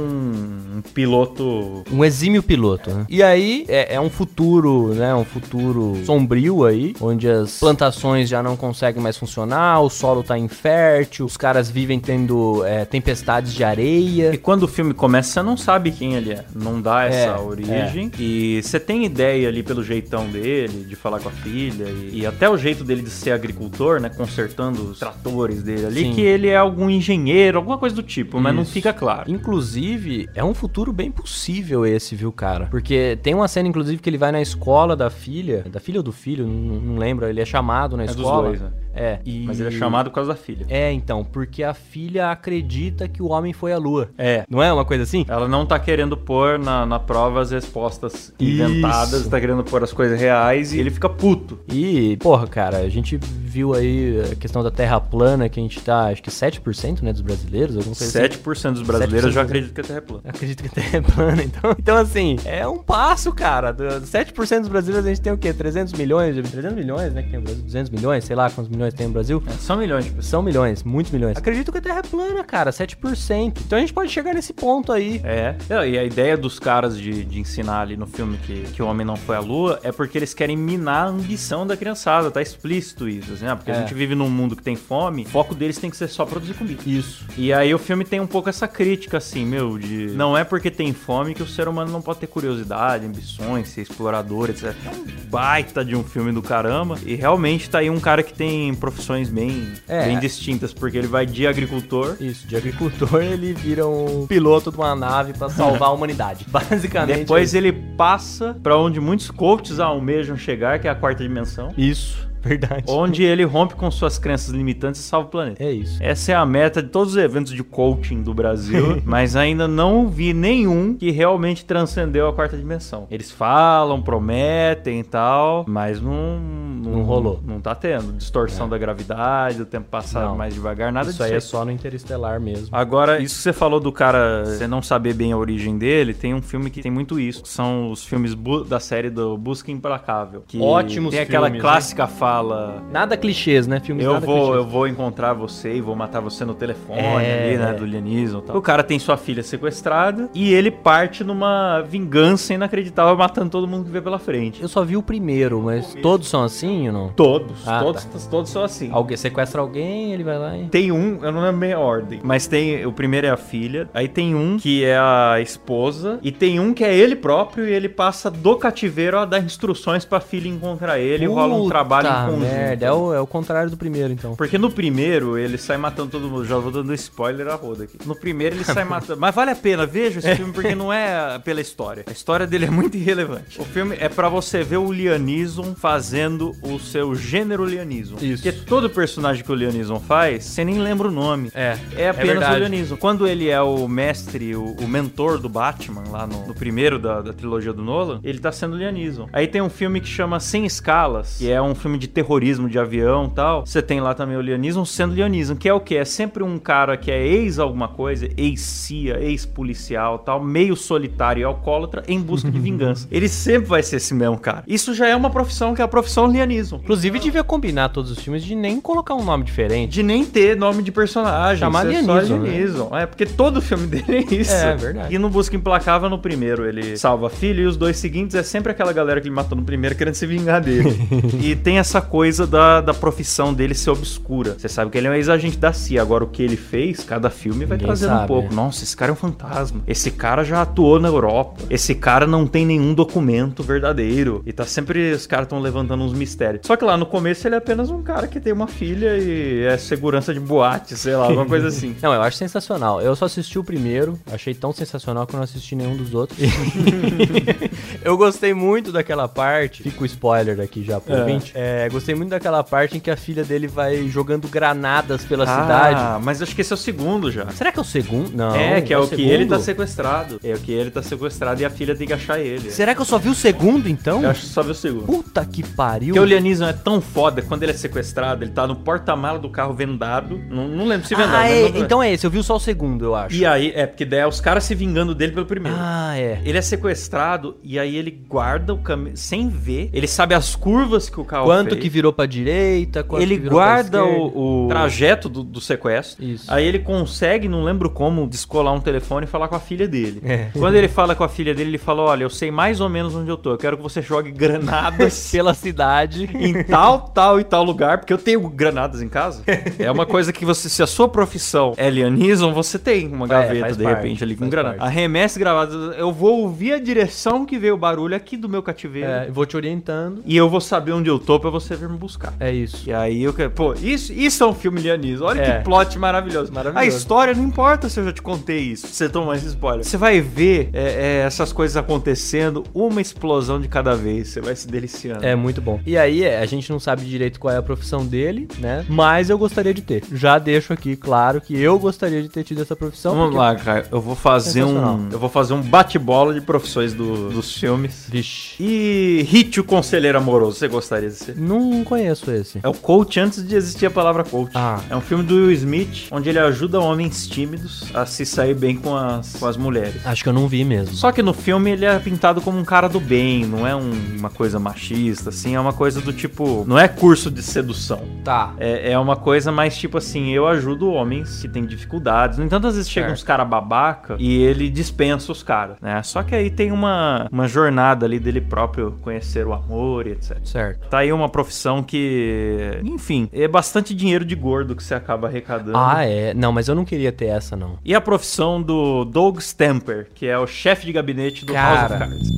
um 0.77 0.83
piloto 0.95 1.83
Um 1.91 2.05
exímio 2.05 2.43
piloto, 2.43 2.91
né? 2.91 3.07
E 3.09 3.23
aí, 3.23 3.65
é, 3.69 3.95
é 3.95 4.01
um 4.01 4.11
futuro, 4.11 4.95
né? 4.95 5.15
Um, 5.15 5.25
futuro 5.25 5.58
sombrio 6.05 6.65
aí, 6.65 6.95
onde 7.01 7.29
as 7.29 7.59
plantações 7.59 8.29
já 8.29 8.43
não 8.43 8.57
conseguem 8.57 9.03
mais 9.03 9.17
funcionar, 9.17 9.81
o 9.81 9.91
solo 9.91 10.23
tá 10.23 10.39
infértil, 10.39 11.27
os 11.27 11.37
caras 11.37 11.71
vivem 11.71 11.99
tendo 12.01 12.65
é, 12.65 12.85
tempestades 12.85 13.53
de 13.55 13.65
areia. 13.65 14.35
E 14.35 14.39
quando 14.39 14.65
o 14.65 14.69
filme 14.69 14.95
começa, 14.95 15.33
você 15.33 15.43
não 15.43 15.57
sabe 15.57 15.91
quem 15.91 16.15
ele 16.15 16.33
é. 16.33 16.45
Não 16.55 16.81
dá 16.81 17.05
essa 17.05 17.31
É, 17.31 17.39
origem. 17.39 18.11
E 18.19 18.61
você 18.63 18.79
tem 18.81 19.05
ideia 19.05 19.49
ali 19.49 19.63
pelo 19.63 19.83
jeitão 19.83 20.27
dele, 20.27 20.85
de 20.85 20.97
falar 20.97 21.21
com 21.21 21.29
a 21.29 21.33
filha, 21.33 21.85
e, 21.85 22.21
e 22.21 22.27
até 22.27 22.49
o 22.49 22.57
jeito 22.57 22.85
dele 22.85 23.03
de 23.03 23.11
ser 23.11 23.33
agricultor, 23.33 24.01
né? 24.01 24.09
Consertando 24.09 24.83
os 24.91 24.99
tratores 24.99 25.63
dele 25.63 25.87
ali, 25.87 26.01
Sim. 26.03 26.13
que 26.13 26.21
ele 26.21 26.49
é 26.49 26.57
algum 26.57 26.89
engenheiro, 26.91 27.59
alguma 27.59 27.79
coisa 27.79 27.95
do 27.95 28.03
tipo, 28.03 28.41
mas 28.41 28.55
não 28.55 28.63
Isso. 28.63 28.73
fica 28.73 28.93
claro. 28.93 29.31
Inclusive, 29.31 30.29
é 30.35 30.45
um 30.45 30.55
futuro 30.55 30.93
bem 30.93 31.11
possível 31.11 31.85
esse, 31.87 32.15
viu, 32.15 32.31
cara? 32.33 32.67
Porque 32.71 33.19
tem 33.23 33.35
uma 33.35 33.49
cena, 33.49 33.69
inclusive, 33.69 34.01
que 34.01 34.09
ele 34.09 34.19
vai 34.19 34.31
na 34.33 34.41
escola 34.41 34.95
da 34.97 35.11
filha, 35.11 35.48
da 35.57 35.81
filha 35.81 35.99
ou 35.99 36.03
do 36.03 36.13
filho, 36.13 36.47
não, 36.47 36.81
não 36.81 36.97
lembro, 36.99 37.27
ele 37.27 37.41
é 37.41 37.45
chamado 37.45 37.97
na 37.97 38.05
É 38.05 38.07
dos 38.07 38.17
escola. 38.17 38.49
dois, 38.49 38.61
né? 38.61 38.71
É, 38.95 39.19
e... 39.25 39.45
Mas 39.47 39.61
ele 39.61 39.69
é 39.69 39.73
chamado 39.79 40.11
por 40.11 40.17
causa 40.17 40.31
da 40.31 40.37
filha. 40.37 40.67
É, 40.69 40.91
então, 40.93 41.25
porque 41.25 41.63
a 41.63 41.73
filha 41.73 42.31
acredita 42.33 43.07
que 43.09 43.23
o 43.23 43.29
homem 43.29 43.53
foi 43.53 43.73
à 43.73 43.79
lua. 43.79 44.09
É. 44.19 44.45
Não 44.51 44.61
é 44.61 44.73
uma 44.73 44.85
coisa 44.85 45.05
assim? 45.05 45.25
Ela 45.29 45.47
não 45.47 45.65
tá 45.65 45.79
querendo 45.79 46.17
pôr 46.17 46.59
na, 46.59 46.85
na 46.85 46.99
prova 46.99 47.41
as 47.41 47.53
respostas 47.53 48.33
inventadas, 48.41 49.21
Isso. 49.21 49.31
tá 49.31 49.39
querendo 49.39 49.63
pôr 49.63 49.85
as 49.85 49.93
coisas 49.93 50.21
reais 50.21 50.73
e 50.73 50.81
ele 50.81 50.91
fica 50.91 51.09
puto. 51.09 51.61
E, 51.73 52.17
porra, 52.17 52.47
cara, 52.49 52.79
a 52.79 52.89
gente 52.89 53.17
viu 53.19 53.73
aí 53.73 54.21
a 54.33 54.35
questão 54.35 54.63
da 54.65 54.71
terra 54.71 55.01
plana, 55.01 55.49
que 55.49 55.61
a 55.61 55.63
gente 55.63 55.81
tá, 55.81 56.07
acho 56.09 56.23
que 56.23 56.31
7%, 56.31 57.01
né, 57.03 57.13
dos 57.13 57.21
brasileiros, 57.23 57.77
alguma 57.77 57.95
coisa 57.95 58.25
assim. 58.27 58.37
7% 58.43 58.73
dos 58.73 58.83
brasileiros 58.83 59.31
7% 59.31 59.35
já 59.35 59.43
acreditam 59.43 59.75
que 59.75 59.81
a 59.81 59.85
Terra 59.85 59.99
é 59.99 60.01
plana. 60.01 60.23
Acredito 60.27 60.63
que 60.63 60.69
a 60.69 60.73
Terra 60.73 60.99
é 60.99 61.01
plana, 61.01 61.43
então. 61.45 61.75
Então, 61.79 61.97
assim, 61.97 62.37
é 62.45 62.67
um 62.67 62.79
passo, 62.79 63.33
cara. 63.33 63.73
Do- 63.73 63.85
7% 63.85 64.61
dos 64.61 64.69
brasileiros 64.69 65.07
a 65.07 65.09
gente 65.09 65.21
tem 65.21 65.33
o 65.39 65.41
quê? 65.41 65.53
300 65.53 65.93
milhões? 65.95 66.35
300 66.51 66.75
milhões, 66.77 67.13
né? 67.15 67.23
Que 67.23 67.31
tem 67.31 67.39
no 67.39 67.45
Brasil? 67.45 67.63
200 67.65 67.91
milhões? 67.91 68.25
Sei 68.25 68.37
lá 68.37 68.51
quantos 68.51 68.71
milhões 68.71 68.93
tem 68.95 69.07
no 69.07 69.13
Brasil. 69.13 69.43
É, 69.47 69.53
são 69.53 69.77
milhões 69.77 70.05
de 70.05 70.11
pessoas. 70.11 70.27
São 70.27 70.43
milhões, 70.43 70.83
muitos 70.83 71.13
milhões. 71.13 71.37
Acredito 71.37 71.73
que 71.73 71.79
a 71.79 71.81
Terra 71.81 72.01
é 72.01 72.03
plana, 72.03 72.45
cara. 72.45 72.71
7%. 72.71 73.59
Então 73.65 73.79
a 73.79 73.81
gente 73.81 73.93
pode 73.93 74.11
chegar 74.11 74.35
nesse 74.35 74.53
ponto 74.53 74.93
aí. 74.93 75.21
É, 75.25 75.57
e 75.89 75.99
a 75.99 76.05
ideia 76.05 76.37
dos 76.37 76.59
caras 76.59 76.99
de, 76.99 77.25
de 77.25 77.41
ensinar 77.41 77.81
ali 77.83 77.97
no 77.97 78.07
filme 78.07 78.37
que, 78.39 78.63
que 78.73 78.83
o 78.83 78.87
homem 78.87 79.07
não 79.07 79.17
foi 79.17 79.37
à 79.37 79.41
lua 79.41 79.79
é 79.83 79.91
porque 79.93 80.19
eles 80.19 80.35
querem 80.35 80.57
minar 80.57 81.07
a 81.07 81.09
ambição 81.09 81.67
da 81.67 81.77
criançada, 81.77 82.31
tá 82.31 82.43
explícito 82.43 83.09
isso, 83.09 83.33
né? 83.45 83.55
Porque 83.55 83.71
a 83.71 83.75
É. 83.75 83.81
gente 83.81 83.95
vive 83.95 84.15
num 84.15 84.29
mundo 84.29 84.57
que 84.57 84.63
tem 84.63 84.77
fome, 84.77 85.23
o 85.23 85.29
foco 85.29 85.55
deles 85.55 85.79
tem 85.79 85.89
que 85.91 85.97
ser 85.97 86.09
só 86.09 86.25
produzir 86.27 86.55
comida. 86.55 86.83
Isso. 86.85 87.25
E 87.37 87.53
aí 87.53 87.73
o 87.75 87.79
filme 87.79 88.05
tem 88.05 88.21
um 88.21 88.27
pouco 88.27 88.49
essa 88.49 88.67
crítica, 88.67 89.19
assim, 89.19 89.45
meu, 89.47 89.79
de 89.79 90.09
não 90.09 90.37
é 90.37 90.45
porque 90.45 90.71
tem 90.71 90.93
fome 90.93 91.35
que 91.35 91.43
o 91.43 91.47
ser 91.47 91.69
humano 91.69 91.91
não 91.93 92.03
pode 92.03 92.19
ter 92.21 92.27
curiosidade, 92.27 93.07
ambições, 93.07 93.69
ser 93.69 93.83
explorador, 93.83 94.51
etc. 94.51 94.75
É 94.85 94.91
um 94.91 95.05
baita 95.31 95.85
de 95.85 95.95
um 95.97 96.03
filme 96.05 96.33
do 96.33 96.43
caramba. 96.43 96.97
E 97.05 97.15
realmente 97.15 97.69
tá 97.69 97.79
aí 97.79 97.91
um 97.91 98.01
cara 98.01 98.23
que 98.23 98.33
tem 98.33 98.75
profissões 98.75 99.29
bem, 99.29 99.73
É. 99.89 100.07
bem 100.07 100.19
distintas, 100.19 100.73
porque 100.73 100.97
ele 100.99 101.07
vai 101.07 101.27
de 101.27 101.47
agricultor. 101.47 102.17
Isso, 102.21 102.47
de 102.47 102.57
agricultor 102.57 103.21
ele 103.23 103.53
vira 103.53 103.87
um 103.87 104.27
piloto 104.27 104.71
de 104.71 104.77
uma 104.77 104.95
nave 104.95 105.33
pra 105.33 105.49
salvar 105.49 105.89
a 105.89 105.93
humanidade. 105.93 106.45
Basicamente. 106.51 107.19
Depois 107.21 107.55
ele 107.55 107.73
passa 107.73 108.57
pra 108.63 108.77
onde 108.77 109.01
muitos 109.01 109.31
coaches 109.31 109.81
almejam 109.81 110.37
chegar, 110.37 110.79
que 110.79 110.87
é 110.87 110.91
a 110.91 110.95
quarta 110.95 111.23
dimensão. 111.23 111.73
Isso, 111.77 112.28
verdade. 112.43 112.85
Onde 112.89 113.23
ele 113.23 113.45
rompe 113.45 113.75
com 113.75 113.91
suas 113.91 114.19
crenças 114.19 114.51
limitantes 114.55 115.01
e 115.01 115.05
salva 115.05 115.29
o 115.29 115.31
planeta. 115.31 115.63
É 115.63 115.71
isso. 115.73 115.99
Essa 116.03 116.33
é 116.33 116.35
a 116.35 116.47
meta 116.47 116.83
de 116.83 116.89
todos 116.89 117.15
os 117.15 117.19
eventos 117.19 117.53
de 117.53 117.63
coaching 117.63 118.23
do 118.23 118.33
Brasil, 118.35 119.01
mas 119.05 119.37
ainda 119.37 119.67
não 119.69 120.09
vi 120.09 120.33
nenhum 120.33 120.95
que 120.95 121.11
realmente 121.11 121.65
transcendeu 121.65 122.29
a 122.29 122.33
quarta 122.33 122.57
dimensão. 122.57 123.07
Eles 123.11 123.31
falam, 123.31 124.01
prometem 124.03 125.01
e 125.01 125.05
tal, 125.05 125.65
mas 125.69 126.01
não, 126.01 126.41
Não 126.83 127.03
rolou. 127.03 127.41
Não 127.45 127.61
tá 127.61 127.75
tendo. 127.75 128.13
Distorção 128.13 128.69
da 128.69 128.79
gravidade, 128.79 129.63
o 129.63 129.67
tempo 129.67 129.89
passar 129.91 130.25
Não. 130.27 130.37
mais 130.37 130.55
devagar, 130.55 130.93
nada 130.93 131.11
Isso 131.11 131.19
disso. 131.19 131.31
aí 131.31 131.35
é 131.37 131.41
só 131.41 131.65
no 131.65 131.71
Interestelar 131.71 132.41
mesmo. 132.41 132.69
Agora, 132.73 133.21
isso 133.21 133.37
que 133.37 133.43
você 133.43 133.53
falou 133.53 133.81
do 133.81 133.93
cara 133.93 134.45
você 134.45 134.67
não 134.67 134.83
saber 134.83 135.15
bem 135.15 135.33
a 135.33 135.37
origem 135.37 135.77
dele, 135.79 136.15
tem 136.15 136.35
um 136.35 136.43
filme 136.43 136.71
que 136.71 136.81
tem 136.83 136.91
muito 136.91 137.19
isso. 137.19 137.43
que 137.43 137.49
São 137.49 137.91
os 137.91 138.05
filmes 138.05 138.35
da 138.69 138.81
série 138.81 139.11
do 139.11 139.37
Busca 139.37 139.71
Implacável. 139.71 140.43
Que 140.47 140.61
Ótimos 140.61 141.11
Tem 141.13 141.21
aquela 141.21 141.47
filmes, 141.47 141.63
clássica 141.63 142.07
fala. 142.29 142.83
Nada 142.91 143.17
clichês, 143.17 143.67
né? 143.67 143.81
Filmes 143.81 144.05
Eu 144.05 144.15
nada 144.15 144.27
vou, 144.27 144.37
clichês. 144.37 144.57
eu 144.57 144.65
vou 144.67 144.87
encontrar 144.87 145.33
você 145.33 145.75
e 145.75 145.81
vou 145.81 145.95
matar 145.97 146.21
você 146.21 146.45
no 146.45 146.55
telefone 146.55 147.01
É, 147.01 147.49
ali, 147.49 147.57
né? 147.59 147.73
Do 147.73 147.85
lianismo 147.87 148.41
e 148.41 148.43
tal. 148.43 148.57
O 148.57 148.63
cara 148.63 148.83
tem 148.83 148.99
sua 148.99 149.17
filha 149.17 149.43
sequestrada 149.43 150.29
e 150.35 150.53
ele 150.53 150.71
parte 150.71 151.25
numa 151.25 151.81
vingança 151.83 152.55
inacreditável, 152.55 153.17
matando 153.17 153.51
todo 153.51 153.67
mundo 153.67 153.85
que 153.85 153.91
vê 153.91 154.01
pela 154.01 154.19
frente. 154.19 154.61
Eu 154.63 154.69
só 154.69 154.85
vi 154.85 154.97
o 154.97 155.03
primeiro, 155.03 155.61
mas 155.63 155.95
todos 156.03 156.29
são 156.29 156.43
assim 156.45 156.87
ou 156.89 156.93
não? 156.93 157.09
Todos, 157.11 157.67
Ah, 157.67 157.81
todos, 157.83 158.05
tá. 158.05 158.19
todos 158.31 158.51
são 158.51 158.63
assim. 158.65 158.91
Alguém 158.93 159.17
sequestra 159.17 159.61
alguém, 159.61 160.13
ele 160.13 160.25
vai 160.25 160.39
lá 160.39 160.57
e. 160.57 160.65
Tem 160.69 160.93
um, 160.93 161.19
eu 161.23 161.33
não 161.33 161.41
lembro 161.43 161.59
a 161.75 161.79
ordem, 161.79 162.21
mas 162.23 162.47
tem. 162.47 162.85
O 162.87 162.93
primeiro 162.93 163.27
é 163.27 163.31
a 163.31 163.37
filha, 163.37 163.89
aí 163.93 164.09
tem 164.09 164.35
um 164.35 164.57
que 164.59 164.85
é 164.85 164.97
a 164.99 165.39
esposa, 165.41 166.19
e 166.23 166.31
tem 166.31 166.61
um 166.61 166.73
que 166.73 166.85
é 166.85 166.95
ele 166.95 167.17
próprio, 167.17 167.67
e 167.67 167.73
ele 167.73 167.89
passa 167.89 168.31
do 168.31 168.57
cativeiro 168.57 169.19
a 169.19 169.25
dar 169.25 169.41
instruções 169.41 170.05
pra 170.05 170.21
filha 170.21 170.49
encontrar 170.49 170.99
ele, 170.99 171.25
e 171.25 171.27
rola 171.27 171.55
um 171.55 171.59
Puta 171.59 171.71
trabalho 171.71 172.09
em 172.25 172.35
conjunto. 172.35 172.41
merda, 172.41 172.87
é 172.87 172.93
o, 172.93 173.15
é 173.15 173.21
o 173.21 173.27
contrário 173.27 173.71
do 173.71 173.77
primeiro, 173.77 174.13
então. 174.13 174.35
Porque 174.37 174.59
no 174.59 174.71
primeiro 174.71 175.37
ele 175.39 175.59
sai 175.59 175.77
matando 175.77 176.11
todo 176.11 176.29
mundo. 176.29 176.45
Já 176.45 176.57
vou 176.59 176.71
dando 176.71 176.93
spoiler 176.95 177.49
a 177.49 177.55
roda 177.55 177.85
aqui. 177.85 177.99
No 178.05 178.15
primeiro 178.15 178.57
ele 178.57 178.65
sai 178.65 178.85
matando. 178.89 179.21
Mas 179.21 179.35
vale 179.35 179.51
a 179.51 179.57
pena, 179.57 179.87
veja 179.87 180.19
esse 180.19 180.37
filme, 180.37 180.53
porque 180.53 180.75
não 180.75 180.93
é 180.93 181.39
pela 181.39 181.61
história. 181.61 182.05
A 182.07 182.13
história 182.13 182.47
dele 182.47 182.67
é 182.67 182.71
muito 182.71 182.97
irrelevante. 182.97 183.61
O 183.61 183.65
filme 183.65 183.97
é 183.99 184.09
pra 184.09 184.29
você 184.29 184.63
ver 184.63 184.79
o 184.79 184.91
Lianism 184.93 185.75
fazendo 185.75 186.53
o 186.63 186.79
seu 186.79 187.15
gênero 187.15 187.65
Lianism. 187.65 188.17
Isso. 188.21 188.43
Porque 188.43 188.53
todo 188.67 188.89
personagem 188.91 189.45
que 189.45 189.53
o 189.53 189.55
Lianism 189.55 189.97
faz, 189.97 190.45
você 190.45 190.65
nem 190.65 190.79
lembra 190.79 191.09
o 191.09 191.11
nome. 191.11 191.51
É, 191.55 191.77
É 191.97 192.09
apenas 192.09 192.37
o 192.37 192.41
verdade. 192.41 192.59
Lianism. 192.61 192.97
Quando 192.97 193.27
ele 193.27 193.49
é 193.49 193.61
o 193.61 193.87
mestre, 193.89 194.55
o, 194.57 194.73
o 194.81 194.89
mentor 194.89 195.39
do 195.39 195.49
Batman, 195.49 196.05
lá 196.11 196.27
no, 196.27 196.47
no 196.47 196.55
primeiro 196.55 196.99
da, 196.99 197.21
da 197.21 197.33
trilogia 197.33 197.73
do 197.73 197.83
Nolan, 197.83 198.21
ele 198.25 198.39
tá 198.39 198.51
sendo 198.53 198.77
Lianism. 198.77 199.27
Aí 199.33 199.47
tem 199.47 199.61
um 199.63 199.69
filme 199.71 200.01
que 200.01 200.09
chama 200.09 200.41
Sem 200.41 200.65
Escalas, 200.67 201.37
que 201.39 201.51
é 201.51 201.61
um 201.61 201.75
filme 201.75 201.99
de 201.99 202.08
terrorismo 202.09 202.69
de 202.69 202.79
avião 202.79 203.27
e 203.27 203.31
tal. 203.31 203.67
Você 203.67 203.81
tem 203.83 204.01
lá 204.01 204.15
também 204.15 204.37
o 204.37 204.41
Lianism 204.41 204.85
sendo 204.85 205.15
Lianism, 205.15 205.55
que 205.55 205.69
é 205.69 205.75
o 205.75 205.81
que? 205.81 205.97
É 205.97 206.05
sempre 206.05 206.43
um 206.43 206.59
cara 206.59 206.97
que 206.97 207.11
é 207.11 207.27
ex 207.27 207.59
alguma 207.59 207.89
coisa, 207.89 208.29
ex-CIA, 208.37 209.21
ex-policial 209.21 210.19
tal, 210.19 210.43
meio 210.43 210.77
solitário 210.77 211.41
e 211.41 211.45
alcoólatra 211.45 212.03
em 212.09 212.21
busca 212.21 212.51
de 212.51 212.59
vingança. 212.61 213.07
Ele 213.11 213.29
sempre 213.29 213.69
vai 213.69 213.83
ser 213.83 213.97
esse 213.97 214.15
mesmo 214.15 214.39
cara. 214.39 214.65
Isso 214.67 214.95
já 214.95 215.07
é 215.07 215.15
uma 215.15 215.31
profissão 215.31 215.75
que 215.75 215.81
é 215.81 215.85
a 215.85 215.89
profissão 215.89 216.27
Lianism. 216.27 216.77
Inclusive, 216.77 217.19
devia 217.19 217.45
combinar 217.45 217.91
todos 217.91 218.11
os 218.11 218.19
filmes 218.19 218.43
de 218.45 218.55
nem 218.55 218.81
colocar 218.81 219.15
um 219.15 219.25
nome 219.25 219.45
diferente. 219.45 219.93
De 219.93 220.03
nem 220.03 220.25
ter 220.25 220.57
nome 220.57 220.83
de 220.83 220.93
personagem. 220.93 221.59
Chamar 221.59 221.83
só 221.83 221.89
Lianism, 221.89 222.91
né? 222.91 223.03
É, 223.03 223.07
porque 223.07 223.27
todo 223.27 223.61
filme 223.61 223.87
dele 223.89 224.27
é 224.31 224.35
isso. 224.35 224.53
É, 224.53 224.77
verdade. 224.77 225.15
E 225.15 225.19
no 225.19 225.29
Busca 225.29 225.57
Implacável, 225.57 226.09
no 226.09 226.19
primeiro, 226.19 226.67
ele 226.67 226.97
salva 226.97 227.27
a 227.27 227.31
filha, 227.31 227.63
e 227.63 227.67
os 227.67 227.77
dois 227.77 227.97
seguintes 227.97 228.35
é 228.35 228.43
sempre 228.43 228.73
aquela 228.73 228.93
galera 228.93 229.21
que 229.21 229.29
ele 229.29 229.35
matou 229.35 229.57
no 229.57 229.65
primeiro 229.65 229.95
querendo 229.95 230.15
se 230.15 230.27
vingar 230.27 230.61
dele. 230.61 230.97
e 231.41 231.55
tem 231.55 231.79
essa 231.79 231.98
coisa 232.01 232.47
da, 232.47 232.81
da 232.81 232.95
profissão 232.95 233.53
dele 233.53 233.75
ser 233.75 233.91
obscura. 233.91 234.55
Você 234.59 234.69
sabe 234.69 234.91
que 234.91 234.99
ele 234.99 235.07
é 235.07 235.11
um 235.11 235.15
ex-agente 235.15 235.57
da 235.59 235.73
CIA. 235.73 236.03
Agora, 236.03 236.25
o 236.25 236.29
que 236.29 236.43
ele 236.43 236.57
fez, 236.57 237.03
cada 237.05 237.31
filme 237.31 237.65
vai 237.65 237.77
Ninguém 237.77 237.87
trazendo 237.87 238.13
um 238.13 238.17
sabe, 238.17 238.29
pouco. 238.29 238.53
é. 238.53 238.55
Nossa, 238.55 238.85
esse 238.85 238.97
cara 238.97 239.11
é 239.11 239.15
um 239.15 239.17
fantasma. 239.17 239.81
Esse 239.87 240.11
cara 240.11 240.45
já 240.45 240.63
atuou 240.63 240.99
na 241.01 241.09
Europa. 241.09 241.63
Esse 241.71 241.95
cara 241.95 242.27
não 242.27 242.47
tem 242.47 242.65
nenhum 242.67 242.95
documento 242.95 243.63
verdadeiro. 243.63 244.43
E 244.47 244.53
tá 244.53 244.65
sempre, 244.65 245.13
os 245.13 245.27
caras 245.27 245.47
estão 245.47 245.61
levantando 245.61 246.03
uns 246.05 246.13
mistérios. 246.13 246.67
Só 246.67 246.77
que 246.77 246.85
lá 246.85 246.97
no 246.97 247.07
começo 247.07 247.47
ele 247.47 247.55
é 247.55 247.59
apenas 247.59 247.91
um 247.91 248.03
cara 248.03 248.27
que 248.27 248.41
tem 248.41 248.53
uma 248.53 248.67
filha 248.67 249.17
e 249.19 249.65
é 249.65 249.77
segurança 249.77 250.33
de 250.35 250.41
boate, 250.41 250.97
sei 250.97 251.17
lá, 251.17 251.25
alguma 251.27 251.47
coisa 251.47 251.69
assim. 251.69 251.95
Não, 252.03 252.13
eu 252.13 252.23
acho 252.23 252.37
sensacional. 252.37 253.01
Eu 253.01 253.15
só 253.17 253.25
assisti 253.27 253.59
o 253.59 253.65
primeiro, 253.65 254.19
achei 254.33 254.55
tão 254.55 254.73
sensacional 254.73 255.27
que 255.27 255.35
eu 255.35 255.39
não 255.39 255.45
assisti 255.45 255.75
nenhum 255.75 255.97
dos 255.97 256.15
outros. 256.15 256.39
eu 258.03 258.17
gostei 258.17 258.55
muito 258.55 258.93
daquela 258.93 259.29
parte, 259.29 259.83
fica 259.83 260.03
o 260.03 260.07
spoiler 260.07 260.57
daqui 260.57 260.83
já 260.85 261.01
pro 261.01 261.15
É. 261.15 261.21
ouvinte. 261.21 261.53
É, 261.55 261.88
gostei 261.89 262.15
muito 262.15 262.31
daquela 262.31 262.63
parte 262.63 262.97
em 262.97 263.01
que 263.01 263.11
a 263.11 263.17
filha 263.17 263.45
dele 263.45 263.67
vai 263.67 264.09
jogando 264.09 264.49
granadas 264.49 265.25
pela 265.25 265.47
cidade. 265.47 266.01
Ah, 266.01 266.21
mas 266.23 266.43
acho 266.43 266.55
que 266.55 266.61
esse 266.61 266.73
é 266.73 266.75
o 266.75 266.79
segundo 266.79 267.31
já. 267.31 267.49
Será 267.51 267.73
que 267.73 267.79
é 267.79 267.83
o 267.83 267.85
segundo? 267.85 268.31
Não. 268.37 268.55
é, 268.55 268.81
que 268.81 268.93
é, 268.93 268.99
o 268.99 269.07
que 269.09 269.23
ele 269.23 269.47
tá 269.47 269.59
sequestrado. 269.59 270.41
É 270.43 270.55
o 270.55 270.59
que 270.59 270.73
ele 270.73 270.91
tá 270.91 271.03
sequestrado 271.03 271.61
e 271.61 271.65
a 271.65 271.71
filha 271.71 271.95
tem 271.95 272.07
que 272.07 272.13
achar 272.13 272.39
ele. 272.39 272.71
Será 272.71 272.95
que 272.95 273.01
eu 273.01 273.05
só 273.05 273.19
vi 273.19 273.29
o 273.29 273.35
segundo, 273.35 273.89
então? 273.89 274.23
Eu 274.23 274.31
acho 274.31 274.41
que 274.41 274.47
só 274.47 274.63
viu 274.63 274.73
o 274.73 274.75
segundo. 274.75 275.07
Puta 275.07 275.45
que 275.45 275.63
pariu. 275.63 276.09
Porque 276.09 276.21
o 276.21 276.25
Lianismo 276.25 276.67
é 276.67 276.73
tão 276.73 277.01
foda 277.01 277.43
quando 277.43 277.63
ele 277.63 277.73
é 277.73 277.75
sequestrado, 277.75 278.45
ele 278.45 278.53
tá 278.53 278.67
no 278.67 278.77
porta-mala 278.77 279.39
do 279.39 279.49
carro 279.49 279.73
vendado. 279.75 280.41
Não, 280.49 280.69
não 280.69 280.87
lembro 280.87 281.07
se 281.07 281.15
vendado. 281.15 281.35
Ah, 281.35 281.39
mas 281.39 281.75
é, 281.75 281.79
então 281.79 282.03
é 282.03 282.13
esse, 282.13 282.27
eu 282.27 282.31
vi 282.31 282.43
só 282.43 282.57
o 282.57 282.61
segundo, 282.61 283.05
eu 283.05 283.15
acho. 283.15 283.35
E 283.35 283.45
aí, 283.45 283.73
é, 283.75 283.87
porque 283.87 284.05
daí 284.05 284.21
é 284.21 284.27
os 284.27 284.41
caras 284.41 284.65
se 284.65 284.75
vingando 284.75 285.15
dele 285.15 285.33
pelo 285.33 285.47
primeiro. 285.47 285.77
Ah, 285.81 286.17
é. 286.17 286.41
Ele 286.45 286.59
é 286.59 286.63
sequestrado 286.63 287.57
e 287.63 287.79
aí 287.79 287.97
ele 287.97 288.11
guarda 288.11 288.73
o 288.73 288.79
caminho 288.79 289.17
sem 289.17 289.49
ver. 289.49 289.91
Ele 289.93 290.07
sabe 290.07 290.35
as 290.35 290.55
curvas 290.55 291.09
que 291.09 291.21
o 291.21 291.25
carro 291.25 291.47
Quanto. 291.47 291.77
Que 291.79 291.89
virou 291.89 292.13
pra 292.13 292.27
direita, 292.27 293.03
quanto 293.03 293.23
ele 293.23 293.37
guarda 293.37 294.05
o, 294.05 294.65
o 294.67 294.69
trajeto 294.69 295.29
do, 295.29 295.43
do 295.43 295.61
sequestro. 295.61 296.25
Isso. 296.25 296.53
Aí 296.53 296.67
ele 296.67 296.79
consegue, 296.79 297.49
não 297.49 297.65
lembro 297.65 297.91
como, 297.91 298.27
descolar 298.27 298.73
um 298.73 298.81
telefone 298.81 299.25
e 299.25 299.29
falar 299.29 299.49
com 299.49 299.55
a 299.55 299.61
filha 299.61 299.87
dele. 299.89 300.21
É. 300.25 300.49
Quando 300.53 300.75
ele 300.75 300.89
fala 300.89 301.15
com 301.15 301.25
a 301.25 301.29
filha 301.29 301.55
dele, 301.55 301.71
ele 301.71 301.79
fala: 301.79 302.03
Olha, 302.03 302.23
eu 302.25 302.31
sei 302.31 302.51
mais 302.51 302.81
ou 302.81 302.89
menos 302.89 303.15
onde 303.15 303.31
eu 303.31 303.37
tô. 303.37 303.53
Eu 303.53 303.59
quero 303.59 303.77
que 303.77 303.83
você 303.83 304.03
jogue 304.03 304.31
granadas 304.31 305.31
Pela 305.33 305.55
cidade. 305.55 306.29
em 306.35 306.63
tal, 306.65 307.01
tal 307.09 307.39
e 307.41 307.45
tal 307.45 307.63
lugar, 307.65 307.99
porque 307.99 308.13
eu 308.13 308.19
tenho 308.19 308.49
granadas 308.49 309.03
em 309.03 309.09
casa. 309.09 309.43
É 309.79 309.91
uma 309.91 310.07
coisa 310.07 310.33
que 310.33 310.45
você, 310.45 310.69
se 310.69 310.83
a 310.83 310.87
sua 310.87 311.09
profissão 311.09 311.73
é 311.77 311.89
lianism, 311.89 312.51
você 312.53 312.79
tem 312.79 313.07
uma 313.09 313.27
gaveta 313.27 313.67
É, 313.69 313.73
de 313.73 313.83
parte, 313.83 313.97
repente 313.97 314.25
ali 314.25 314.35
com 314.35 314.41
faz 314.41 314.51
granada. 314.51 314.77
parte. 314.79 314.89
Arremesse 314.91 315.39
gravadas. 315.39 315.97
Eu 315.97 316.13
vou 316.13 316.41
ouvir 316.41 316.73
a 316.73 316.79
direção 316.79 317.45
que 317.47 317.59
veio 317.59 317.75
o 317.75 317.77
barulho 317.79 318.17
aqui 318.17 318.37
do 318.37 318.49
meu 318.49 318.63
cativeiro. 318.63 319.09
É, 319.09 319.31
vou 319.31 319.47
te 319.47 319.57
orientando. 319.57 320.23
E 320.27 320.37
eu 320.37 320.49
vou 320.49 320.61
saber 320.61 320.93
onde 320.93 321.09
eu 321.09 321.19
tô 321.19 321.39
pra 321.39 321.51
você 321.51 321.68
vir 321.77 321.89
me 321.89 321.97
buscar. 321.97 322.33
É 322.41 322.53
isso. 322.53 322.89
E 322.89 322.93
aí 322.93 323.23
eu 323.23 323.33
quero. 323.33 323.51
Pô, 323.51 323.75
isso, 323.75 324.13
isso 324.13 324.43
é 324.43 324.47
um 324.47 324.55
filme 324.55 324.81
lianismo. 324.81 325.27
Olha 325.27 325.41
É. 325.41 325.59
que 325.59 325.65
plot 325.65 325.99
maravilhoso. 325.99 326.53
Maravilhoso. 326.53 326.85
A 326.85 326.87
história 326.87 327.35
não 327.35 327.45
importa 327.45 327.89
se 327.89 327.99
eu 328.01 328.05
já 328.05 328.13
te 328.13 328.23
contei 328.23 328.59
isso. 328.61 328.87
Se 328.87 328.95
você 328.95 329.09
tomar 329.09 329.37
esse 329.37 329.47
spoiler. 329.47 329.85
Você 329.85 329.97
vai 329.97 330.21
ver 330.21 330.71
é, 330.73 330.83
é, 330.83 331.27
essas 331.27 331.53
coisas 331.53 331.77
acontecendo, 331.77 332.65
uma 332.75 333.01
explosão 333.01 333.61
de 333.61 333.69
cada 333.69 333.95
vez. 333.95 334.29
Você 334.29 334.41
vai 334.41 334.55
se 334.57 334.67
deliciando. 334.69 335.25
É 335.25 335.35
muito 335.35 335.61
bom. 335.61 335.81
E 335.87 335.97
aí, 335.97 336.25
é, 336.25 336.39
a 336.39 336.47
gente 336.47 336.71
não 336.71 336.79
sabe 336.81 337.05
direito 337.05 337.39
qual 337.41 337.53
é 337.53 337.57
a 337.57 337.63
profissão 337.63 338.05
dele, 338.07 338.49
né? 338.59 338.85
Mas 338.89 339.31
eu 339.31 339.39
gostaria 339.39 339.75
de 339.75 339.83
ter. 339.83 340.03
Já 340.13 340.39
deixo 340.39 340.73
aqui 340.73 340.97
claro 340.97 341.41
que 341.41 341.59
eu 341.59 341.79
gostaria 341.79 342.23
de 342.23 342.29
ter 342.29 342.45
tido 342.45 342.63
essa 342.63 342.77
profissão. 342.77 343.15
Vamos 343.15 343.35
lá, 343.35 343.55
cara. 343.55 343.87
Eu 343.91 344.01
vou 344.01 344.15
fazer 344.15 344.65
um. 344.65 345.09
Eu 345.11 345.19
vou 345.19 345.29
fazer 345.29 345.55
um 345.55 345.63
bate-bola 345.63 346.35
de 346.35 346.41
profissões 346.41 346.93
do- 346.95 347.31
dos 347.31 347.55
filmes. 347.57 348.07
Vixe. 348.11 348.55
E 348.63 349.23
Hit 349.29 349.61
o 349.61 349.65
Conselheiro 349.65 350.19
Amoroso. 350.19 350.59
Você 350.59 350.69
gostaria 350.69 351.09
de 351.09 351.15
ser? 351.17 351.37
Não 351.49 351.83
conheço 351.85 352.31
esse. 352.31 352.61
É 352.63 352.69
o 352.69 352.75
coach 352.75 353.19
antes 353.19 353.47
de 353.47 353.55
existir 353.57 353.87
a 353.87 353.91
palavra 353.91 354.23
coach. 354.25 354.53
Ah. 354.55 354.81
É 354.91 354.97
um 354.97 355.01
filme 355.01 355.25
do 355.25 355.35
Will 355.35 355.53
Smith, 355.53 356.09
onde 356.11 356.29
ele 356.29 356.39
ajuda 356.39 356.81
homens 356.81 357.27
tímidos 357.27 357.91
a 357.95 358.05
se 358.07 358.25
sair 358.27 358.55
bem 358.55 358.77
com 358.77 358.95
as, 358.97 359.35
com 359.37 359.47
as 359.47 359.57
mulheres. 359.57 360.05
Acho 360.07 360.23
que 360.23 360.29
eu 360.29 360.33
não 360.33 360.47
vi 360.49 360.65
mesmo. 360.65 360.95
Só 360.95 361.11
que 361.13 361.23
no 361.23 361.33
filme 361.33 361.71
ele 361.71 361.85
é 361.85 361.99
pintado 361.99 362.41
como 362.41 362.59
um 362.59 362.65
cara 362.65 362.89
do 362.89 363.01
bem, 363.01 363.45
não 363.47 363.67
é 363.67 363.75
um- 363.75 364.17
uma 364.19 364.31
coisa 364.31 364.59
machista, 364.59 365.31
assim, 365.31 365.55
é 365.55 365.61
uma 365.61 365.73
coisa 365.73 366.01
do 366.01 366.13
tipo. 366.13 366.65
Não 366.67 366.79
é 366.79 366.87
curso 366.89 367.31
de 367.31 367.43
sedução. 367.43 368.03
Tá. 368.25 368.55
É, 368.59 368.93
é 368.93 368.99
uma 368.99 369.17
coisa 369.17 369.51
mais 369.51 369.77
tipo 369.77 369.97
assim, 369.99 370.31
eu 370.31 370.47
ajudo 370.47 370.91
homens 370.91 371.41
que 371.41 371.49
têm 371.49 371.65
dificuldades. 371.65 372.39
No 372.39 372.45
entanto, 372.45 372.67
às 372.67 372.75
vezes 372.77 372.91
chegam 372.91 373.13
uns 373.13 373.23
caras 373.23 373.49
babaca 373.49 374.17
e 374.19 374.37
ele 374.43 374.69
dispensa 374.69 375.33
os 375.33 375.43
caras, 375.43 375.77
né? 375.81 376.03
Só 376.03 376.23
que 376.23 376.35
aí 376.35 376.51
tem 376.51 376.71
uma, 376.73 377.27
uma 377.33 377.49
jornada 377.49 378.05
ali 378.07 378.19
dele 378.19 378.41
próprio 378.41 378.93
conhecer 379.03 379.47
o 379.47 379.53
amor 379.53 380.07
e 380.07 380.11
etc. 380.13 380.37
Certo. 380.45 380.89
Tá 380.89 380.99
aí 380.99 381.13
uma 381.13 381.29
profissão 381.39 381.85
que, 381.85 382.81
enfim, 382.83 383.29
é 383.33 383.47
bastante 383.47 383.95
dinheiro 383.95 384.25
de 384.25 384.35
gordo 384.35 384.75
que 384.75 384.83
você 384.83 384.93
acaba 384.93 385.29
arrecadando. 385.29 385.79
Ah, 385.79 386.05
é. 386.05 386.35
Não, 386.35 386.51
mas 386.51 386.67
eu 386.67 386.75
não 386.75 386.85
queria 386.85 387.13
ter 387.13 387.27
essa, 387.27 387.55
não. 387.55 387.79
E 387.85 387.95
a 387.95 388.01
profissão 388.01 388.61
do 388.61 389.05
Doug 389.05 389.39
Stamper, 389.39 390.09
que 390.17 390.27
é 390.27 390.37
o 390.37 390.49
chefe 390.49 390.85
de 390.85 390.93
gabinete 390.93 391.45
do 391.45 391.53
House 391.53 391.83
of 391.83 391.89
Cara. 391.93 391.99
Cards. 391.99 392.29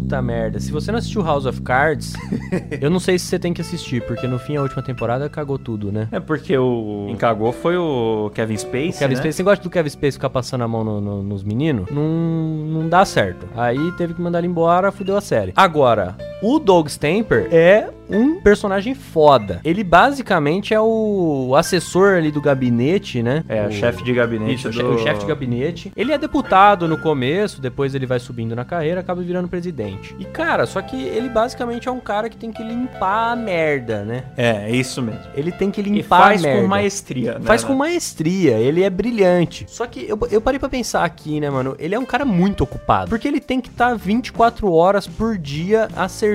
Puta 0.00 0.22
merda. 0.22 0.58
Se 0.60 0.72
você 0.72 0.90
não 0.90 0.98
assistiu 0.98 1.22
House 1.22 1.44
of 1.46 1.60
Cards, 1.62 2.14
eu 2.80 2.88
não 2.90 2.98
sei 2.98 3.18
se 3.18 3.26
você 3.26 3.38
tem 3.38 3.52
que 3.52 3.60
assistir, 3.60 4.02
porque 4.06 4.26
no 4.26 4.38
fim 4.38 4.56
a 4.56 4.62
última 4.62 4.82
temporada 4.82 5.28
cagou 5.28 5.58
tudo, 5.58 5.92
né? 5.92 6.08
É 6.10 6.18
porque 6.18 6.56
o 6.56 7.04
quem 7.06 7.16
cagou 7.16 7.52
foi 7.52 7.76
o 7.76 8.30
Kevin 8.34 8.56
Spacey, 8.56 8.92
Kevin 8.98 9.14
né? 9.14 9.20
Spacey, 9.20 9.32
você 9.32 9.42
gosta 9.42 9.62
do 9.62 9.70
Kevin 9.70 9.88
Spacey 9.90 10.12
ficar 10.12 10.30
passando 10.30 10.62
a 10.64 10.68
mão 10.68 10.82
no- 10.82 11.00
no- 11.00 11.22
nos 11.22 11.42
meninos? 11.44 11.90
Não, 11.90 12.02
não 12.02 12.88
dá 12.88 13.04
certo. 13.04 13.46
Aí 13.56 13.92
teve 13.92 14.14
que 14.14 14.20
mandar 14.22 14.38
ele 14.38 14.48
embora, 14.48 14.90
fudeu 14.90 15.16
a 15.16 15.20
série. 15.20 15.52
Agora, 15.54 16.16
o 16.42 16.58
Doug 16.58 16.88
Stamper 16.88 17.48
é 17.50 17.90
um 18.10 18.40
personagem 18.40 18.94
foda. 18.94 19.60
Ele 19.64 19.84
basicamente 19.84 20.74
é 20.74 20.80
o 20.80 21.54
assessor 21.56 22.14
ali 22.14 22.30
do 22.30 22.40
gabinete, 22.40 23.22
né? 23.22 23.44
É, 23.48 23.66
o 23.66 23.70
chefe 23.70 24.02
de 24.02 24.12
gabinete 24.12 24.68
Isso, 24.68 24.68
o 24.68 24.72
do... 24.72 24.94
o 24.94 24.98
chefe 24.98 25.20
de 25.20 25.26
gabinete. 25.26 25.92
Ele 25.96 26.12
é 26.12 26.18
deputado 26.18 26.88
no 26.88 26.98
começo, 26.98 27.60
depois 27.60 27.94
ele 27.94 28.06
vai 28.06 28.18
subindo 28.18 28.56
na 28.56 28.64
carreira, 28.64 29.00
acaba 29.00 29.22
virando 29.22 29.48
presidente. 29.48 30.14
E 30.18 30.24
cara, 30.24 30.66
só 30.66 30.82
que 30.82 31.00
ele 31.00 31.28
basicamente 31.28 31.88
é 31.88 31.90
um 31.92 32.00
cara 32.00 32.28
que 32.28 32.36
tem 32.36 32.50
que 32.50 32.62
limpar 32.62 33.32
a 33.32 33.36
merda, 33.36 34.04
né? 34.04 34.24
É, 34.36 34.70
é 34.70 34.70
isso 34.70 35.00
mesmo. 35.00 35.20
Ele 35.34 35.52
tem 35.52 35.70
que 35.70 35.80
limpar 35.80 36.18
faz 36.18 36.44
a 36.44 36.48
merda. 36.48 36.62
com 36.62 36.68
maestria, 36.68 37.34
né? 37.34 37.44
Faz 37.44 37.62
com 37.62 37.74
maestria, 37.74 38.56
ele 38.56 38.82
é 38.82 38.90
brilhante. 38.90 39.66
Só 39.68 39.86
que 39.86 40.04
eu, 40.08 40.18
eu 40.30 40.40
parei 40.40 40.58
pra 40.58 40.68
pensar 40.68 41.04
aqui, 41.04 41.38
né, 41.38 41.48
mano? 41.48 41.76
Ele 41.78 41.94
é 41.94 41.98
um 41.98 42.04
cara 42.04 42.24
muito 42.24 42.64
ocupado. 42.64 43.08
Porque 43.08 43.28
ele 43.28 43.40
tem 43.40 43.60
que 43.60 43.68
estar 43.68 43.94
24 43.94 44.72
horas 44.72 45.06
por 45.06 45.38
dia 45.38 45.88
a 45.94 46.08
serviço, 46.08 46.29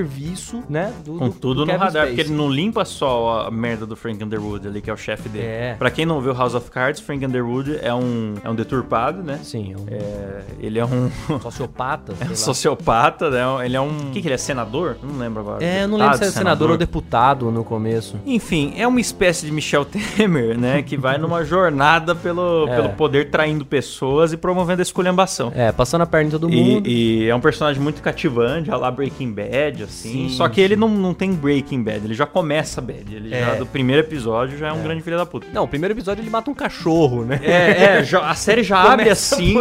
né? 0.69 0.93
Do, 1.03 1.13
Com 1.17 1.29
do- 1.29 1.35
tudo 1.35 1.65
do 1.65 1.71
no 1.71 1.71
radar, 1.73 1.89
Spacey. 1.91 2.07
porque 2.09 2.21
ele 2.21 2.33
não 2.33 2.49
limpa 2.51 2.83
só 2.85 3.45
a 3.47 3.51
merda 3.51 3.85
do 3.85 3.95
Frank 3.95 4.23
Underwood 4.23 4.67
ali, 4.67 4.81
que 4.81 4.89
é 4.89 4.93
o 4.93 4.97
chefe 4.97 5.29
dele. 5.29 5.45
É. 5.45 5.75
Pra 5.77 5.89
quem 5.91 6.05
não 6.05 6.19
viu 6.21 6.33
House 6.33 6.53
of 6.55 6.69
Cards, 6.71 7.01
Frank 7.01 7.25
Underwood 7.25 7.79
é 7.81 7.93
um, 7.93 8.35
é 8.43 8.49
um 8.49 8.55
deturpado, 8.55 9.21
né? 9.23 9.39
Sim, 9.43 9.73
é 9.73 9.77
um 9.77 9.85
É, 9.89 10.41
ele 10.59 10.79
é 10.79 10.85
um, 10.85 11.09
sociopata. 11.41 12.13
é 12.21 12.25
um 12.31 12.35
sociopata, 12.35 13.29
né? 13.29 13.65
Ele 13.65 13.75
é 13.75 13.81
um... 13.81 13.87
O 14.09 14.11
que, 14.11 14.21
que 14.21 14.27
ele 14.27 14.33
é? 14.35 14.37
Senador? 14.37 14.97
Não 15.01 15.17
lembro 15.17 15.41
agora. 15.41 15.63
É, 15.63 15.83
eu 15.83 15.87
não 15.87 15.97
lembro 15.97 16.17
se 16.17 16.23
é 16.23 16.25
Deputado, 16.25 16.43
senador 16.43 16.71
ou 16.71 16.77
deputado 16.77 17.51
no 17.51 17.63
começo. 17.63 18.15
Enfim, 18.25 18.73
é 18.77 18.87
uma 18.87 18.99
espécie 18.99 19.45
de 19.45 19.51
Michel 19.51 19.85
Temer, 19.85 20.57
né? 20.57 20.81
Que 20.85 20.97
vai 20.97 21.17
numa 21.17 21.43
jornada 21.43 22.13
pelo, 22.13 22.67
É. 22.67 22.75
pelo 22.75 22.89
poder 22.89 23.29
traindo 23.31 23.65
pessoas 23.65 24.31
e 24.33 24.37
promovendo 24.37 24.81
a 24.81 24.83
esculhambação. 24.83 25.51
É, 25.55 25.71
passando 25.71 26.01
a 26.01 26.05
perna 26.05 26.27
em 26.27 26.31
todo 26.31 26.49
mundo. 26.49 26.87
E, 26.87 27.23
e 27.23 27.29
é 27.29 27.35
um 27.35 27.39
personagem 27.39 27.81
muito 27.81 28.01
cativante, 28.01 28.69
a 28.69 28.77
lá 28.77 28.91
Breaking 28.91 29.31
Bad, 29.31 29.83
assim. 29.85 30.27
Sim, 30.27 30.29
Só 30.29 30.47
que 30.49 30.59
ele 30.61 30.75
não, 30.75 30.89
não 30.89 31.13
tem 31.13 31.33
Breaking 31.33 31.81
Bad, 31.83 32.05
ele 32.05 32.13
já 32.13 32.25
começa 32.25 32.81
bad. 32.81 33.13
Ele 33.15 33.33
É. 33.33 33.39
já, 33.45 33.55
do 33.55 33.65
primeiro 33.65 34.01
episódio, 34.01 34.57
já 34.57 34.67
é 34.69 34.73
um 34.73 34.81
grande 34.83 35.01
filho 35.01 35.17
da 35.17 35.25
puta. 35.25 35.47
Não, 35.53 35.63
o 35.63 35.67
primeiro 35.67 35.93
episódio 35.93 36.21
ele 36.21 36.29
mata 36.29 36.49
um 36.51 36.53
cachorro, 36.53 37.23
né? 37.25 37.39
É, 37.43 37.99
é, 37.99 38.03
já- 38.03 38.29
a 38.29 38.35
série 38.35 38.63
já 38.63 38.81
abre 38.81 39.09
assim 39.09 39.55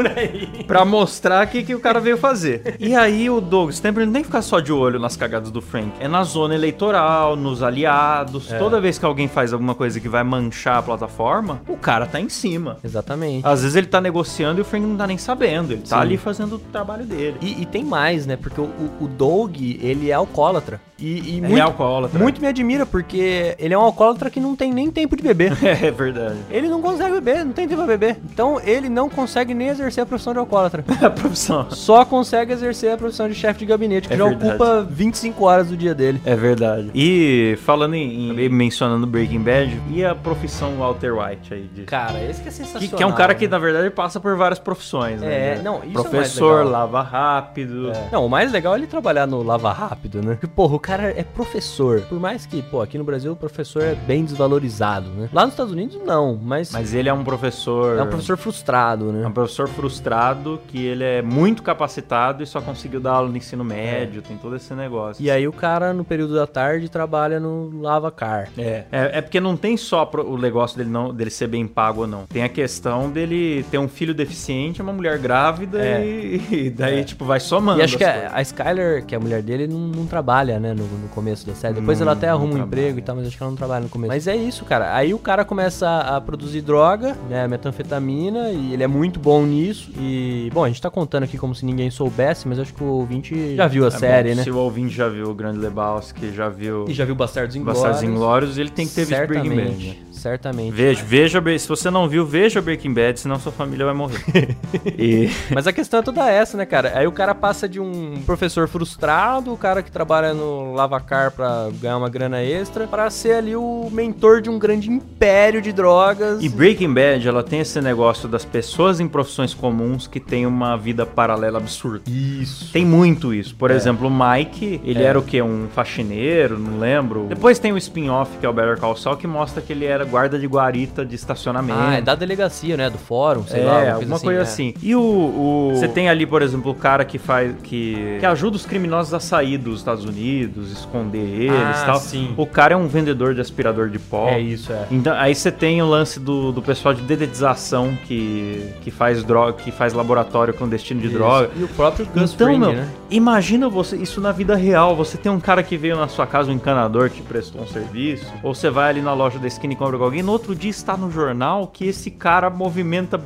pra 0.67 0.85
mostrar 0.85 1.47
o 1.47 1.51
que, 1.51 1.63
que 1.63 1.75
o 1.75 1.81
cara 1.81 2.01
veio 2.01 2.17
fazer. 2.17 2.77
E 2.79 2.95
aí 2.95 3.29
o 3.31 3.41
Doug 3.41 3.71
Stamper 3.71 4.05
não 4.07 4.13
tem 4.13 4.23
que 4.23 4.27
ficar 4.29 4.43
só 4.43 4.61
de 4.61 4.73
olho 4.73 4.99
nas 4.99 5.17
cagadas 5.17 5.51
do 5.51 5.61
Frank. 5.61 5.91
É 6.01 6.09
na 6.09 6.23
zona 6.25 6.55
eleitoral, 6.55 7.37
nos 7.37 7.63
aliados. 7.63 8.51
É. 8.53 8.59
Toda 8.59 8.81
vez 8.81 8.99
que 8.99 9.05
alguém 9.05 9.29
faz 9.29 9.53
alguma 9.53 9.75
coisa 9.75 10.01
que 10.01 10.09
vai 10.09 10.25
manchar 10.25 10.79
a 10.79 10.83
plataforma, 10.83 11.61
o 11.69 11.77
cara 11.77 12.07
tá 12.07 12.21
em 12.21 12.29
cima. 12.29 12.79
Exatamente. 12.85 13.47
Às 13.47 13.63
vezes 13.63 13.77
ele 13.77 13.87
tá 13.87 14.01
negociando 14.01 14.61
e 14.61 14.63
o 14.63 14.65
Frank 14.65 14.85
não 14.87 14.97
tá 14.97 15.07
nem 15.07 15.19
sabendo. 15.19 15.73
Ele 15.73 15.83
tá 15.83 15.97
Sim. 15.97 16.03
ali 16.03 16.17
fazendo 16.17 16.57
o 16.57 16.59
trabalho 16.59 17.05
dele. 17.05 17.37
E, 17.41 17.63
e 17.63 17.67
tem 17.67 17.85
mais, 17.85 18.27
né? 18.27 18.37
Porque 18.37 18.61
o, 18.61 18.65
o, 18.65 19.05
o 19.05 19.09
Doug, 19.09 19.57
ele 19.61 20.11
é 20.11 20.14
alcoólatra. 20.15 20.81
E, 20.99 21.07
e 21.19 21.29
Ele 21.33 21.41
muito, 21.41 21.57
é 21.59 21.61
alcoólatra. 21.61 22.19
muito 22.19 22.41
me 22.41 22.47
admira, 22.47 22.87
porque 22.87 23.57
ele 23.59 23.75
é 23.75 23.79
um 23.79 23.81
alcoólatra 23.83 24.31
que 24.31 24.39
não 24.39 24.55
tem 24.55 24.73
nem 24.73 24.91
tempo 24.91 25.17
de 25.17 25.23
beber. 25.23 25.53
É 25.85 25.91
verdade. 25.91 26.37
Ele 26.51 26.69
não 26.69 26.81
consegue 26.81 27.13
beber, 27.15 27.45
não 27.45 27.53
tem 27.53 27.67
tempo 27.67 27.83
pra 27.85 27.87
beber. 27.97 28.17
Então 28.33 28.61
ele 28.63 28.89
não 28.89 29.09
consegue 29.11 29.53
nem 29.55 29.69
exercer 29.69 30.03
a 30.05 30.07
profissão 30.07 30.33
de 30.33 30.39
alcoólatra. 30.39 30.85
a 31.03 31.11
profissão. 31.11 31.67
Só 31.71 32.05
consegue 32.05 32.53
exercer 32.53 32.93
a 32.93 32.97
profissão 32.97 33.29
de 33.29 33.35
chefe 33.35 33.59
de 33.61 33.67
gabinete, 33.67 34.07
que 34.09 34.15
É 34.15 34.17
já 34.17 34.25
verdade. 34.25 34.49
ocupa 34.51 34.87
25 34.89 35.45
horas 35.45 35.69
do 35.69 35.77
dia 35.77 35.95
dele. 35.95 36.21
É 36.25 36.37
verdade. 36.37 36.91
E 36.95 37.59
falando 37.65 37.95
em, 37.95 38.31
em 38.41 38.49
mencionando 38.49 39.07
Breaking 39.07 39.41
Bad, 39.41 39.81
e 39.91 40.05
a 40.05 40.15
profissão 40.15 40.77
Walter 40.77 41.13
White 41.13 41.53
aí? 41.55 41.63
De, 41.75 41.83
Cara, 41.83 42.23
esse 42.23 42.41
que 42.41 42.49
é 42.49 42.53
sensacional. 42.53 42.89
que, 42.89 42.97
que 42.97 43.03
é 43.03 43.07
um 43.07 43.13
cara 43.13 43.35
que, 43.35 43.47
né? 43.47 43.51
na 43.51 43.59
verdade, 43.59 43.91
passa 43.91 44.21
por 44.21 44.37
várias 44.37 44.59
profissões, 44.61 45.21
né? 45.21 45.57
É, 45.59 45.61
não, 45.63 45.79
isso 45.85 45.99
é 45.99 46.03
Professor, 46.03 46.59
legal. 46.59 46.71
lava 46.73 47.03
rápido. 47.03 47.93
Não, 48.13 48.25
o 48.25 48.29
mais 48.29 48.53
legal 48.53 48.75
é 48.75 48.79
ele 48.79 48.87
trabalhar 48.87 49.27
no 49.27 49.43
Lava 49.43 49.73
Rápido, 49.73 49.94
né? 50.23 50.33
Porque, 50.35 50.47
porra, 50.47 50.75
o 50.77 50.81
cara 50.81 51.11
é 51.17 51.23
professor. 51.23 52.03
Por 52.03 52.19
mais 52.21 52.47
que, 52.47 52.63
pô, 52.63 52.81
aqui 52.81 52.99
no 52.99 53.05
Brasil 53.05 53.33
o 53.33 53.37
professor 53.37 53.83
é 53.83 53.95
bem 53.95 54.25
desvalorizado, 54.25 55.09
né? 55.11 55.29
Lá 55.33 55.43
nos 55.45 55.53
Estados 55.55 55.73
Unidos, 55.73 55.99
não, 56.05 56.39
mas, 56.43 56.71
Mas 56.73 56.95
ele 56.95 57.09
é 57.09 57.13
um 57.13 57.25
professor. 57.25 57.99
é 57.99 58.03
um 58.03 58.07
professor 58.09 58.37
frustrado, 58.37 59.11
É 59.11 59.13
né? 59.13 59.27
um 59.27 59.33
professor 59.33 59.69
frustrado 59.69 60.61
que 60.69 60.85
ele 60.85 61.05
é 61.05 61.23
muito 61.23 61.63
capacitado 61.63 62.43
e 62.43 62.47
só 62.47 62.61
conseguiu 62.61 63.01
dar 63.01 63.13
aula 63.13 63.29
no 63.29 63.37
ensino 63.37 63.65
médio, 63.65 64.23
tem 64.23 64.37
todo 64.37 64.57
esse 64.57 64.73
negócio. 64.75 65.23
E 65.23 65.31
aí 65.31 65.47
o 65.47 65.53
cara, 65.53 65.93
no 65.93 66.05
período 66.05 66.35
da 66.35 66.47
tarde, 66.47 66.89
trabalha 66.89 67.39
no 67.41 67.71
Lava 67.81 68.11
Car. 68.11 68.49
É, 68.59 68.85
é, 68.91 69.19
é 69.19 69.21
porque 69.21 69.41
não 69.41 69.57
tem 69.57 69.77
só 69.77 70.11
o 70.27 70.37
negócio 70.39 70.77
dele, 70.77 70.91
não, 70.91 71.13
dele 71.13 71.31
ser 71.31 71.47
bem 71.47 71.67
pago 71.67 72.03
ou 72.03 72.07
não. 72.07 72.27
Tem 72.27 72.43
a 72.43 72.49
questão 72.49 73.11
dele 73.11 73.65
ter 73.71 73.79
um 73.79 73.89
filho 73.89 74.15
deficiente, 74.15 74.83
uma 74.83 74.93
mulher 74.93 75.19
grávida 75.19 75.79
É. 75.85 76.05
e, 76.05 76.43
e 76.67 76.71
daí, 76.71 77.05
tipo, 77.05 77.25
vai 77.25 77.41
somando. 77.41 77.81
E 77.81 77.83
acho 77.83 77.97
que 77.97 78.05
a, 78.05 78.31
a 78.35 78.43
Skyler, 78.43 79.05
que 79.05 79.15
é 79.15 79.19
a 79.19 79.21
mulher 79.21 79.43
dele, 79.43 79.67
não, 79.67 79.79
não 79.85 80.07
trabalha, 80.07 80.59
né, 80.59 80.75
no, 80.75 80.85
no 80.85 81.09
começo 81.09 81.47
da 81.47 81.55
série. 81.55 81.75
Depois 81.75 81.99
Não, 81.99 82.05
ela 82.07 82.13
até 82.13 82.29
arruma 82.29 82.55
um 82.55 82.59
emprego 82.59 82.99
e 82.99 83.03
tal, 83.03 83.17
mas 83.17 83.27
acho 83.27 83.37
que 83.37 83.43
ela 83.43 83.51
não 83.51 83.57
trabalha 83.57 83.83
no 83.85 83.89
começo. 83.89 84.09
Mas 84.13 84.27
é 84.27 84.37
isso, 84.37 84.65
cara. 84.65 84.95
Aí 84.95 85.15
o 85.15 85.19
cara 85.19 85.45
começa 85.45 85.89
a, 85.89 86.17
a 86.17 86.21
produzir 86.21 86.61
droga, 86.61 87.17
né, 87.29 87.47
metanfetamina, 87.49 88.51
e 88.51 88.73
ele 88.73 88.83
é 88.83 88.87
muito 88.87 89.19
bom 89.21 89.45
nisso. 89.45 89.91
E, 89.99 90.51
bom, 90.53 90.65
a 90.65 90.69
gente 90.69 90.81
tá 90.81 90.91
contando 90.91 91.25
aqui 91.25 91.39
como 91.39 91.55
se 91.55 91.65
ninguém 91.65 91.91
soubesse, 91.91 92.47
mas 92.49 92.59
acho 92.59 92.73
que 92.75 92.83
o 92.83 92.87
ouvinte 92.87 93.57
já 93.57 93.67
viu 93.67 93.85
a 93.85 93.89
É 93.89 93.91
série, 93.91 94.31
bom, 94.31 94.37
né? 94.37 94.43
Se 94.43 94.51
o 94.51 94.59
ouvinte 94.59 94.95
já 94.95 95.09
viu 95.09 95.31
o 95.31 95.35
Grande 95.35 95.59
Lebowski, 95.59 96.33
já 96.33 96.49
viu 96.49 96.87
E 96.89 96.95
já 96.95 97.05
viu 97.05 97.15
Bastardos 97.15 97.57
Inglórios. 97.57 97.83
Bastardos 97.83 98.09
Inglórios, 98.09 98.59
ele 98.59 98.71
tem 98.71 98.87
que 98.87 98.95
ter 98.95 99.05
visto 99.05 99.27
Breaking 99.27 99.57
Bad. 99.57 99.87
né? 99.89 99.97
Certamente. 100.13 100.73
Veja, 100.73 101.03
veja, 101.05 101.43
se 101.59 101.69
você 101.69 101.91
não 101.91 102.09
viu, 102.09 102.25
veja 102.25 102.63
Breaking 102.63 102.95
Bad, 102.95 103.21
senão 103.21 103.39
sua 103.39 103.53
família 103.53 103.85
vai 103.85 103.95
morrer. 103.95 104.57
e 104.99 105.29
Mas 105.53 105.67
a 105.67 105.73
questão 105.73 106.01
é 106.01 106.03
toda 106.03 106.31
essa, 106.31 106.57
né, 106.57 106.65
cara? 106.65 106.93
Aí 106.95 107.07
o 107.07 107.13
cara 107.13 107.35
passa 107.35 107.69
de 107.69 107.79
um 107.81 108.23
professor 108.25 108.67
frustrado, 108.69 109.53
o 109.53 109.57
cara 109.57 109.74
que 109.83 109.91
trabalha 109.91 110.33
no 110.35 110.73
lavacar 110.75 111.31
pra 111.31 111.69
ganhar 111.81 111.97
uma 111.97 112.09
grana 112.09 112.43
extra, 112.43 112.87
pra 112.87 113.09
ser 113.11 113.33
ali 113.35 113.55
o 113.57 113.89
mentor 113.93 114.41
de 114.41 114.51
um 114.51 114.59
grande 114.59 114.91
império 114.91 115.61
de 115.63 115.73
drogas. 115.73 116.43
E 116.43 116.49
Breaking 116.49 116.93
Bad, 116.93 117.27
ela 117.27 117.43
tem 117.43 117.61
esse 117.61 117.81
negócio 117.81 118.29
das 118.29 118.45
pessoas 118.45 119.01
em 119.01 119.09
profissões 119.09 119.55
comuns 119.55 120.07
que 120.07 120.21
têm 120.21 120.47
uma 120.47 120.77
vida 120.77 121.05
paralela 121.07 121.59
absurda. 121.59 122.03
Isso. 122.11 122.73
Tem 122.73 122.85
muito 122.85 123.33
isso. 123.33 123.55
Por 123.55 123.71
exemplo, 123.71 124.09
o 124.09 124.11
Mike, 124.11 124.81
ele 124.85 125.03
É. 125.03 125.07
era 125.07 125.19
o 125.19 125.23
quê? 125.23 125.41
Um 125.43 125.67
faxineiro, 125.75 126.59
não 126.59 126.79
lembro. 126.79 127.27
Depois 127.29 127.59
tem 127.59 127.73
o 127.73 127.77
spin-off, 127.79 128.37
que 128.39 128.47
é 128.47 128.49
o 128.49 128.53
Better 128.53 128.79
Call 128.79 128.97
Saul, 128.97 129.17
que 129.17 129.27
mostra 129.27 129.63
que 129.63 129.73
ele 129.73 129.85
era 129.85 130.05
guarda 130.05 130.39
de 130.39 130.47
guarita 130.47 131.05
de 131.05 131.15
estacionamento. 131.15 131.79
Ah, 131.79 131.95
é 131.95 132.01
da 132.03 132.15
delegacia, 132.15 132.77
né? 132.77 132.91
Do 132.91 132.99
fórum, 132.99 133.45
sei 133.47 133.63
é, 133.63 133.65
lá. 133.65 133.93
alguma 133.95 134.19
coisa 134.21 134.41
é. 134.41 134.43
assim. 134.43 134.75
E 134.83 134.95
o, 134.95 135.01
o- 135.01 135.73
Você 135.75 135.89
tem 135.89 136.09
ali, 136.09 136.27
por 136.27 136.43
exemplo, 136.43 136.71
o 136.71 136.75
cara 136.75 137.05
que 137.05 137.19
faz. 137.19 137.55
Que, 137.63 138.19
que 138.21 138.27
ajuda 138.27 138.57
os 138.57 138.67
criminosos 138.67 139.15
a 139.15 139.21
sair 139.21 139.59
dos 139.71 139.81
Estados 139.81 140.05
Unidos, 140.05 140.71
esconder 140.71 141.19
eles 141.43 141.53
Ah, 141.83 141.85
tal. 141.87 141.97
sim. 141.99 142.35
O 142.37 142.47
cara 142.47 142.75
é 142.75 142.77
um 142.77 142.87
vendedor 142.87 143.35
de 143.35 143.41
aspirador 143.41 143.89
de 143.89 143.99
pó. 143.99 144.29
É 144.29 144.39
isso, 144.41 144.73
é. 144.73 144.87
Então, 144.91 145.15
aí 145.17 145.35
você 145.35 145.51
tem 145.51 145.83
o 145.83 145.87
lance 145.87 146.21
do, 146.21 146.53
do 146.53 146.63
pessoal 146.63 146.95
de 146.95 147.03
dedetização 147.03 147.97
que, 148.07 148.71
que 148.83 148.91
faz 148.91 149.25
droga, 149.25 149.55
que 149.55 149.71
faz 149.73 149.93
laboratório 149.93 150.53
clandestino 150.55 151.01
de 151.01 151.07
Isso. 151.09 151.17
droga. 151.17 151.51
E 151.57 151.63
o 151.65 151.69
próprio 151.69 152.07
Gus 152.07 152.33
Então, 152.33 152.47
Fring, 152.49 152.59
meu, 152.59 152.73
né? 152.73 152.89
imagina 153.11 153.69
você 153.69 153.97
isso 153.97 154.21
na 154.21 154.33
vida 154.33 154.55
real. 154.55 154.95
Você 154.97 155.17
tem 155.17 155.31
um 155.33 155.41
cara 155.41 155.63
que 155.63 155.77
veio 155.77 155.97
na 155.97 156.09
sua 156.09 156.27
casa, 156.27 156.51
um 156.51 156.55
encanador 156.55 157.11
que 157.11 157.23
prestou 157.23 157.63
um 157.63 157.67
serviço, 157.67 158.27
ou 158.43 158.55
você 158.55 158.71
vai 158.71 158.91
ali 158.91 159.01
na 159.01 159.15
loja 159.15 159.39
da 159.39 159.47
esquina 159.47 159.73
e 159.73 159.77
compra 159.77 159.97
com 159.99 160.05
alguém, 160.05 160.23
no 160.23 160.33
outro 160.33 160.55
dia 160.55 160.71
está 160.71 160.97
no 160.97 161.11
jornal 161.11 161.67
que 161.67 161.87
esse 161.87 162.11
cara 162.11 162.51
movimenta 162.51 163.21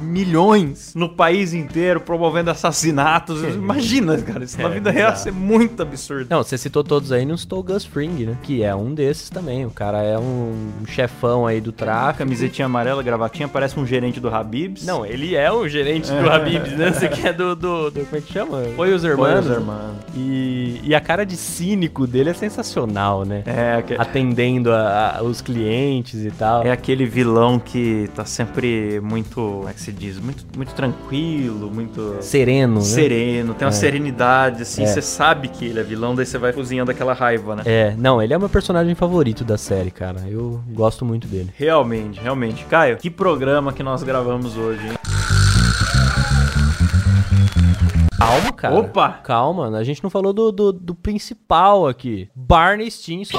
milhões 0.00 0.92
no 0.94 1.08
país 1.08 1.52
inteiro 1.54 2.00
promovendo 2.00 2.50
assassinatos. 2.50 3.42
Imagina, 3.54 4.16
cara, 4.18 4.44
isso 4.44 4.60
na 4.60 4.68
É, 4.68 4.72
vida 4.72 4.90
real 4.90 5.08
ia 5.08 5.10
bizarro. 5.14 5.24
ser 5.24 5.32
muito 5.32 5.82
absurdo. 5.82 6.26
Não, 6.30 6.42
você 6.42 6.56
citou 6.58 6.82
todos 6.84 7.12
aí, 7.12 7.24
não 7.24 7.36
citou 7.36 7.60
o 7.60 7.62
Gus 7.62 7.84
Fring, 7.84 8.26
né? 8.26 8.36
Que 8.42 8.62
é 8.62 8.74
um 8.74 8.94
desses 8.94 9.30
também. 9.30 9.64
O 9.66 9.70
cara 9.70 10.02
é 10.02 10.18
um 10.18 10.54
chefão 10.86 11.46
aí 11.46 11.60
do 11.60 11.72
tráfico. 11.72 12.18
Camisetinha 12.18 12.66
amarela, 12.66 13.02
gravatinha, 13.02 13.48
parece 13.48 13.78
um 13.78 13.86
gerente 13.86 14.20
do 14.20 14.28
Habibs. 14.28 14.84
Não, 14.84 15.04
ele 15.04 15.34
é 15.36 15.50
o 15.50 15.68
gerente 15.68 16.10
do 16.10 16.30
Habibs, 16.30 16.72
né? 16.76 16.92
Você 16.92 17.08
que 17.08 17.26
é 17.26 17.32
do, 17.32 17.54
do, 17.54 17.90
do- 17.90 18.04
Como 18.04 18.16
é 18.16 18.20
que 18.20 18.32
chama? 18.32 18.62
Foi 18.76 18.92
os 18.92 19.04
irmãos. 19.04 19.28
Foi 19.30 19.38
os 19.40 19.46
irmãos. 19.46 19.94
E, 20.16 20.80
e 20.84 20.94
a 20.94 21.00
cara 21.00 21.24
de 21.24 21.36
cínico 21.36 22.06
dele 22.06 22.30
é 22.30 22.34
sensacional, 22.34 23.24
né? 23.24 23.42
É, 23.46 23.82
que- 23.82 23.94
Atendendo 23.94 24.72
a- 24.72 25.16
a- 25.18 25.22
os 25.22 25.40
clientes 25.40 26.24
e 26.24 26.30
tal. 26.30 26.62
É 26.62 26.70
aquele 26.70 27.04
vilão 27.06 27.58
que 27.58 28.08
tá 28.14 28.24
sempre 28.24 29.00
muito, 29.00 29.34
como 29.34 29.68
é 29.68 29.72
que 29.72 29.80
se 29.80 29.87
diz? 29.92 30.18
Muito, 30.18 30.44
muito 30.56 30.72
tranquilo, 30.74 31.70
muito 31.70 32.16
Sereno, 32.20 32.76
né? 32.76 32.80
sereno, 32.80 33.54
tem 33.54 33.66
uma 33.66 33.70
É. 33.70 33.72
serenidade, 33.72 34.62
assim, 34.62 34.82
É. 34.82 34.86
você 34.86 35.02
sabe 35.02 35.48
que 35.48 35.64
ele 35.64 35.80
é 35.80 35.82
vilão, 35.82 36.14
daí 36.14 36.26
você 36.26 36.38
vai 36.38 36.52
cozinhando 36.52 36.90
aquela 36.90 37.12
raiva, 37.12 37.56
né? 37.56 37.62
É, 37.64 37.94
não, 37.98 38.22
ele 38.22 38.32
é 38.32 38.36
o 38.36 38.40
meu 38.40 38.48
personagem 38.48 38.94
favorito 38.94 39.44
da 39.44 39.56
série, 39.58 39.90
cara. 39.90 40.20
Eu 40.28 40.60
gosto 40.70 41.04
muito 41.04 41.26
dele. 41.26 41.50
Realmente, 41.56 42.20
realmente. 42.20 42.64
Caio, 42.64 42.96
que 42.96 43.10
programa 43.10 43.72
que 43.72 43.82
nós 43.82 44.02
gravamos 44.02 44.56
hoje, 44.56 44.86
hein? 44.88 44.94
Calma, 48.18 48.52
cara. 48.52 48.74
Opa! 48.74 49.08
Calma, 49.22 49.76
a 49.78 49.84
gente 49.84 50.02
não 50.02 50.10
falou 50.10 50.32
do, 50.32 50.50
do, 50.52 50.72
do 50.72 50.94
principal 50.94 51.86
aqui. 51.86 52.28
Barney 52.34 52.90
Stinson. 52.90 53.38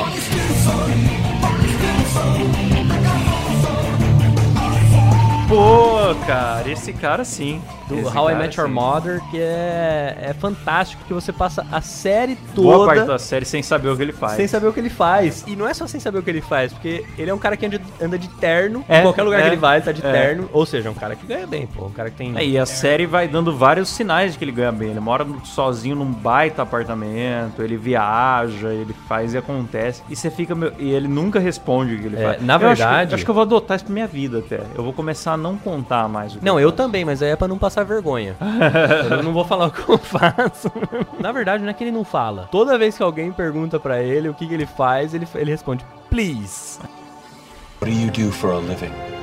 Pô, 5.49 6.13
cara, 6.27 6.69
esse 6.69 6.93
cara 6.93 7.25
sim. 7.25 7.59
Do 7.87 7.97
Esse 7.97 8.15
How 8.15 8.29
I 8.29 8.35
Met 8.35 8.55
Your 8.55 8.67
sim. 8.67 8.73
Mother, 8.75 9.19
que 9.31 9.39
é, 9.39 10.15
é 10.21 10.33
fantástico, 10.39 11.01
porque 11.01 11.11
você 11.11 11.33
passa 11.33 11.65
a 11.71 11.81
série 11.81 12.37
Boa 12.53 12.85
parte 12.85 12.99
toda 12.99 13.13
da 13.13 13.17
série 13.17 13.45
sem 13.45 13.63
saber 13.63 13.89
o 13.89 13.97
que 13.97 14.03
ele 14.03 14.11
faz. 14.13 14.33
sem 14.33 14.47
saber 14.47 14.67
o 14.67 14.73
que 14.73 14.79
ele 14.79 14.91
faz. 14.91 15.43
E 15.47 15.55
não 15.55 15.67
é 15.67 15.73
só 15.73 15.87
sem 15.87 15.99
saber 15.99 16.19
o 16.19 16.21
que 16.21 16.29
ele 16.29 16.39
faz, 16.39 16.71
porque 16.71 17.03
ele 17.17 17.31
é 17.31 17.33
um 17.33 17.39
cara 17.39 17.57
que 17.57 17.65
anda, 17.65 17.81
anda 17.99 18.15
de 18.19 18.27
terno. 18.27 18.85
É, 18.87 18.99
em 18.99 19.01
qualquer 19.01 19.23
lugar 19.23 19.39
é, 19.39 19.41
que 19.41 19.49
ele 19.49 19.55
vai, 19.55 19.77
ele 19.77 19.85
tá 19.85 19.91
de 19.91 20.05
é. 20.05 20.11
terno. 20.11 20.47
Ou 20.53 20.67
seja, 20.67 20.87
é 20.87 20.91
um 20.91 20.95
cara 20.95 21.15
que 21.15 21.25
ganha 21.25 21.47
bem, 21.47 21.65
pô. 21.65 21.87
Um 21.87 21.91
cara 21.91 22.11
que 22.11 22.17
tem. 22.17 22.37
É, 22.37 22.45
e 22.45 22.59
a 22.59 22.65
série 22.67 23.07
vai 23.07 23.27
dando 23.27 23.57
vários 23.57 23.89
sinais 23.89 24.33
de 24.33 24.37
que 24.37 24.43
ele 24.45 24.51
ganha 24.51 24.71
bem. 24.71 24.91
Ele 24.91 24.99
mora 24.99 25.25
sozinho 25.43 25.95
num 25.95 26.05
baita 26.11 26.61
apartamento, 26.61 27.63
ele 27.63 27.75
viaja, 27.75 28.67
ele 28.71 28.95
faz 29.07 29.33
e 29.33 29.37
acontece. 29.39 30.03
E 30.07 30.15
você 30.15 30.29
fica. 30.29 30.53
meu- 30.53 30.73
E 30.77 30.91
ele 30.91 31.07
nunca 31.07 31.39
responde 31.39 31.95
o 31.95 31.99
que 31.99 32.05
ele 32.05 32.17
É, 32.17 32.23
faz. 32.23 32.41
na 32.43 32.53
Eu 32.53 32.57
acho 32.57 32.75
que- 32.75 32.87
verdade- 32.87 33.15
acho 33.15 33.23
que 33.25 33.31
eu 33.31 33.33
vou 33.35 33.41
adotar 33.41 33.77
isso 33.77 33.85
pra 33.85 33.93
minha 33.95 34.05
vida 34.07 34.37
até. 34.45 34.59
Eu 34.75 34.83
vou 34.83 34.93
começar 34.93 35.33
a 35.33 35.37
não 35.39 35.57
contar 35.57 36.07
mais 36.07 36.35
o 36.35 36.39
que 36.39 36.45
Não, 36.45 36.59
eu 36.59 36.71
também, 36.71 37.03
mas 37.03 37.21
aí 37.21 37.31
é 37.31 37.35
pra 37.35 37.47
não 37.47 37.57
passar 37.57 37.83
vergonha. 37.83 38.35
eu 39.09 39.23
não 39.23 39.33
vou 39.33 39.45
falar 39.45 39.67
o 39.67 39.71
que 39.71 39.87
eu 39.87 39.97
faço. 39.97 40.71
Na 41.19 41.31
verdade, 41.31 41.63
não 41.63 41.69
é 41.69 41.73
que 41.73 41.83
ele 41.83 41.91
não 41.91 42.03
fala. 42.03 42.47
Toda 42.51 42.77
vez 42.77 42.97
que 42.97 43.03
alguém 43.03 43.31
pergunta 43.31 43.79
pra 43.79 44.01
ele 44.01 44.29
o 44.29 44.33
que, 44.33 44.47
que 44.47 44.53
ele 44.53 44.65
faz, 44.65 45.13
ele, 45.13 45.27
ele 45.35 45.51
responde, 45.51 45.85
please. 46.09 46.79
What 47.81 47.91
do 47.91 47.97
you 47.97 48.11
do 48.11 48.31
for 48.31 48.51
a 48.51 48.59
living? 48.59 49.18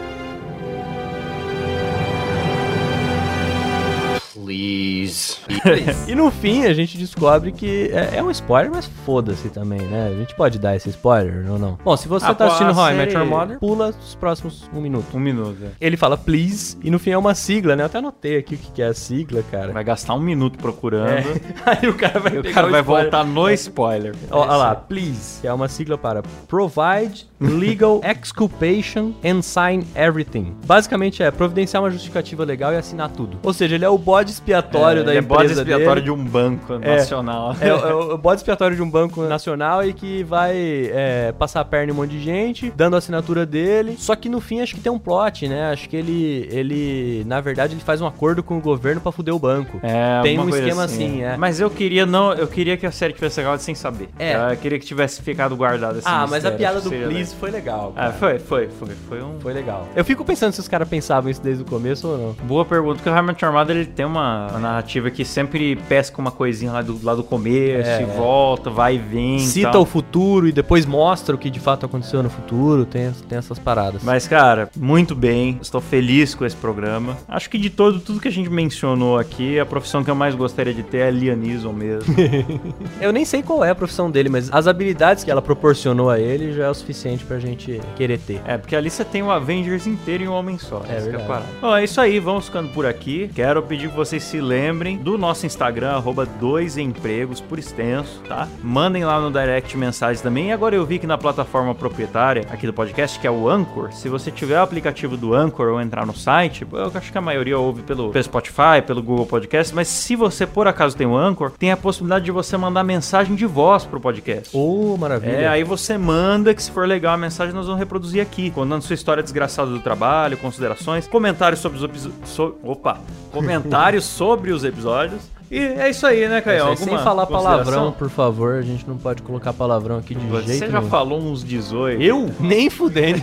Please. 5.07 6.11
E 6.11 6.15
no 6.15 6.31
fim 6.31 6.65
a 6.65 6.73
gente 6.75 6.97
descobre 6.99 7.53
que 7.53 7.91
é, 7.93 8.17
é 8.19 8.23
um 8.23 8.31
spoiler, 8.31 8.71
mas 8.71 8.87
foda-se 9.05 9.49
também, 9.49 9.81
né? 9.81 10.09
A 10.13 10.19
gente 10.19 10.35
pode 10.35 10.59
dar 10.59 10.75
esse 10.77 10.89
spoiler 10.91 11.51
ou 11.51 11.59
não? 11.59 11.79
Bom, 11.85 11.97
se 11.97 12.09
você 12.09 12.27
Ah, 12.27 12.35
tá 12.35 12.47
assistindo 12.47 12.77
How 12.77 12.91
I 12.91 12.95
Met 12.95 13.15
Your 13.15 13.27
Mother, 13.27 13.59
pula 13.59 13.91
os 13.91 14.15
próximos 14.15 14.69
um 14.75 14.81
minuto. 14.81 15.17
Um 15.17 15.21
minuto. 15.21 15.57
é. 15.63 15.69
Ele 15.81 15.97
fala 15.97 16.17
please, 16.17 16.77
e 16.83 16.91
no 16.91 16.99
fim 16.99 17.11
é 17.11 17.19
uma 17.19 17.35
sigla, 17.35 17.77
né? 17.77 17.83
Eu 17.83 17.87
até 17.87 17.99
anotei 17.99 18.37
aqui 18.37 18.55
o 18.55 18.59
que 18.59 18.83
é 18.83 18.87
a 18.87 18.95
sigla, 18.95 19.43
cara. 19.51 19.73
Vai 19.73 19.85
gastar 19.85 20.15
um 20.15 20.21
minuto 20.21 20.59
procurando. 20.59 21.07
É. 21.11 21.41
Aí 21.83 21.89
o 21.89 21.95
cara 21.95 22.19
vai 22.21 22.39
o 22.39 22.43
pegar 22.43 22.55
cara 22.55 22.69
vai 22.69 22.81
spoiler. 22.81 23.03
voltar 23.11 23.25
no 23.25 23.51
spoiler. 23.51 24.15
Ó, 24.31 24.41
ó 24.41 24.57
lá, 24.57 24.75
please, 24.75 25.41
que 25.41 25.47
é 25.47 25.53
uma 25.53 25.69
sigla 25.69 25.97
para 25.99 26.23
Provide 26.49 27.27
Legal 27.41 28.01
Exculpation 28.05 29.13
and 29.25 29.43
Sign 29.43 29.85
Everything. 29.95 30.55
Basicamente 30.67 31.23
é 31.23 31.31
providenciar 31.31 31.83
uma 31.83 31.91
justificativa 31.91 32.45
legal 32.45 32.73
e 32.73 32.77
assinar 32.77 33.11
tudo. 33.11 33.39
Ou 33.43 33.53
seja, 33.53 33.75
ele 33.75 33.85
é 33.85 33.89
o 33.89 33.99
bode 33.99 34.31
expiatório 34.31 35.05
da 35.05 35.11
ele 35.13 35.19
é 35.19 35.23
empresa 35.23 35.43
bode 35.43 35.53
expiatório 35.61 36.03
dele. 36.03 36.05
de 36.05 36.11
um 36.11 36.25
banco 36.25 36.75
É. 36.75 36.97
nacional. 36.97 37.57
É, 37.61 37.73
o- 37.75 37.89
é 37.89 37.95
o 38.15 38.19
bode 38.19 38.41
expiatório 38.41 38.77
de 38.77 38.83
um 38.83 38.91
banco 38.91 39.23
nacional 39.23 39.85
e 39.85 39.93
que 39.93 40.23
vai 40.25 40.55
é, 40.57 41.33
passar 41.39 41.61
a 41.61 41.65
perna 41.65 41.91
em 41.91 41.95
um 41.95 41.97
monte 41.99 42.11
de 42.11 42.21
gente, 42.23 42.73
dando 42.77 42.95
a 42.95 42.99
assinatura 42.99 43.45
dele. 43.45 43.97
Só 43.99 44.15
que 44.17 44.29
no 44.29 44.41
fim 44.41 44.61
acho 44.61 44.75
que 44.75 44.81
tem 44.81 44.91
um 44.93 44.99
plot, 44.99 45.49
né? 45.49 45.71
Acho 45.71 45.89
que 45.89 45.97
ele, 45.97 46.49
ele 46.51 47.25
na 47.27 47.41
verdade, 47.41 47.75
ele 47.75 47.81
faz 47.83 48.01
um 48.01 48.07
acordo 48.07 48.43
com 48.43 48.57
o 48.57 48.61
governo 48.61 49.01
pra 49.01 49.13
fuder 49.13 49.35
o 49.35 49.39
banco. 49.39 49.79
É, 49.83 50.21
Tem 50.23 50.39
um 50.39 50.49
esquema 50.49 50.85
assim, 50.85 51.23
é. 51.23 51.37
Mas 51.37 51.61
eu 51.61 51.69
queria 51.71 52.07
não, 52.07 52.33
eu 52.33 52.47
queria 52.47 52.77
que 52.77 52.87
a 52.87 52.91
série 52.91 53.13
tivesse 53.13 53.41
acabado 53.41 53.61
sem 53.61 53.75
saber. 53.75 54.09
É. 54.19 54.35
Eu 54.53 54.57
queria 54.57 54.79
que 54.79 54.87
tivesse 54.87 55.21
ficado 55.23 55.55
guardado 55.57 55.99
esse 55.99 56.09
ah, 56.09 56.27
mas 56.29 56.45
a 56.45 56.51
piada 56.51 56.81
do 56.81 56.91
que 56.91 56.97
please 57.27 57.35
foi 57.35 57.51
legal. 57.51 57.67
legal. 57.67 57.93
cara. 57.93 58.09
Ah, 58.09 58.13
foi, 58.13 58.39
foi, 58.39 58.69
foi, 58.69 58.89
foi 59.09 59.23
um 59.23 59.39
Foi 59.41 59.53
legal. 59.53 59.87
Eu 59.95 60.05
fico 60.05 60.25
pensando 60.25 60.53
se 60.53 60.61
os 60.61 60.69
caras 60.69 60.89
pensavam 60.89 61.31
isso 61.31 61.43
desde 61.43 61.63
o 61.63 61.67
começo 61.67 62.09
ou 62.09 62.19
não. 62.19 62.47
Boa 62.47 62.65
pergunta, 62.65 62.97
porque 62.97 63.09
o 63.09 63.13
Harmony 63.13 63.37
Armada 63.43 63.73
ele 63.73 63.87
tem 63.87 64.07
uma, 64.07 64.49
uma 64.49 64.59
narrativa 64.59 65.11
que 65.11 65.25
sempre 65.25 65.77
pesca 65.89 66.21
uma 66.21 66.31
coisinha 66.31 66.73
lá 66.73 66.83
do, 66.83 66.99
lá 67.03 67.15
do 67.15 67.25
começo 67.25 67.89
É, 67.89 68.01
e 68.01 68.05
é. 68.05 68.07
volta, 68.07 68.71
vai 68.71 68.97
e 68.97 68.99
vem. 68.99 69.39
Cita 69.39 69.73
tal. 69.73 69.83
o 69.83 69.87
futuro 69.87 70.47
e 70.47 70.53
depois 70.53 70.87
mostra 70.87 71.35
o 71.35 71.39
que 71.39 71.51
de 71.51 71.61
fato 71.61 71.87
aconteceu 71.87 72.23
no 72.23 72.31
futuro. 72.31 72.85
Tem, 72.85 73.11
tem 73.29 73.39
essas 73.39 73.59
paradas. 73.59 74.03
Mas, 74.03 74.27
cara, 74.29 74.71
muito 74.77 75.15
bem. 75.15 75.59
Estou 75.61 75.81
feliz 75.81 76.35
com 76.35 76.45
esse 76.45 76.57
programa. 76.57 77.17
Acho 77.29 77.51
que 77.51 77.59
de 77.59 77.71
todo, 77.71 78.01
tudo 78.01 78.21
que 78.21 78.29
a 78.29 78.33
gente 78.33 78.51
mencionou 78.51 79.19
aqui, 79.19 79.59
a 79.59 79.67
profissão 79.67 80.05
que 80.05 80.11
eu 80.11 80.15
mais 80.15 80.35
gostaria 80.35 80.73
de 80.73 80.83
ter 80.83 80.99
é 80.99 81.11
Lianism 81.11 81.73
mesmo. 81.73 82.15
Eu 83.01 83.13
nem 83.13 83.25
sei 83.25 83.43
qual 83.43 83.65
é 83.65 83.71
a 83.71 83.75
profissão 83.75 84.11
dele, 84.11 84.29
mas 84.29 84.51
as 84.53 84.67
habilidades 84.67 85.25
que 85.25 85.31
ela 85.31 85.43
proporcionou 85.43 86.11
a 86.11 86.19
ele 86.19 86.53
já 86.53 86.67
é 86.67 86.71
o 86.71 86.75
suficiente 86.75 87.16
suficiente 87.17 87.25
pra 87.25 87.39
gente 87.39 87.81
querer 87.97 88.19
ter. 88.19 88.41
É, 88.45 88.59
porque 88.59 88.77
ali 88.77 88.91
você 88.91 89.05
tem 89.05 89.23
o 89.23 89.31
Avengers 89.31 89.87
inteiro 89.87 90.25
em 90.25 90.29
um 90.29 90.33
homem 90.33 90.59
só. 90.59 90.83
É 90.89 90.97
que 90.97 91.01
verdade. 91.03 91.17
a 91.17 91.27
parada. 91.27 91.47
Bom, 91.61 91.77
é 91.77 91.85
isso 91.85 92.01
aí, 92.01 92.19
vamos 92.21 92.47
ficando 92.47 92.69
por 92.71 92.87
aqui. 92.87 93.31
Quero 93.35 93.63
pedir 93.63 93.89
que 93.89 93.97
vocês 93.97 94.23
se 94.23 94.41
lembrem 94.41 94.99
do 94.99 95.17
nosso 95.17 95.47
Instagram, 95.47 95.93
arroba 95.93 96.27
dois 96.27 96.77
empregos 96.77 97.41
por 97.41 97.59
extenso, 97.59 98.21
tá? 98.29 98.47
Mandem 98.63 99.05
lá 99.05 99.21
no 99.21 99.31
direct 99.31 99.77
mensagens 99.77 100.21
também. 100.21 100.49
E 100.49 100.53
agora 100.53 100.75
eu 100.75 100.85
vi 100.85 100.99
que 100.99 101.07
na 101.07 101.19
plataforma 101.19 101.75
proprietária 101.75 102.47
aqui 102.51 102.67
do 102.67 102.73
podcast, 102.73 103.19
que 103.19 103.27
é 103.27 103.31
o 103.31 103.49
Anchor, 103.49 103.93
se 103.93 104.09
você 104.09 104.31
tiver 104.31 104.59
o 104.59 104.63
aplicativo 104.63 105.17
do 105.17 105.35
Anchor 105.35 105.69
ou 105.69 105.81
entrar 105.81 106.07
no 106.07 106.15
site, 106.15 106.67
eu 106.71 106.93
acho 106.95 107.13
que 107.13 107.19
a 107.19 107.21
maioria 107.21 107.59
ouve 107.59 107.83
pelo, 107.83 108.11
pelo 108.11 108.25
Spotify, 108.25 108.83
pelo 108.87 109.03
Google 109.03 109.27
Podcast, 109.27 109.75
mas 109.75 109.89
se 109.89 110.17
você 110.17 110.47
por 110.47 110.67
acaso 110.67 110.97
tem 110.97 111.07
o 111.07 111.17
Anchor, 111.17 111.51
tem 111.53 111.73
a 111.73 111.77
possibilidade 111.77 112.25
de 112.25 112.31
você 112.31 112.57
mandar 112.57 112.85
mensagem 112.85 113.35
de 113.35 113.47
voz 113.47 113.85
pro 113.85 114.01
podcast. 114.01 114.57
Ô, 114.57 114.97
maravilha. 114.97 115.33
É, 115.33 115.49
aí 115.49 115.65
você 115.65 115.97
manda 115.99 116.55
que 116.55 116.63
se 116.63 116.71
for 116.71 116.87
legal 116.87 117.06
a 117.13 117.17
mensagem 117.17 117.55
nós 117.55 117.67
vamos 117.67 117.79
reproduzir 117.79 118.21
aqui, 118.21 118.51
contando 118.51 118.83
sua 118.83 118.95
história 118.95 119.23
desgraçada 119.23 119.71
do 119.71 119.81
trabalho, 119.81 120.37
considerações, 120.37 121.07
comentários 121.07 121.61
sobre 121.61 121.79
os 121.79 121.85
episódios, 121.85 122.55
opa, 122.63 123.01
comentários 123.33 124.05
sobre 124.07 124.53
os 124.53 124.65
episódios. 124.65 125.36
E 125.51 125.59
é 125.59 125.89
isso 125.91 126.05
aí, 126.07 126.29
né, 126.29 126.41
Caio? 126.41 126.77
Sem 126.77 126.99
falar 126.99 127.27
palavrão, 127.27 127.93
por 127.93 128.11
favor, 128.11 128.55
a 128.55 128.63
gente 128.63 128.87
não 128.89 128.97
pode 128.97 129.23
colocar 129.23 129.53
palavrão 129.53 129.99
aqui 129.99 130.15
de 130.15 130.27
Você 130.27 130.59
jeito 130.59 130.71
já 130.71 130.79
nenhum. 130.79 130.91
falou 130.91 131.21
uns 131.21 131.45
18. 131.45 132.03
Eu? 132.03 132.31
Nem 132.41 132.69
fudendo. 132.69 133.23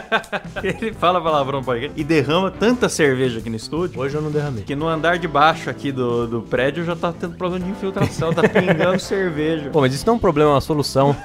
Ele 0.62 0.92
fala 0.92 1.20
palavrão 1.20 1.60
no 1.60 1.64
podcast 1.64 1.98
e 1.98 2.04
derrama 2.04 2.50
tanta 2.50 2.88
cerveja 2.88 3.38
aqui 3.38 3.48
no 3.48 3.56
estúdio. 3.56 3.98
Hoje 3.98 4.14
eu 4.14 4.20
não 4.20 4.30
derramei. 4.30 4.62
Que 4.64 4.76
no 4.76 4.86
andar 4.86 5.18
de 5.18 5.26
baixo 5.26 5.70
aqui 5.70 5.90
do, 5.90 6.26
do 6.26 6.42
prédio 6.42 6.84
já 6.84 6.94
tá 6.94 7.12
tendo 7.18 7.36
problema 7.36 7.64
de 7.64 7.70
infiltração, 7.70 8.32
tá 8.32 8.42
pingando 8.46 8.98
cerveja. 9.00 9.70
Pô, 9.70 9.80
mas 9.80 9.94
isso 9.94 10.06
não 10.06 10.14
é 10.14 10.16
um 10.16 10.20
problema, 10.20 10.50
é 10.50 10.54
uma 10.54 10.60
solução. 10.60 11.16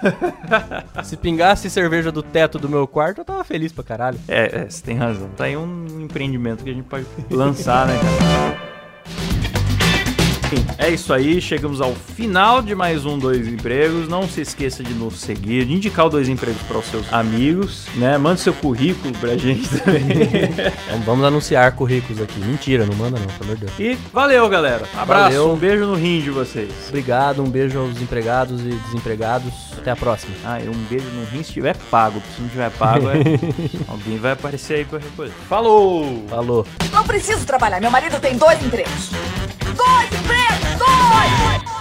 Se 1.03 1.17
pingasse 1.17 1.69
cerveja 1.69 2.11
do 2.11 2.23
teto 2.23 2.57
do 2.57 2.69
meu 2.69 2.87
quarto, 2.87 3.19
eu 3.19 3.25
tava 3.25 3.43
feliz 3.43 3.73
pra 3.73 3.83
caralho. 3.83 4.17
É, 4.27 4.61
é, 4.61 4.69
você 4.69 4.81
tem 4.81 4.95
razão. 4.95 5.29
Tá 5.35 5.45
aí 5.45 5.57
um 5.57 5.85
empreendimento 5.99 6.63
que 6.63 6.69
a 6.69 6.73
gente 6.73 6.85
pode 6.85 7.05
lançar, 7.29 7.87
né, 7.87 7.97
cara? 7.97 8.68
Enfim, 10.51 10.65
é 10.79 10.89
isso 10.89 11.13
aí, 11.13 11.39
chegamos 11.39 11.79
ao 11.79 11.93
final 11.93 12.59
de 12.59 12.73
mais 12.73 13.05
um 13.05 13.19
Dois 13.19 13.47
Empregos. 13.47 14.07
Não 14.07 14.27
se 14.27 14.41
esqueça 14.41 14.83
de 14.83 14.95
nos 14.95 15.19
seguir, 15.19 15.63
de 15.65 15.73
indicar 15.75 16.07
o 16.07 16.09
Dois 16.09 16.27
Empregos 16.27 16.63
para 16.63 16.79
os 16.79 16.85
seus 16.87 17.13
amigos, 17.13 17.85
né? 17.93 18.17
Mande 18.17 18.41
seu 18.41 18.51
currículo 18.51 19.13
pra 19.19 19.37
gente 19.37 19.69
também. 19.77 20.01
Vamos, 21.05 21.23
anunciar 21.23 21.71
currículos 21.73 22.19
aqui. 22.19 22.39
Mentira, 22.39 22.83
não 22.87 22.95
manda 22.95 23.19
não, 23.19 23.27
pelo 23.27 23.43
amor 23.43 23.57
de 23.57 23.65
Deus. 23.67 23.79
e 23.79 23.95
valeu, 24.11 24.49
galera. 24.49 24.87
Abraço, 24.97 25.23
Valeu. 25.35 25.51
um 25.51 25.55
beijo 25.55 25.85
no 25.85 25.93
rim 25.93 26.19
de 26.19 26.31
vocês. 26.31 26.71
Obrigado, 26.87 27.43
um 27.43 27.49
beijo 27.49 27.77
aos 27.77 28.01
empregados 28.01 28.59
e 28.61 28.69
desempregados. 28.69 29.53
Até 29.77 29.91
a 29.91 29.95
próxima. 29.95 30.33
Ah, 30.43 30.59
e 30.59 30.67
um 30.67 30.83
beijo 30.89 31.05
no 31.09 31.25
rim 31.25 31.43
se 31.43 31.53
tiver 31.53 31.77
pago, 31.91 32.19
se 32.35 32.41
não 32.41 32.49
tiver 32.49 32.71
pago, 32.71 33.07
é... 33.09 33.13
alguém 33.87 34.17
vai 34.17 34.31
aparecer 34.31 34.77
aí 34.77 34.85
pra 34.85 34.97
recolher. 34.97 35.31
Falou! 35.47 36.25
Falou. 36.27 36.65
Não 36.91 37.03
preciso 37.03 37.45
trabalhar. 37.45 37.79
Meu 37.79 37.91
marido 37.91 38.19
tem 38.19 38.35
dois 38.35 38.59
empregos. 38.63 39.11
Side! 39.79 40.11
Bear! 40.27 40.77
Side! 40.77 41.78